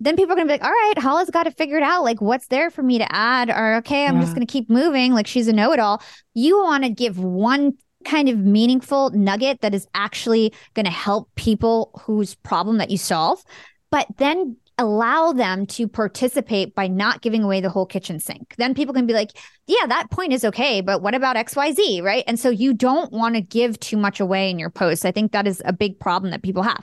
then 0.00 0.16
people 0.16 0.32
are 0.32 0.36
going 0.36 0.48
to 0.48 0.52
be 0.52 0.58
like, 0.58 0.64
all 0.64 0.70
right, 0.70 0.94
Hala's 0.98 1.30
got 1.30 1.44
to 1.44 1.50
figure 1.50 1.76
it 1.76 1.82
out. 1.82 2.02
Like, 2.02 2.20
what's 2.20 2.48
there 2.48 2.70
for 2.70 2.82
me 2.82 2.98
to 2.98 3.14
add? 3.14 3.48
Or, 3.48 3.76
okay, 3.76 4.06
I'm 4.06 4.16
yeah. 4.16 4.22
just 4.22 4.34
going 4.34 4.46
to 4.46 4.52
keep 4.52 4.68
moving. 4.68 5.12
Like, 5.12 5.26
she's 5.26 5.48
a 5.48 5.52
know 5.52 5.72
it 5.72 5.78
all. 5.78 6.02
You 6.34 6.62
want 6.62 6.84
to 6.84 6.90
give 6.90 7.18
one 7.18 7.74
kind 8.04 8.28
of 8.28 8.38
meaningful 8.38 9.10
nugget 9.10 9.60
that 9.62 9.74
is 9.74 9.86
actually 9.94 10.52
going 10.74 10.84
to 10.84 10.92
help 10.92 11.30
people 11.36 11.90
whose 12.02 12.34
problem 12.34 12.78
that 12.78 12.90
you 12.90 12.98
solve. 12.98 13.42
But 13.90 14.06
then 14.18 14.56
allow 14.78 15.32
them 15.32 15.66
to 15.66 15.86
participate 15.86 16.74
by 16.74 16.88
not 16.88 17.22
giving 17.22 17.42
away 17.44 17.60
the 17.60 17.70
whole 17.70 17.86
kitchen 17.86 18.18
sink. 18.18 18.54
Then 18.58 18.74
people 18.74 18.92
can 18.92 19.06
be 19.06 19.12
like, 19.12 19.30
yeah, 19.66 19.86
that 19.86 20.10
point 20.10 20.32
is 20.32 20.44
okay, 20.44 20.80
but 20.80 21.00
what 21.00 21.14
about 21.14 21.36
XYZ, 21.36 22.02
right? 22.02 22.24
And 22.26 22.38
so 22.38 22.50
you 22.50 22.74
don't 22.74 23.12
want 23.12 23.36
to 23.36 23.40
give 23.40 23.78
too 23.78 23.96
much 23.96 24.18
away 24.18 24.50
in 24.50 24.58
your 24.58 24.70
posts. 24.70 25.04
I 25.04 25.12
think 25.12 25.32
that 25.32 25.46
is 25.46 25.62
a 25.64 25.72
big 25.72 25.98
problem 26.00 26.32
that 26.32 26.42
people 26.42 26.62
have. 26.62 26.82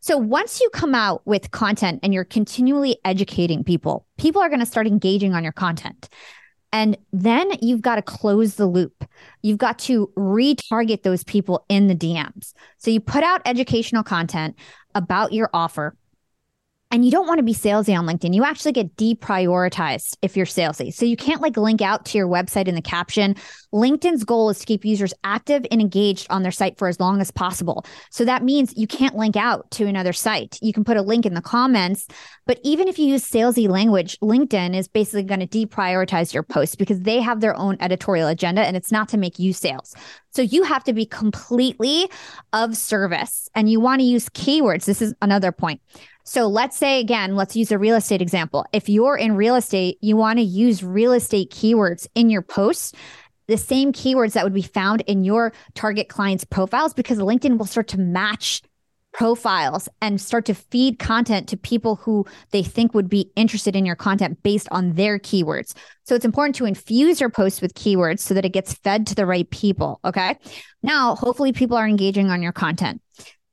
So 0.00 0.16
once 0.18 0.60
you 0.60 0.68
come 0.70 0.94
out 0.94 1.26
with 1.26 1.50
content 1.50 2.00
and 2.02 2.12
you're 2.12 2.24
continually 2.24 2.98
educating 3.04 3.64
people, 3.64 4.06
people 4.18 4.42
are 4.42 4.48
going 4.48 4.60
to 4.60 4.66
start 4.66 4.86
engaging 4.86 5.34
on 5.34 5.42
your 5.42 5.52
content. 5.52 6.08
And 6.72 6.96
then 7.12 7.50
you've 7.60 7.80
got 7.80 7.96
to 7.96 8.02
close 8.02 8.54
the 8.54 8.66
loop. 8.66 9.04
You've 9.42 9.58
got 9.58 9.78
to 9.80 10.08
retarget 10.16 11.02
those 11.02 11.24
people 11.24 11.64
in 11.68 11.88
the 11.88 11.96
DMs. 11.96 12.52
So 12.78 12.90
you 12.90 13.00
put 13.00 13.24
out 13.24 13.42
educational 13.44 14.04
content 14.04 14.56
about 14.94 15.32
your 15.32 15.50
offer 15.52 15.96
and 16.90 17.04
you 17.04 17.10
don't 17.10 17.26
want 17.26 17.38
to 17.38 17.44
be 17.44 17.54
salesy 17.54 17.96
on 17.96 18.04
LinkedIn. 18.04 18.34
You 18.34 18.44
actually 18.44 18.72
get 18.72 18.96
deprioritized 18.96 20.16
if 20.22 20.36
you're 20.36 20.46
salesy. 20.46 20.92
So 20.92 21.04
you 21.04 21.16
can't 21.16 21.40
like 21.40 21.56
link 21.56 21.80
out 21.80 22.04
to 22.06 22.18
your 22.18 22.26
website 22.26 22.66
in 22.66 22.74
the 22.74 22.82
caption. 22.82 23.36
LinkedIn's 23.72 24.24
goal 24.24 24.50
is 24.50 24.58
to 24.58 24.66
keep 24.66 24.84
users 24.84 25.14
active 25.22 25.64
and 25.70 25.80
engaged 25.80 26.26
on 26.30 26.42
their 26.42 26.50
site 26.50 26.78
for 26.78 26.88
as 26.88 26.98
long 26.98 27.20
as 27.20 27.30
possible. 27.30 27.84
So 28.10 28.24
that 28.24 28.42
means 28.42 28.76
you 28.76 28.88
can't 28.88 29.14
link 29.14 29.36
out 29.36 29.70
to 29.72 29.86
another 29.86 30.12
site. 30.12 30.58
You 30.60 30.72
can 30.72 30.82
put 30.82 30.96
a 30.96 31.02
link 31.02 31.26
in 31.26 31.34
the 31.34 31.40
comments, 31.40 32.08
but 32.46 32.58
even 32.64 32.88
if 32.88 32.98
you 32.98 33.06
use 33.06 33.28
salesy 33.28 33.68
language, 33.68 34.18
LinkedIn 34.18 34.74
is 34.74 34.88
basically 34.88 35.22
going 35.22 35.46
to 35.46 35.46
deprioritize 35.46 36.34
your 36.34 36.42
posts 36.42 36.74
because 36.74 37.00
they 37.02 37.20
have 37.20 37.40
their 37.40 37.56
own 37.56 37.76
editorial 37.78 38.26
agenda 38.26 38.62
and 38.62 38.76
it's 38.76 38.90
not 38.90 39.08
to 39.10 39.16
make 39.16 39.38
you 39.38 39.52
sales. 39.52 39.94
So 40.32 40.42
you 40.42 40.64
have 40.64 40.84
to 40.84 40.92
be 40.92 41.06
completely 41.06 42.08
of 42.52 42.76
service 42.76 43.48
and 43.54 43.70
you 43.70 43.78
want 43.78 44.00
to 44.00 44.04
use 44.04 44.28
keywords. 44.28 44.84
This 44.84 45.02
is 45.02 45.14
another 45.22 45.52
point. 45.52 45.80
So 46.24 46.46
let's 46.46 46.76
say 46.76 47.00
again, 47.00 47.34
let's 47.34 47.56
use 47.56 47.72
a 47.72 47.78
real 47.78 47.96
estate 47.96 48.22
example. 48.22 48.66
If 48.72 48.88
you're 48.88 49.16
in 49.16 49.36
real 49.36 49.56
estate, 49.56 49.98
you 50.00 50.16
want 50.16 50.38
to 50.38 50.44
use 50.44 50.82
real 50.82 51.12
estate 51.12 51.50
keywords 51.50 52.06
in 52.14 52.30
your 52.30 52.42
posts, 52.42 52.92
the 53.46 53.56
same 53.56 53.92
keywords 53.92 54.34
that 54.34 54.44
would 54.44 54.54
be 54.54 54.62
found 54.62 55.00
in 55.02 55.24
your 55.24 55.52
target 55.74 56.08
clients' 56.08 56.44
profiles, 56.44 56.94
because 56.94 57.18
LinkedIn 57.18 57.58
will 57.58 57.66
start 57.66 57.88
to 57.88 57.98
match 57.98 58.62
profiles 59.12 59.88
and 60.00 60.20
start 60.20 60.44
to 60.44 60.54
feed 60.54 61.00
content 61.00 61.48
to 61.48 61.56
people 61.56 61.96
who 61.96 62.24
they 62.52 62.62
think 62.62 62.94
would 62.94 63.08
be 63.08 63.28
interested 63.34 63.74
in 63.74 63.84
your 63.84 63.96
content 63.96 64.40
based 64.44 64.68
on 64.70 64.92
their 64.92 65.18
keywords. 65.18 65.74
So 66.04 66.14
it's 66.14 66.24
important 66.24 66.54
to 66.56 66.64
infuse 66.64 67.20
your 67.20 67.30
posts 67.30 67.60
with 67.60 67.74
keywords 67.74 68.20
so 68.20 68.34
that 68.34 68.44
it 68.44 68.52
gets 68.52 68.74
fed 68.74 69.08
to 69.08 69.16
the 69.16 69.26
right 69.26 69.50
people. 69.50 69.98
Okay. 70.04 70.36
Now, 70.84 71.16
hopefully, 71.16 71.52
people 71.52 71.76
are 71.76 71.88
engaging 71.88 72.30
on 72.30 72.40
your 72.40 72.52
content. 72.52 73.02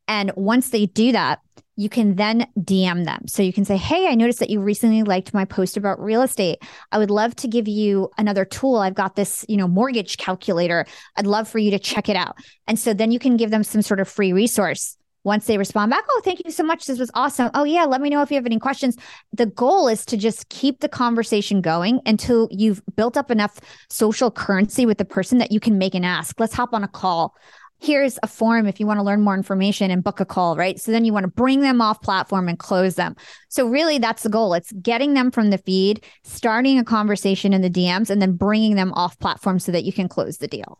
And 0.07 0.32
once 0.36 0.70
they 0.70 0.86
do 0.86 1.11
that, 1.13 1.39
you 1.78 1.89
can 1.89 2.15
then 2.15 2.47
DM 2.59 3.05
them. 3.05 3.28
So 3.28 3.41
you 3.43 3.53
can 3.53 3.63
say, 3.63 3.78
Hey, 3.78 4.07
I 4.07 4.15
noticed 4.15 4.39
that 4.39 4.49
you 4.49 4.59
recently 4.59 5.03
liked 5.03 5.34
my 5.34 5.45
post 5.45 5.78
about 5.78 6.01
real 6.01 6.23
estate. 6.23 6.57
I 6.91 6.97
would 6.97 7.11
love 7.11 7.36
to 7.38 7.47
give 7.47 7.67
you 7.67 8.09
another 8.17 8.43
tool. 8.43 8.78
I've 8.78 8.95
got 8.95 9.15
this, 9.15 9.45
you 9.47 9.55
know, 9.55 9.67
mortgage 9.67 10.17
calculator. 10.17 10.86
I'd 11.15 11.28
love 11.28 11.47
for 11.47 11.59
you 11.59 11.71
to 11.71 11.80
check 11.80 12.09
it 12.09 12.15
out. 12.15 12.36
And 12.67 12.78
so 12.78 12.93
then 12.93 13.11
you 13.11 13.19
can 13.19 13.38
give 13.38 13.51
them 13.51 13.63
some 13.63 13.84
sort 13.84 13.99
of 13.99 14.09
free 14.09 14.34
resource. 14.34 14.97
Once 15.23 15.45
they 15.45 15.57
respond 15.57 15.89
back, 15.91 16.05
oh, 16.09 16.21
thank 16.23 16.41
you 16.45 16.51
so 16.51 16.63
much. 16.63 16.86
This 16.86 16.97
was 16.97 17.11
awesome. 17.13 17.51
Oh, 17.53 17.65
yeah, 17.65 17.84
let 17.84 17.99
me 17.99 18.09
know 18.09 18.21
if 18.21 18.32
you 18.32 18.36
have 18.36 18.45
any 18.45 18.59
questions. 18.59 18.95
The 19.34 19.45
goal 19.45 19.89
is 19.89 20.05
to 20.05 20.15
just 20.15 20.47
keep 20.47 20.80
the 20.80 20.88
conversation 20.88 21.59
going 21.59 21.99
until 22.05 22.47
you've 22.49 22.82
built 22.95 23.17
up 23.17 23.30
enough 23.30 23.59
social 23.89 24.32
currency 24.32 24.86
with 24.86 24.97
the 24.97 25.05
person 25.05 25.38
that 25.39 25.51
you 25.51 25.59
can 25.59 25.78
make 25.78 25.95
an 25.95 26.05
ask. 26.05 26.39
Let's 26.39 26.53
hop 26.53 26.73
on 26.73 26.86
a 26.86 26.88
call 26.88 27.36
here's 27.80 28.17
a 28.23 28.28
form 28.28 28.67
if 28.67 28.80
you 28.80 28.88
want 28.88 28.99
to 28.99 29.03
learn 29.03 29.21
more 29.21 29.36
information 29.36 29.91
and 29.91 30.03
book 30.03 30.19
a 30.19 30.25
call, 30.25 30.55
right? 30.55 30.80
So 30.80 30.91
then 30.91 31.05
you 31.05 31.13
want 31.13 31.25
to 31.25 31.32
bring 31.32 31.61
them 31.61 31.82
off 31.82 32.01
platform 32.01 32.49
and 32.49 32.57
close 32.57 32.95
them. 32.95 33.15
So 33.49 33.67
really 33.67 33.97
that's 33.97 34.23
the 34.23 34.30
goal. 34.30 34.53
It's 34.53 34.71
getting 34.73 35.13
them 35.13 35.32
from 35.32 35.49
the 35.49 35.57
feed, 35.57 36.03
starting 36.23 36.80
a 36.80 36.84
conversation 36.84 37.53
in 37.53 37.61
the 37.61 37.69
DMs 37.69 38.09
and 38.09 38.21
then 38.21 38.34
bringing 38.34 38.75
them 38.75 38.93
off 38.93 39.19
platform 39.19 39.59
so 39.59 39.71
that 39.71 39.84
you 39.84 39.93
can 39.93 40.07
close 40.07 40.38
the 40.38 40.47
deal. 40.47 40.80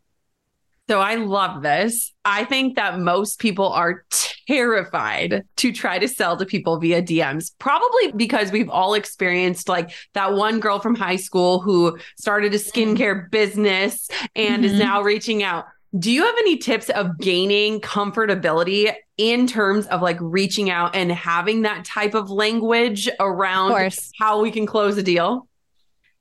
So 0.90 1.02
I 1.02 1.16
love 1.16 1.64
this. 1.64 2.14
I 2.24 2.46
think 2.46 2.78
that 2.78 2.98
most 2.98 3.40
people 3.40 3.68
are 3.68 4.06
terrified 4.48 5.44
to 5.58 5.72
try 5.74 6.00
to 6.00 6.08
sell 6.08 6.38
to 6.38 6.46
people 6.46 6.80
via 6.80 7.02
DMs, 7.02 7.52
probably 7.60 8.14
because 8.14 8.54
we've 8.54 8.70
all 8.70 8.94
experienced 8.94 9.68
like 9.68 9.92
that 10.14 10.34
one 10.34 10.62
girl 10.62 10.80
from 10.80 10.96
high 10.96 11.18
school 11.18 11.60
who 11.60 11.98
started 12.18 12.54
a 12.54 12.58
skincare 12.58 13.30
business 13.30 14.08
and 14.34 14.64
mm-hmm. 14.64 14.74
is 14.74 14.80
now 14.80 15.02
reaching 15.02 15.44
out 15.44 15.66
Do 15.98 16.12
you 16.12 16.24
have 16.24 16.36
any 16.40 16.58
tips 16.58 16.90
of 16.90 17.18
gaining 17.20 17.80
comfortability 17.80 18.94
in 19.18 19.48
terms 19.48 19.88
of 19.88 20.02
like 20.02 20.18
reaching 20.20 20.70
out 20.70 20.96
and 20.96 21.12
having 21.12 21.62
that 21.62 21.86
type 21.86 22.14
of 22.14 22.30
language 22.30 23.10
around 23.20 23.94
how 24.20 24.42
we 24.42 24.52
can 24.52 24.66
close 24.66 24.98
a 24.98 25.04
deal? 25.04 25.48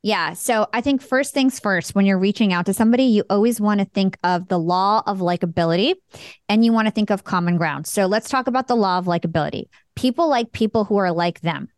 Yeah. 0.02 0.34
So 0.34 0.68
I 0.72 0.82
think 0.82 1.02
first 1.02 1.34
things 1.34 1.58
first, 1.58 1.96
when 1.96 2.06
you're 2.06 2.18
reaching 2.18 2.52
out 2.52 2.66
to 2.66 2.74
somebody, 2.74 3.04
you 3.04 3.24
always 3.28 3.60
want 3.60 3.80
to 3.80 3.86
think 3.86 4.16
of 4.22 4.46
the 4.46 4.58
law 4.58 5.02
of 5.04 5.18
likability 5.18 5.94
and 6.48 6.64
you 6.64 6.72
want 6.72 6.86
to 6.86 6.92
think 6.92 7.10
of 7.10 7.24
common 7.24 7.56
ground. 7.56 7.88
So 7.88 8.06
let's 8.06 8.28
talk 8.28 8.46
about 8.46 8.68
the 8.68 8.76
law 8.76 8.98
of 8.98 9.06
likability. 9.06 9.64
People 9.96 10.28
like 10.28 10.52
people 10.52 10.84
who 10.84 10.96
are 10.98 11.10
like 11.10 11.40
them. 11.40 11.68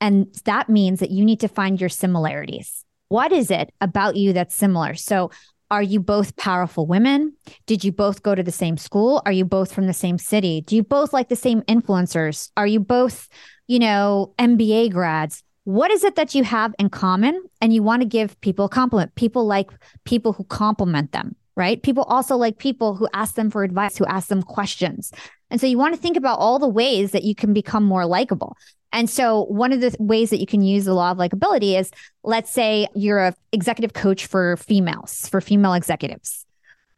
And 0.00 0.34
that 0.46 0.70
means 0.70 1.00
that 1.00 1.10
you 1.10 1.26
need 1.26 1.40
to 1.40 1.48
find 1.48 1.78
your 1.78 1.90
similarities. 1.90 2.86
What 3.08 3.32
is 3.32 3.50
it 3.50 3.70
about 3.82 4.16
you 4.16 4.32
that's 4.32 4.54
similar? 4.54 4.94
So 4.94 5.30
are 5.72 5.82
you 5.82 6.00
both 6.00 6.36
powerful 6.36 6.86
women? 6.86 7.32
Did 7.66 7.82
you 7.82 7.92
both 7.92 8.22
go 8.22 8.34
to 8.34 8.42
the 8.42 8.52
same 8.52 8.76
school? 8.76 9.22
Are 9.24 9.32
you 9.32 9.46
both 9.46 9.72
from 9.72 9.86
the 9.86 9.94
same 9.94 10.18
city? 10.18 10.60
Do 10.60 10.76
you 10.76 10.82
both 10.82 11.14
like 11.14 11.30
the 11.30 11.34
same 11.34 11.62
influencers? 11.62 12.50
Are 12.58 12.66
you 12.66 12.78
both, 12.78 13.26
you 13.66 13.78
know, 13.78 14.34
MBA 14.38 14.92
grads? 14.92 15.42
what 15.64 15.90
is 15.92 16.02
it 16.02 16.16
that 16.16 16.34
you 16.34 16.42
have 16.42 16.74
in 16.78 16.90
common 16.90 17.40
and 17.60 17.72
you 17.72 17.82
want 17.82 18.02
to 18.02 18.08
give 18.08 18.40
people 18.40 18.64
a 18.64 18.68
compliment 18.68 19.14
people 19.14 19.46
like 19.46 19.70
people 20.04 20.32
who 20.32 20.44
compliment 20.44 21.12
them 21.12 21.36
right? 21.56 21.82
People 21.82 22.04
also 22.04 22.36
like 22.36 22.58
people 22.58 22.94
who 22.94 23.08
ask 23.12 23.34
them 23.34 23.50
for 23.50 23.64
advice 23.64 23.96
who 23.96 24.06
ask 24.06 24.28
them 24.28 24.42
questions. 24.42 25.12
And 25.50 25.60
so 25.60 25.66
you 25.66 25.78
want 25.78 25.94
to 25.94 26.00
think 26.00 26.16
about 26.16 26.38
all 26.38 26.58
the 26.58 26.68
ways 26.68 27.10
that 27.12 27.24
you 27.24 27.34
can 27.34 27.52
become 27.52 27.84
more 27.84 28.06
likable. 28.06 28.56
And 28.92 29.08
so 29.08 29.44
one 29.44 29.72
of 29.72 29.80
the 29.80 29.94
ways 29.98 30.30
that 30.30 30.40
you 30.40 30.46
can 30.46 30.62
use 30.62 30.84
the 30.84 30.94
law 30.94 31.10
of 31.10 31.18
likability 31.18 31.78
is 31.78 31.90
let's 32.22 32.50
say 32.50 32.86
you're 32.94 33.18
a 33.18 33.34
executive 33.52 33.94
coach 33.94 34.26
for 34.26 34.56
females 34.56 35.28
for 35.28 35.40
female 35.40 35.72
executives. 35.72 36.44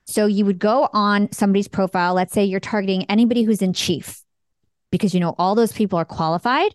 So 0.06 0.26
you 0.26 0.44
would 0.44 0.58
go 0.58 0.88
on 0.92 1.32
somebody's 1.32 1.68
profile. 1.68 2.14
Let's 2.14 2.32
say 2.32 2.44
you're 2.44 2.60
targeting 2.60 3.04
anybody 3.04 3.42
who's 3.42 3.62
in 3.62 3.72
chief 3.72 4.22
because 4.90 5.14
you 5.14 5.20
know 5.20 5.34
all 5.38 5.54
those 5.54 5.72
people 5.72 5.98
are 5.98 6.04
qualified 6.04 6.74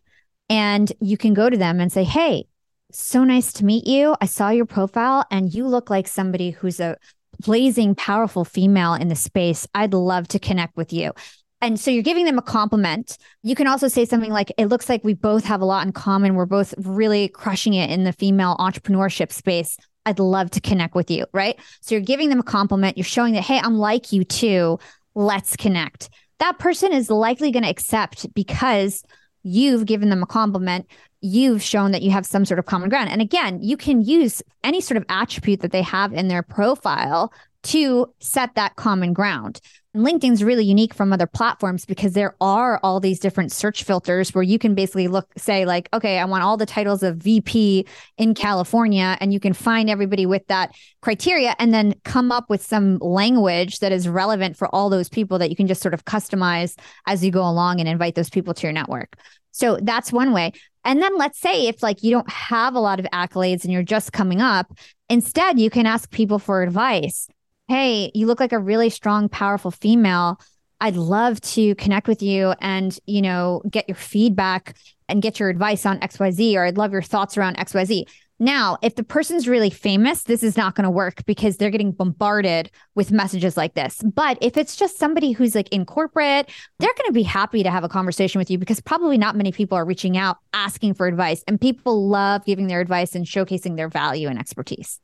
and 0.49 0.91
you 0.99 1.15
can 1.17 1.33
go 1.33 1.49
to 1.49 1.57
them 1.57 1.79
and 1.79 1.91
say, 1.91 2.03
Hey, 2.03 2.47
so 2.91 3.23
nice 3.23 3.53
to 3.53 3.65
meet 3.65 3.85
you. 3.85 4.15
I 4.19 4.25
saw 4.25 4.49
your 4.49 4.65
profile 4.65 5.25
and 5.29 5.53
you 5.53 5.67
look 5.67 5.89
like 5.89 6.07
somebody 6.07 6.51
who's 6.51 6.79
a 6.79 6.97
blazing, 7.39 7.95
powerful 7.95 8.45
female 8.45 8.93
in 8.93 9.07
the 9.07 9.15
space. 9.15 9.67
I'd 9.73 9.93
love 9.93 10.27
to 10.29 10.39
connect 10.39 10.75
with 10.77 10.93
you. 10.93 11.13
And 11.61 11.79
so 11.79 11.91
you're 11.91 12.03
giving 12.03 12.25
them 12.25 12.37
a 12.37 12.43
compliment. 12.43 13.17
You 13.43 13.55
can 13.55 13.67
also 13.67 13.87
say 13.87 14.05
something 14.05 14.31
like, 14.31 14.51
It 14.57 14.67
looks 14.67 14.87
like 14.87 15.03
we 15.03 15.13
both 15.13 15.43
have 15.45 15.61
a 15.61 15.65
lot 15.65 15.85
in 15.85 15.91
common. 15.91 16.35
We're 16.35 16.45
both 16.45 16.73
really 16.77 17.27
crushing 17.27 17.73
it 17.73 17.89
in 17.89 18.03
the 18.03 18.13
female 18.13 18.55
entrepreneurship 18.57 19.31
space. 19.31 19.77
I'd 20.05 20.19
love 20.19 20.51
to 20.51 20.61
connect 20.61 20.95
with 20.95 21.11
you. 21.11 21.25
Right. 21.33 21.59
So 21.81 21.95
you're 21.95 22.01
giving 22.03 22.29
them 22.29 22.39
a 22.39 22.43
compliment. 22.43 22.97
You're 22.97 23.03
showing 23.03 23.33
that, 23.33 23.43
Hey, 23.43 23.59
I'm 23.59 23.77
like 23.77 24.13
you 24.13 24.23
too. 24.23 24.79
Let's 25.15 25.57
connect. 25.57 26.09
That 26.39 26.59
person 26.59 26.93
is 26.93 27.09
likely 27.09 27.51
going 27.51 27.63
to 27.63 27.69
accept 27.69 28.33
because 28.33 29.03
you've 29.43 29.85
given 29.85 30.09
them 30.09 30.23
a 30.23 30.27
compliment 30.27 30.85
you've 31.21 31.61
shown 31.61 31.91
that 31.91 32.01
you 32.01 32.11
have 32.11 32.25
some 32.25 32.45
sort 32.45 32.59
of 32.59 32.65
common 32.65 32.89
ground. 32.89 33.09
And 33.09 33.21
again 33.21 33.61
you 33.61 33.77
can 33.77 34.01
use 34.01 34.41
any 34.63 34.81
sort 34.81 34.97
of 34.97 35.05
attribute 35.09 35.61
that 35.61 35.71
they 35.71 35.81
have 35.81 36.13
in 36.13 36.27
their 36.27 36.43
profile 36.43 37.33
to 37.63 38.13
set 38.19 38.55
that 38.55 38.75
common 38.75 39.13
ground 39.13 39.59
linkedin's 39.95 40.43
really 40.43 40.63
unique 40.63 40.93
from 40.93 41.11
other 41.11 41.25
platforms 41.25 41.83
because 41.83 42.13
there 42.13 42.35
are 42.39 42.79
all 42.83 42.99
these 42.99 43.19
different 43.19 43.51
search 43.51 43.83
filters 43.83 44.35
where 44.35 44.43
you 44.43 44.59
can 44.59 44.75
basically 44.75 45.07
look 45.07 45.27
say 45.35 45.65
like 45.65 45.89
okay 45.93 46.19
i 46.19 46.25
want 46.25 46.43
all 46.43 46.57
the 46.57 46.65
titles 46.65 47.01
of 47.01 47.17
vp 47.17 47.85
in 48.17 48.35
california 48.35 49.17
and 49.19 49.33
you 49.33 49.39
can 49.39 49.51
find 49.51 49.89
everybody 49.89 50.27
with 50.27 50.45
that 50.45 50.75
criteria 51.01 51.55
and 51.57 51.73
then 51.73 51.95
come 52.03 52.31
up 52.31 52.49
with 52.49 52.61
some 52.61 52.97
language 52.99 53.79
that 53.79 53.91
is 53.91 54.07
relevant 54.07 54.55
for 54.55 54.67
all 54.75 54.89
those 54.89 55.09
people 55.09 55.39
that 55.39 55.49
you 55.49 55.55
can 55.55 55.65
just 55.65 55.81
sort 55.81 55.95
of 55.95 56.05
customize 56.05 56.77
as 57.07 57.25
you 57.25 57.31
go 57.31 57.41
along 57.41 57.79
and 57.79 57.89
invite 57.89 58.13
those 58.13 58.29
people 58.29 58.53
to 58.53 58.67
your 58.67 58.73
network 58.73 59.15
so 59.51 59.77
that's 59.81 60.11
one 60.11 60.31
way. 60.31 60.53
And 60.85 61.01
then 61.01 61.17
let's 61.17 61.39
say 61.39 61.67
if 61.67 61.83
like 61.83 62.03
you 62.03 62.11
don't 62.11 62.29
have 62.29 62.75
a 62.75 62.79
lot 62.79 62.99
of 62.99 63.05
accolades 63.13 63.63
and 63.63 63.73
you're 63.73 63.83
just 63.83 64.13
coming 64.13 64.41
up, 64.41 64.71
instead 65.09 65.59
you 65.59 65.69
can 65.69 65.85
ask 65.85 66.09
people 66.11 66.39
for 66.39 66.63
advice. 66.63 67.27
Hey, 67.69 68.09
you 68.15 68.25
look 68.25 68.39
like 68.39 68.51
a 68.51 68.57
really 68.57 68.89
strong, 68.89 69.29
powerful 69.29 69.69
female. 69.69 70.41
I'd 70.81 70.95
love 70.95 71.39
to 71.41 71.75
connect 71.75 72.07
with 72.07 72.23
you 72.23 72.55
and, 72.59 72.97
you 73.05 73.21
know, 73.21 73.61
get 73.69 73.87
your 73.87 73.95
feedback 73.95 74.75
and 75.07 75.21
get 75.21 75.39
your 75.39 75.49
advice 75.49 75.85
on 75.85 75.99
XYZ, 75.99 76.55
or 76.55 76.65
I'd 76.65 76.79
love 76.79 76.91
your 76.91 77.03
thoughts 77.03 77.37
around 77.37 77.57
XYZ. 77.57 78.05
Now, 78.39 78.79
if 78.81 78.95
the 78.95 79.03
person's 79.03 79.47
really 79.47 79.69
famous, 79.69 80.23
this 80.23 80.41
is 80.41 80.57
not 80.57 80.73
going 80.73 80.85
to 80.85 80.89
work 80.89 81.23
because 81.27 81.57
they're 81.57 81.69
getting 81.69 81.91
bombarded 81.91 82.71
with 82.95 83.11
messages 83.11 83.55
like 83.55 83.75
this. 83.75 84.01
But 84.01 84.39
if 84.41 84.57
it's 84.57 84.75
just 84.75 84.97
somebody 84.97 85.31
who's 85.31 85.53
like 85.53 85.69
in 85.69 85.85
corporate, 85.85 86.49
they're 86.79 86.93
going 86.97 87.09
to 87.09 87.13
be 87.13 87.21
happy 87.21 87.61
to 87.61 87.69
have 87.69 87.83
a 87.83 87.89
conversation 87.89 88.39
with 88.39 88.49
you 88.49 88.57
because 88.57 88.81
probably 88.81 89.19
not 89.19 89.35
many 89.35 89.51
people 89.51 89.77
are 89.77 89.85
reaching 89.85 90.17
out 90.17 90.37
asking 90.53 90.95
for 90.95 91.05
advice. 91.05 91.43
And 91.47 91.61
people 91.61 92.09
love 92.09 92.45
giving 92.45 92.65
their 92.65 92.81
advice 92.81 93.13
and 93.13 93.27
showcasing 93.27 93.75
their 93.75 93.89
value 93.89 94.27
and 94.27 94.39
expertise. 94.39 94.99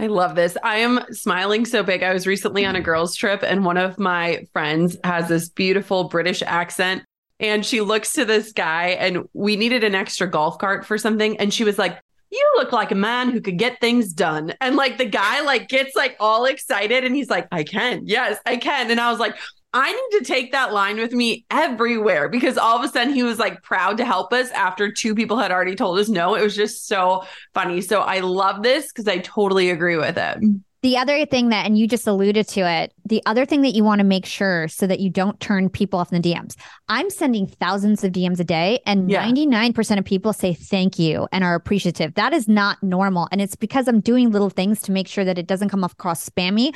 I 0.00 0.06
love 0.06 0.34
this. 0.34 0.56
I 0.62 0.78
am 0.78 1.04
smiling 1.12 1.66
so 1.66 1.82
big. 1.82 2.02
I 2.02 2.14
was 2.14 2.26
recently 2.26 2.64
on 2.64 2.74
a 2.74 2.80
mm. 2.80 2.84
girls' 2.84 3.14
trip, 3.14 3.42
and 3.42 3.66
one 3.66 3.76
of 3.76 3.98
my 3.98 4.46
friends 4.54 4.96
has 5.04 5.28
this 5.28 5.50
beautiful 5.50 6.04
British 6.04 6.42
accent. 6.42 7.02
And 7.38 7.66
she 7.66 7.82
looks 7.82 8.14
to 8.14 8.24
this 8.24 8.52
guy, 8.52 8.88
and 8.98 9.28
we 9.34 9.56
needed 9.56 9.84
an 9.84 9.94
extra 9.94 10.26
golf 10.26 10.56
cart 10.56 10.86
for 10.86 10.96
something. 10.96 11.38
And 11.38 11.52
she 11.52 11.64
was 11.64 11.78
like, 11.78 12.00
you 12.30 12.52
look 12.56 12.72
like 12.72 12.92
a 12.92 12.94
man 12.94 13.28
who 13.28 13.42
could 13.42 13.58
get 13.58 13.78
things 13.80 14.14
done. 14.14 14.54
And 14.62 14.74
like 14.74 14.96
the 14.96 15.04
guy 15.04 15.42
like 15.42 15.68
gets 15.68 15.94
like 15.94 16.16
all 16.18 16.46
excited 16.46 17.04
and 17.04 17.14
he's 17.14 17.28
like, 17.28 17.48
I 17.50 17.64
can. 17.64 18.02
Yes, 18.06 18.38
I 18.46 18.56
can. 18.56 18.90
And 18.90 19.00
I 19.00 19.10
was 19.10 19.18
like, 19.18 19.36
I 19.72 19.92
need 19.92 20.18
to 20.18 20.24
take 20.24 20.52
that 20.52 20.72
line 20.72 20.96
with 20.96 21.12
me 21.12 21.44
everywhere 21.50 22.28
because 22.28 22.58
all 22.58 22.76
of 22.76 22.84
a 22.84 22.88
sudden 22.88 23.14
he 23.14 23.22
was 23.22 23.38
like 23.38 23.62
proud 23.62 23.98
to 23.98 24.04
help 24.04 24.32
us 24.32 24.50
after 24.50 24.90
two 24.90 25.14
people 25.14 25.38
had 25.38 25.52
already 25.52 25.76
told 25.76 25.98
us 25.98 26.08
no. 26.08 26.34
It 26.34 26.42
was 26.42 26.56
just 26.56 26.88
so 26.88 27.24
funny. 27.54 27.80
So 27.80 28.00
I 28.00 28.20
love 28.20 28.62
this 28.62 28.88
because 28.88 29.06
I 29.06 29.18
totally 29.18 29.70
agree 29.70 29.96
with 29.96 30.18
it. 30.18 30.38
The 30.82 30.96
other 30.96 31.26
thing 31.26 31.50
that, 31.50 31.66
and 31.66 31.76
you 31.76 31.86
just 31.86 32.06
alluded 32.06 32.48
to 32.48 32.60
it, 32.62 32.94
the 33.04 33.22
other 33.26 33.44
thing 33.44 33.60
that 33.62 33.74
you 33.74 33.84
want 33.84 33.98
to 33.98 34.04
make 34.04 34.24
sure 34.24 34.66
so 34.68 34.86
that 34.86 34.98
you 34.98 35.10
don't 35.10 35.38
turn 35.38 35.68
people 35.68 36.00
off 36.00 36.10
in 36.10 36.22
the 36.22 36.32
DMs. 36.32 36.56
I'm 36.88 37.10
sending 37.10 37.46
thousands 37.46 38.02
of 38.02 38.12
DMs 38.12 38.40
a 38.40 38.44
day, 38.44 38.80
and 38.86 39.10
yeah. 39.10 39.22
99% 39.22 39.98
of 39.98 40.06
people 40.06 40.32
say 40.32 40.54
thank 40.54 40.98
you 40.98 41.28
and 41.32 41.44
are 41.44 41.54
appreciative. 41.54 42.14
That 42.14 42.32
is 42.32 42.48
not 42.48 42.82
normal. 42.82 43.28
And 43.30 43.42
it's 43.42 43.56
because 43.56 43.88
I'm 43.88 44.00
doing 44.00 44.30
little 44.30 44.48
things 44.48 44.80
to 44.82 44.92
make 44.92 45.06
sure 45.06 45.24
that 45.24 45.36
it 45.36 45.46
doesn't 45.46 45.68
come 45.68 45.84
off 45.84 45.92
across 45.92 46.26
spammy 46.26 46.74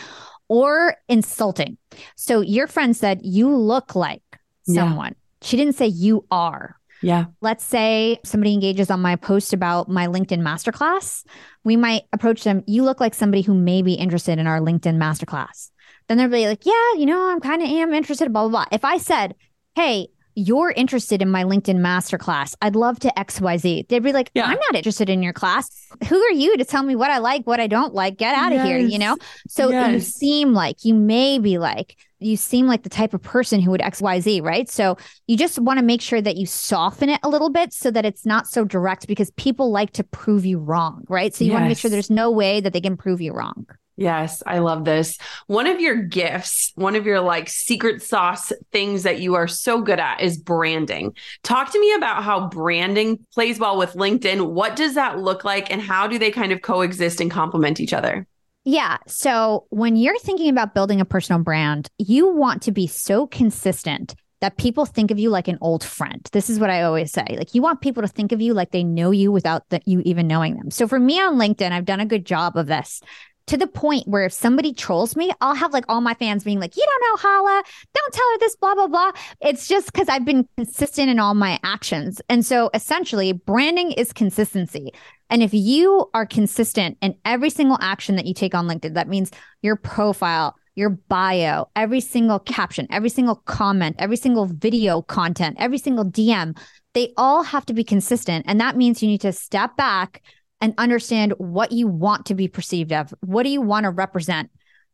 or 0.49 0.97
insulting. 1.09 1.79
So 2.17 2.41
your 2.41 2.67
friend 2.67 2.97
said, 2.97 3.21
You 3.23 3.55
look 3.55 3.95
like 3.95 4.23
someone. 4.63 5.15
Yeah. 5.17 5.47
She 5.47 5.57
didn't 5.57 5.75
say 5.75 5.87
you 5.87 6.25
are. 6.31 6.77
Yeah. 7.03 7.27
Let's 7.43 7.65
say 7.65 8.19
somebody 8.25 8.55
engages 8.55 8.91
on 8.91 9.01
my 9.01 9.17
post 9.17 9.53
about 9.53 9.91
my 9.91 10.07
LinkedIn 10.07 10.41
masterclass. 10.41 11.25
We 11.63 11.77
might 11.77 12.05
approach 12.15 12.45
them. 12.45 12.65
You 12.67 12.83
look 12.83 12.99
like 12.99 13.15
somebody 13.15 13.43
who 13.43 13.53
may 13.53 13.83
be 13.83 13.93
interested 13.93 14.39
in 14.39 14.47
our 14.47 14.59
LinkedIn 14.59 14.97
masterclass. 14.97 15.71
Then 16.09 16.19
they'll 16.19 16.29
be 16.29 16.47
like, 16.47 16.65
yeah, 16.65 16.95
you 16.97 17.05
know, 17.07 17.29
I'm 17.29 17.41
kind 17.41 17.63
of 17.63 17.69
am 17.69 17.93
interested, 17.93 18.33
blah, 18.33 18.49
blah, 18.49 18.65
blah. 18.65 18.65
If 18.73 18.85
I 18.85 18.99
said, 18.99 19.35
hey, 19.75 20.09
you're 20.35 20.71
interested 20.71 21.23
in 21.23 21.31
my 21.31 21.45
LinkedIn 21.45 21.79
masterclass. 21.79 22.55
I'd 22.61 22.77
love 22.77 22.99
to 23.01 23.13
XYZ. 23.17 23.89
They'd 23.89 24.03
be 24.03 24.13
like, 24.13 24.31
yeah. 24.35 24.45
I'm 24.45 24.59
not 24.59 24.75
interested 24.75 25.09
in 25.09 25.23
your 25.23 25.33
class. 25.33 25.71
Who 26.09 26.21
are 26.21 26.33
you 26.33 26.57
to 26.57 26.65
tell 26.65 26.83
me 26.83 26.97
what 26.97 27.11
I 27.11 27.19
like, 27.19 27.47
what 27.47 27.61
I 27.61 27.67
don't 27.67 27.95
like? 27.95 28.17
Get 28.17 28.35
out 28.35 28.53
of 28.53 28.59
yes. 28.59 28.67
here, 28.67 28.79
you 28.79 28.99
know? 28.99 29.17
So 29.49 29.71
yes. 29.71 29.93
you 29.93 30.01
seem 30.01 30.53
like, 30.53 30.85
you 30.85 30.95
may 30.95 31.39
be 31.39 31.59
like, 31.59 31.97
you 32.19 32.37
seem 32.37 32.67
like 32.67 32.83
the 32.83 32.89
type 32.89 33.15
of 33.15 33.23
person 33.23 33.61
who 33.61 33.71
would 33.71 33.81
XYZ, 33.81 34.43
right? 34.43 34.69
So 34.69 34.97
you 35.27 35.37
just 35.37 35.59
want 35.59 35.79
to 35.79 35.85
make 35.85 36.01
sure 36.01 36.23
that 36.23 36.37
you 36.37 36.47
soften 36.47 37.11
it 37.11 37.21
a 37.23 37.29
little 37.29 37.51
bit 37.51 37.73
so 37.73 37.91
that 37.91 38.05
it's 38.05 38.25
not 38.25 38.49
so 38.49 38.65
direct 38.65 39.07
because 39.07 39.31
people 39.33 39.71
like 39.71 39.93
to 39.93 40.05
prove 40.05 40.47
you 40.47 40.59
wrong, 40.59 41.05
right? 41.09 41.35
So 41.35 41.45
you 41.45 41.51
yes. 41.51 41.55
want 41.55 41.65
to 41.65 41.69
make 41.69 41.79
sure 41.79 41.91
there's 41.91 42.11
no 42.11 42.31
way 42.31 42.61
that 42.61 42.73
they 42.73 42.81
can 42.81 42.97
prove 42.97 43.21
you 43.21 43.33
wrong. 43.33 43.67
Yes, 43.97 44.43
I 44.45 44.59
love 44.59 44.85
this. 44.85 45.19
One 45.47 45.67
of 45.67 45.81
your 45.81 45.95
gifts, 45.95 46.73
one 46.75 46.97
of 46.97 47.07
your 47.07 47.21
like 47.21 47.49
secret 47.49 48.03
sauce 48.03 48.53
things 48.73 49.05
that 49.05 49.21
you 49.21 49.35
are 49.35 49.47
so 49.47 49.81
good 49.81 50.01
at 50.01 50.21
is 50.21 50.37
branding. 50.37 51.15
Talk 51.45 51.71
to 51.73 51.81
me 51.81 51.95
about 51.95 52.25
how 52.25 52.49
branding 52.49 53.25
plays 53.33 53.59
well 53.59 53.79
with 53.79 53.95
LinkedIn. 53.95 54.51
What 54.51 54.75
does 54.75 54.95
that 54.95 55.21
look 55.21 55.45
like 55.45 55.71
and 55.71 55.81
how 55.81 56.09
do 56.09 56.19
they 56.19 56.33
kind 56.33 56.53
of 56.53 56.63
coexist 56.63 57.21
and 57.21 57.31
complement 57.31 57.81
each 57.81 57.93
other? 57.93 58.27
Yeah. 58.65 58.97
So 59.07 59.67
when 59.69 59.97
you're 59.97 60.19
thinking 60.19 60.49
about 60.49 60.75
building 60.75 61.01
a 61.01 61.05
personal 61.05 61.43
brand, 61.43 61.89
you 61.99 62.29
want 62.35 62.63
to 62.63 62.73
be 62.73 62.87
so 62.87 63.27
consistent 63.27 64.15
that 64.41 64.57
people 64.57 64.85
think 64.85 65.11
of 65.11 65.19
you 65.19 65.31
like 65.31 65.49
an 65.49 65.59
old 65.61 65.85
friend. 65.85 66.29
This 66.33 66.51
is 66.51 66.59
what 66.59 66.71
I 66.71 66.83
always 66.83 67.13
say. 67.13 67.25
Like 67.31 67.55
you 67.55 67.63
want 67.63 67.81
people 67.81 68.03
to 68.03 68.09
think 68.09 68.33
of 68.33 68.41
you 68.41 68.55
like 68.55 68.73
they 68.73 68.85
know 68.85 69.11
you 69.11 69.31
without 69.31 69.69
that 69.71 69.87
you 69.87 70.03
even 70.05 70.27
knowing 70.27 70.57
them. 70.57 70.71
So 70.71 70.89
for 70.89 70.99
me 70.99 71.21
on 71.21 71.37
LinkedIn, 71.37 71.73
I've 71.73 71.85
done 71.85 72.01
a 72.01 72.07
good 72.07 72.27
job 72.27 72.57
of 72.57 72.67
this 72.67 73.01
to 73.47 73.57
the 73.57 73.67
point 73.67 74.09
where 74.09 74.25
if 74.25 74.33
somebody 74.33 74.73
trolls 74.73 75.17
me, 75.17 75.31
I'll 75.41 75.55
have 75.55 75.73
like 75.73 75.85
all 75.89 76.01
my 76.01 76.15
fans 76.15 76.45
being 76.45 76.61
like, 76.61 76.77
you 76.77 76.87
don't 76.87 77.03
know 77.03 77.29
Hala, 77.29 77.63
don't 77.95 78.15
tell 78.15 78.31
her 78.33 78.39
this, 78.39 78.57
blah, 78.57 78.75
blah, 78.75 78.89
blah. 78.89 79.13
It's 79.41 79.69
just 79.69 79.93
because 79.93 80.09
I've 80.09 80.25
been 80.25 80.49
consistent 80.57 81.11
in 81.11 81.19
all 81.19 81.35
my 81.35 81.61
actions. 81.63 82.23
And 82.29 82.45
so 82.45 82.71
essentially, 82.73 83.33
branding 83.33 83.93
is 83.93 84.13
consistency. 84.13 84.93
And 85.31 85.43
if 85.43 85.53
you 85.53 86.09
are 86.15 86.27
consistent 86.27 86.97
in 87.03 87.17
every 87.25 87.51
single 87.51 87.79
action 87.81 88.17
that 88.17 88.27
you 88.27 88.35
take 88.35 88.55
on 88.55 88.67
LinkedIn, 88.67 88.95
that 88.95 89.09
means 89.09 89.31
your 89.63 89.77
profile, 89.77 90.55
your 90.75 90.91
bio, 90.91 91.69
every 91.77 92.01
single 92.01 92.39
caption, 92.39 92.87
every 92.91 93.09
single 93.09 93.37
comment, 93.37 93.97
every 93.99 94.17
single 94.17 94.47
video 94.47 95.03
content, 95.03 95.57
every 95.59 95.79
single 95.79 96.05
DM, 96.05 96.57
they 96.95 97.13
all 97.17 97.43
have 97.43 97.67
to 97.67 97.75
be 97.75 97.85
consistent. 97.85 98.45
And 98.49 98.61
that 98.61 98.77
means 98.77 99.03
you 99.03 99.09
need 99.09 99.21
to 99.23 99.33
step 99.33 99.77
back 99.77 100.23
and 100.61 100.75
understand 100.79 101.33
what 101.39 101.73
you 101.73 101.87
want 101.87 102.27
to 102.27 102.35
be 102.35 102.49
perceived 102.49 102.93
of. 102.93 103.15
What 103.21 103.43
do 103.43 103.51
you 103.51 103.61
want 103.61 103.85
to 103.85 103.91
represent 103.91 104.51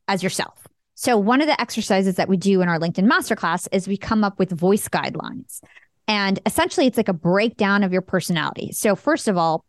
as 0.08 0.22
yourself? 0.22 0.66
So, 0.94 1.16
one 1.16 1.40
of 1.40 1.46
the 1.46 1.58
exercises 1.61 2.16
that 2.16 2.28
we 2.28 2.36
do 2.36 2.61
in 2.61 2.68
our 2.68 2.78
LinkedIn 2.78 3.11
masterclass 3.11 3.66
is 3.72 3.88
we 3.88 3.96
come 3.96 4.22
up 4.22 4.38
with 4.38 4.50
voice 4.50 4.88
guidelines. 4.88 5.62
And 6.06 6.40
essentially, 6.44 6.86
it's 6.86 6.96
like 6.96 7.08
a 7.08 7.14
breakdown 7.14 7.84
of 7.84 7.92
your 7.92 8.02
personality. 8.02 8.72
So, 8.72 8.96
first 8.96 9.28
of 9.28 9.36
all, 9.36 9.64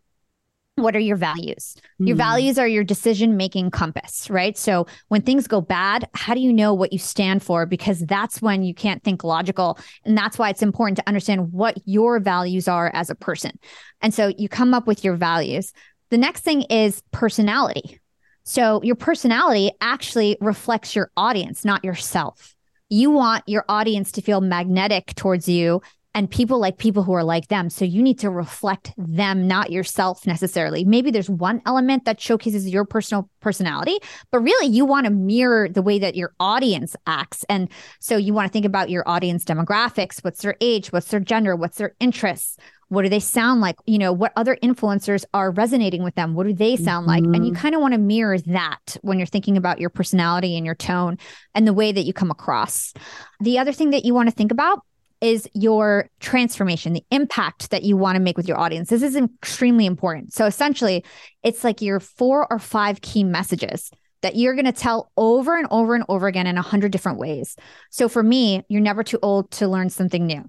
what 0.81 0.95
are 0.95 0.99
your 0.99 1.17
values? 1.17 1.75
Your 1.99 2.15
hmm. 2.15 2.19
values 2.19 2.57
are 2.57 2.67
your 2.67 2.83
decision 2.83 3.37
making 3.37 3.71
compass, 3.71 4.29
right? 4.29 4.57
So 4.57 4.87
when 5.07 5.21
things 5.21 5.47
go 5.47 5.61
bad, 5.61 6.09
how 6.13 6.33
do 6.33 6.39
you 6.39 6.51
know 6.51 6.73
what 6.73 6.91
you 6.93 6.99
stand 6.99 7.43
for? 7.43 7.65
Because 7.65 7.99
that's 8.01 8.41
when 8.41 8.63
you 8.63 8.73
can't 8.73 9.03
think 9.03 9.23
logical. 9.23 9.79
And 10.05 10.17
that's 10.17 10.37
why 10.37 10.49
it's 10.49 10.61
important 10.61 10.97
to 10.97 11.07
understand 11.07 11.51
what 11.51 11.77
your 11.85 12.19
values 12.19 12.67
are 12.67 12.91
as 12.93 13.09
a 13.09 13.15
person. 13.15 13.57
And 14.01 14.13
so 14.13 14.27
you 14.37 14.49
come 14.49 14.73
up 14.73 14.87
with 14.87 15.03
your 15.03 15.15
values. 15.15 15.73
The 16.09 16.17
next 16.17 16.41
thing 16.41 16.63
is 16.63 17.03
personality. 17.11 17.99
So 18.43 18.81
your 18.83 18.95
personality 18.95 19.71
actually 19.81 20.37
reflects 20.41 20.95
your 20.95 21.11
audience, 21.15 21.63
not 21.63 21.83
yourself. 21.85 22.55
You 22.89 23.11
want 23.11 23.43
your 23.47 23.63
audience 23.69 24.11
to 24.13 24.21
feel 24.21 24.41
magnetic 24.41 25.15
towards 25.15 25.47
you 25.47 25.81
and 26.13 26.29
people 26.29 26.59
like 26.59 26.77
people 26.77 27.03
who 27.03 27.13
are 27.13 27.23
like 27.23 27.47
them. 27.47 27.69
So 27.69 27.85
you 27.85 28.01
need 28.01 28.19
to 28.19 28.29
reflect 28.29 28.93
them, 28.97 29.47
not 29.47 29.71
yourself 29.71 30.27
necessarily. 30.27 30.83
Maybe 30.83 31.09
there's 31.09 31.29
one 31.29 31.61
element 31.65 32.05
that 32.05 32.19
showcases 32.19 32.67
your 32.67 32.85
personal 32.85 33.29
personality, 33.39 33.97
but 34.31 34.39
really 34.39 34.67
you 34.67 34.85
want 34.85 35.05
to 35.05 35.11
mirror 35.11 35.69
the 35.69 35.81
way 35.81 35.99
that 35.99 36.15
your 36.15 36.33
audience 36.39 36.95
acts. 37.07 37.45
And 37.47 37.69
so 37.99 38.17
you 38.17 38.33
want 38.33 38.47
to 38.47 38.51
think 38.51 38.65
about 38.65 38.89
your 38.89 39.07
audience 39.07 39.45
demographics 39.45 40.23
what's 40.23 40.41
their 40.41 40.55
age, 40.61 40.91
what's 40.91 41.07
their 41.07 41.19
gender, 41.19 41.55
what's 41.55 41.77
their 41.77 41.95
interests. 41.99 42.57
What 42.89 43.03
do 43.03 43.09
they 43.09 43.21
sound 43.21 43.61
like? 43.61 43.77
You 43.85 43.99
know, 43.99 44.11
what 44.11 44.33
other 44.35 44.57
influencers 44.61 45.23
are 45.33 45.51
resonating 45.51 46.03
with 46.03 46.15
them? 46.15 46.33
What 46.33 46.45
do 46.45 46.53
they 46.53 46.75
sound 46.75 47.07
mm-hmm. 47.07 47.25
like? 47.25 47.35
And 47.35 47.45
you 47.45 47.53
mm-hmm. 47.53 47.61
kind 47.61 47.73
of 47.73 47.79
want 47.79 47.93
to 47.93 47.97
mirror 47.97 48.37
that 48.37 48.97
when 49.01 49.17
you're 49.17 49.25
thinking 49.25 49.55
about 49.55 49.79
your 49.79 49.89
personality 49.89 50.57
and 50.57 50.65
your 50.65 50.75
tone 50.75 51.17
and 51.55 51.65
the 51.65 51.71
way 51.71 51.93
that 51.93 52.01
you 52.01 52.11
come 52.11 52.31
across. 52.31 52.93
The 53.39 53.59
other 53.59 53.71
thing 53.71 53.91
that 53.91 54.03
you 54.03 54.13
want 54.13 54.27
to 54.27 54.35
think 54.35 54.51
about 54.51 54.81
is 55.21 55.47
your 55.53 56.09
transformation, 56.19 56.93
the 56.93 57.05
impact 57.11 57.69
that 57.69 57.83
you 57.83 57.95
want 57.95 58.15
to 58.15 58.21
make 58.21 58.37
with 58.37 58.47
your 58.47 58.59
audience. 58.59 58.89
This 58.89 59.03
is 59.03 59.15
extremely 59.15 59.85
important. 59.85 60.33
So 60.33 60.45
essentially, 60.45 61.05
it's 61.43 61.63
like 61.63 61.81
your 61.81 61.99
four 61.99 62.47
or 62.51 62.59
five 62.59 63.01
key 63.01 63.23
messages 63.23 63.91
that 64.21 64.35
you're 64.35 64.55
going 64.55 64.65
to 64.65 64.71
tell 64.71 65.11
over 65.17 65.57
and 65.57 65.67
over 65.71 65.95
and 65.95 66.03
over 66.09 66.27
again 66.27 66.47
in 66.47 66.57
a 66.57 66.61
hundred 66.61 66.91
different 66.91 67.19
ways. 67.19 67.55
So 67.91 68.09
for 68.09 68.23
me, 68.23 68.63
you're 68.67 68.81
never 68.81 69.03
too 69.03 69.19
old 69.21 69.51
to 69.51 69.67
learn 69.67 69.89
something 69.89 70.25
new. 70.25 70.43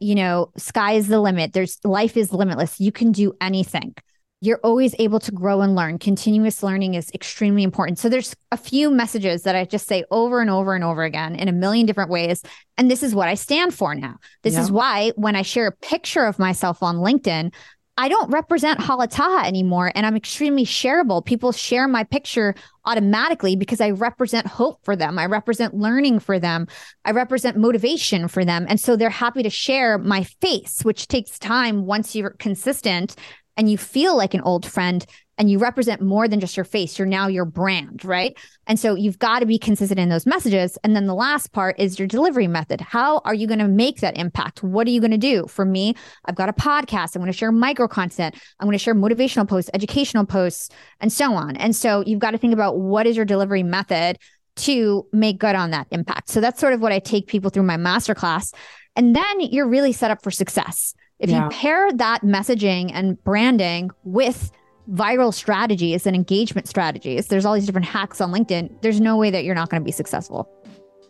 You 0.00 0.14
know, 0.14 0.52
sky 0.56 0.92
is 0.92 1.08
the 1.08 1.20
limit. 1.20 1.52
There's 1.52 1.78
life 1.84 2.16
is 2.16 2.32
limitless. 2.32 2.80
You 2.80 2.92
can 2.92 3.12
do 3.12 3.32
anything 3.40 3.94
you're 4.40 4.60
always 4.62 4.94
able 4.98 5.18
to 5.18 5.32
grow 5.32 5.62
and 5.62 5.74
learn. 5.74 5.98
Continuous 5.98 6.62
learning 6.62 6.94
is 6.94 7.10
extremely 7.12 7.64
important. 7.64 7.98
So 7.98 8.08
there's 8.08 8.36
a 8.52 8.56
few 8.56 8.90
messages 8.90 9.42
that 9.42 9.56
I 9.56 9.64
just 9.64 9.88
say 9.88 10.04
over 10.10 10.40
and 10.40 10.48
over 10.48 10.74
and 10.74 10.84
over 10.84 11.02
again 11.02 11.34
in 11.34 11.48
a 11.48 11.52
million 11.52 11.86
different 11.86 12.10
ways. 12.10 12.42
And 12.76 12.90
this 12.90 13.02
is 13.02 13.14
what 13.14 13.28
I 13.28 13.34
stand 13.34 13.74
for 13.74 13.94
now. 13.94 14.16
This 14.42 14.54
yeah. 14.54 14.62
is 14.62 14.70
why 14.70 15.12
when 15.16 15.34
I 15.34 15.42
share 15.42 15.66
a 15.66 15.72
picture 15.72 16.24
of 16.24 16.38
myself 16.38 16.82
on 16.82 16.96
LinkedIn, 16.96 17.52
I 18.00 18.08
don't 18.08 18.30
represent 18.30 18.78
Hala 18.78 19.08
Taha 19.08 19.44
anymore 19.44 19.90
and 19.92 20.06
I'm 20.06 20.14
extremely 20.14 20.64
shareable. 20.64 21.24
People 21.24 21.50
share 21.50 21.88
my 21.88 22.04
picture 22.04 22.54
automatically 22.84 23.56
because 23.56 23.80
I 23.80 23.90
represent 23.90 24.46
hope 24.46 24.84
for 24.84 24.94
them. 24.94 25.18
I 25.18 25.26
represent 25.26 25.74
learning 25.74 26.20
for 26.20 26.38
them. 26.38 26.68
I 27.04 27.10
represent 27.10 27.56
motivation 27.56 28.28
for 28.28 28.44
them. 28.44 28.66
And 28.68 28.78
so 28.78 28.94
they're 28.94 29.10
happy 29.10 29.42
to 29.42 29.50
share 29.50 29.98
my 29.98 30.22
face, 30.40 30.84
which 30.84 31.08
takes 31.08 31.40
time 31.40 31.86
once 31.86 32.14
you're 32.14 32.30
consistent 32.30 33.16
and 33.58 33.70
you 33.70 33.76
feel 33.76 34.16
like 34.16 34.32
an 34.32 34.40
old 34.40 34.64
friend 34.64 35.04
and 35.36 35.50
you 35.50 35.58
represent 35.58 36.00
more 36.00 36.26
than 36.26 36.40
just 36.40 36.56
your 36.56 36.64
face. 36.64 36.98
You're 36.98 37.06
now 37.06 37.28
your 37.28 37.44
brand, 37.44 38.04
right? 38.04 38.36
And 38.66 38.78
so 38.78 38.94
you've 38.94 39.18
got 39.18 39.40
to 39.40 39.46
be 39.46 39.58
consistent 39.58 40.00
in 40.00 40.08
those 40.08 40.26
messages. 40.26 40.78
And 40.82 40.96
then 40.96 41.06
the 41.06 41.14
last 41.14 41.52
part 41.52 41.78
is 41.78 41.98
your 41.98 42.08
delivery 42.08 42.48
method. 42.48 42.80
How 42.80 43.18
are 43.24 43.34
you 43.34 43.46
going 43.46 43.60
to 43.60 43.68
make 43.68 44.00
that 44.00 44.16
impact? 44.16 44.62
What 44.62 44.86
are 44.86 44.90
you 44.90 45.00
going 45.00 45.12
to 45.12 45.18
do? 45.18 45.46
For 45.46 45.64
me, 45.64 45.94
I've 46.24 46.34
got 46.34 46.48
a 46.48 46.52
podcast. 46.52 47.14
I'm 47.14 47.22
going 47.22 47.32
to 47.32 47.36
share 47.36 47.52
micro 47.52 47.86
content. 47.86 48.36
I'm 48.58 48.66
going 48.66 48.78
to 48.78 48.82
share 48.82 48.94
motivational 48.94 49.48
posts, 49.48 49.70
educational 49.74 50.24
posts, 50.24 50.70
and 51.00 51.12
so 51.12 51.32
on. 51.34 51.56
And 51.56 51.74
so 51.74 52.02
you've 52.06 52.20
got 52.20 52.32
to 52.32 52.38
think 52.38 52.52
about 52.52 52.78
what 52.78 53.06
is 53.06 53.16
your 53.16 53.24
delivery 53.24 53.62
method 53.62 54.18
to 54.56 55.06
make 55.12 55.38
good 55.38 55.54
on 55.54 55.70
that 55.70 55.86
impact. 55.92 56.30
So 56.30 56.40
that's 56.40 56.60
sort 56.60 56.72
of 56.72 56.80
what 56.80 56.92
I 56.92 56.98
take 56.98 57.28
people 57.28 57.50
through 57.50 57.62
my 57.62 57.76
masterclass. 57.76 58.52
And 58.96 59.14
then 59.14 59.40
you're 59.40 59.68
really 59.68 59.92
set 59.92 60.10
up 60.10 60.22
for 60.22 60.32
success. 60.32 60.94
If 61.18 61.30
yeah. 61.30 61.44
you 61.44 61.50
pair 61.50 61.92
that 61.92 62.22
messaging 62.22 62.90
and 62.92 63.22
branding 63.24 63.90
with 64.04 64.52
viral 64.90 65.34
strategies 65.34 66.06
and 66.06 66.14
engagement 66.14 66.68
strategies, 66.68 67.26
there's 67.26 67.44
all 67.44 67.54
these 67.54 67.66
different 67.66 67.86
hacks 67.86 68.20
on 68.20 68.32
LinkedIn. 68.32 68.80
There's 68.82 69.00
no 69.00 69.16
way 69.16 69.30
that 69.30 69.44
you're 69.44 69.54
not 69.54 69.68
going 69.68 69.82
to 69.82 69.84
be 69.84 69.92
successful. 69.92 70.48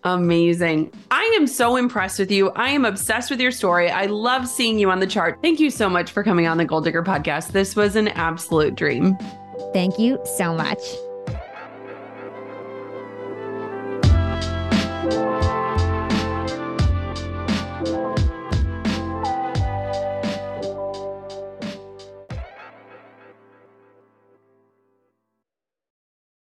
Amazing. 0.04 0.92
I 1.10 1.24
am 1.36 1.46
so 1.46 1.76
impressed 1.76 2.18
with 2.18 2.30
you. 2.30 2.50
I 2.50 2.70
am 2.70 2.84
obsessed 2.84 3.30
with 3.30 3.40
your 3.40 3.50
story. 3.50 3.90
I 3.90 4.06
love 4.06 4.46
seeing 4.46 4.78
you 4.78 4.90
on 4.90 5.00
the 5.00 5.06
chart. 5.06 5.38
Thank 5.42 5.60
you 5.60 5.70
so 5.70 5.88
much 5.88 6.12
for 6.12 6.22
coming 6.22 6.46
on 6.46 6.56
the 6.56 6.64
Goal 6.64 6.80
Digger 6.80 7.02
podcast. 7.02 7.52
This 7.52 7.76
was 7.76 7.96
an 7.96 8.08
absolute 8.08 8.74
dream. 8.76 9.16
Thank 9.72 9.98
you 9.98 10.18
so 10.24 10.54
much. 10.54 10.78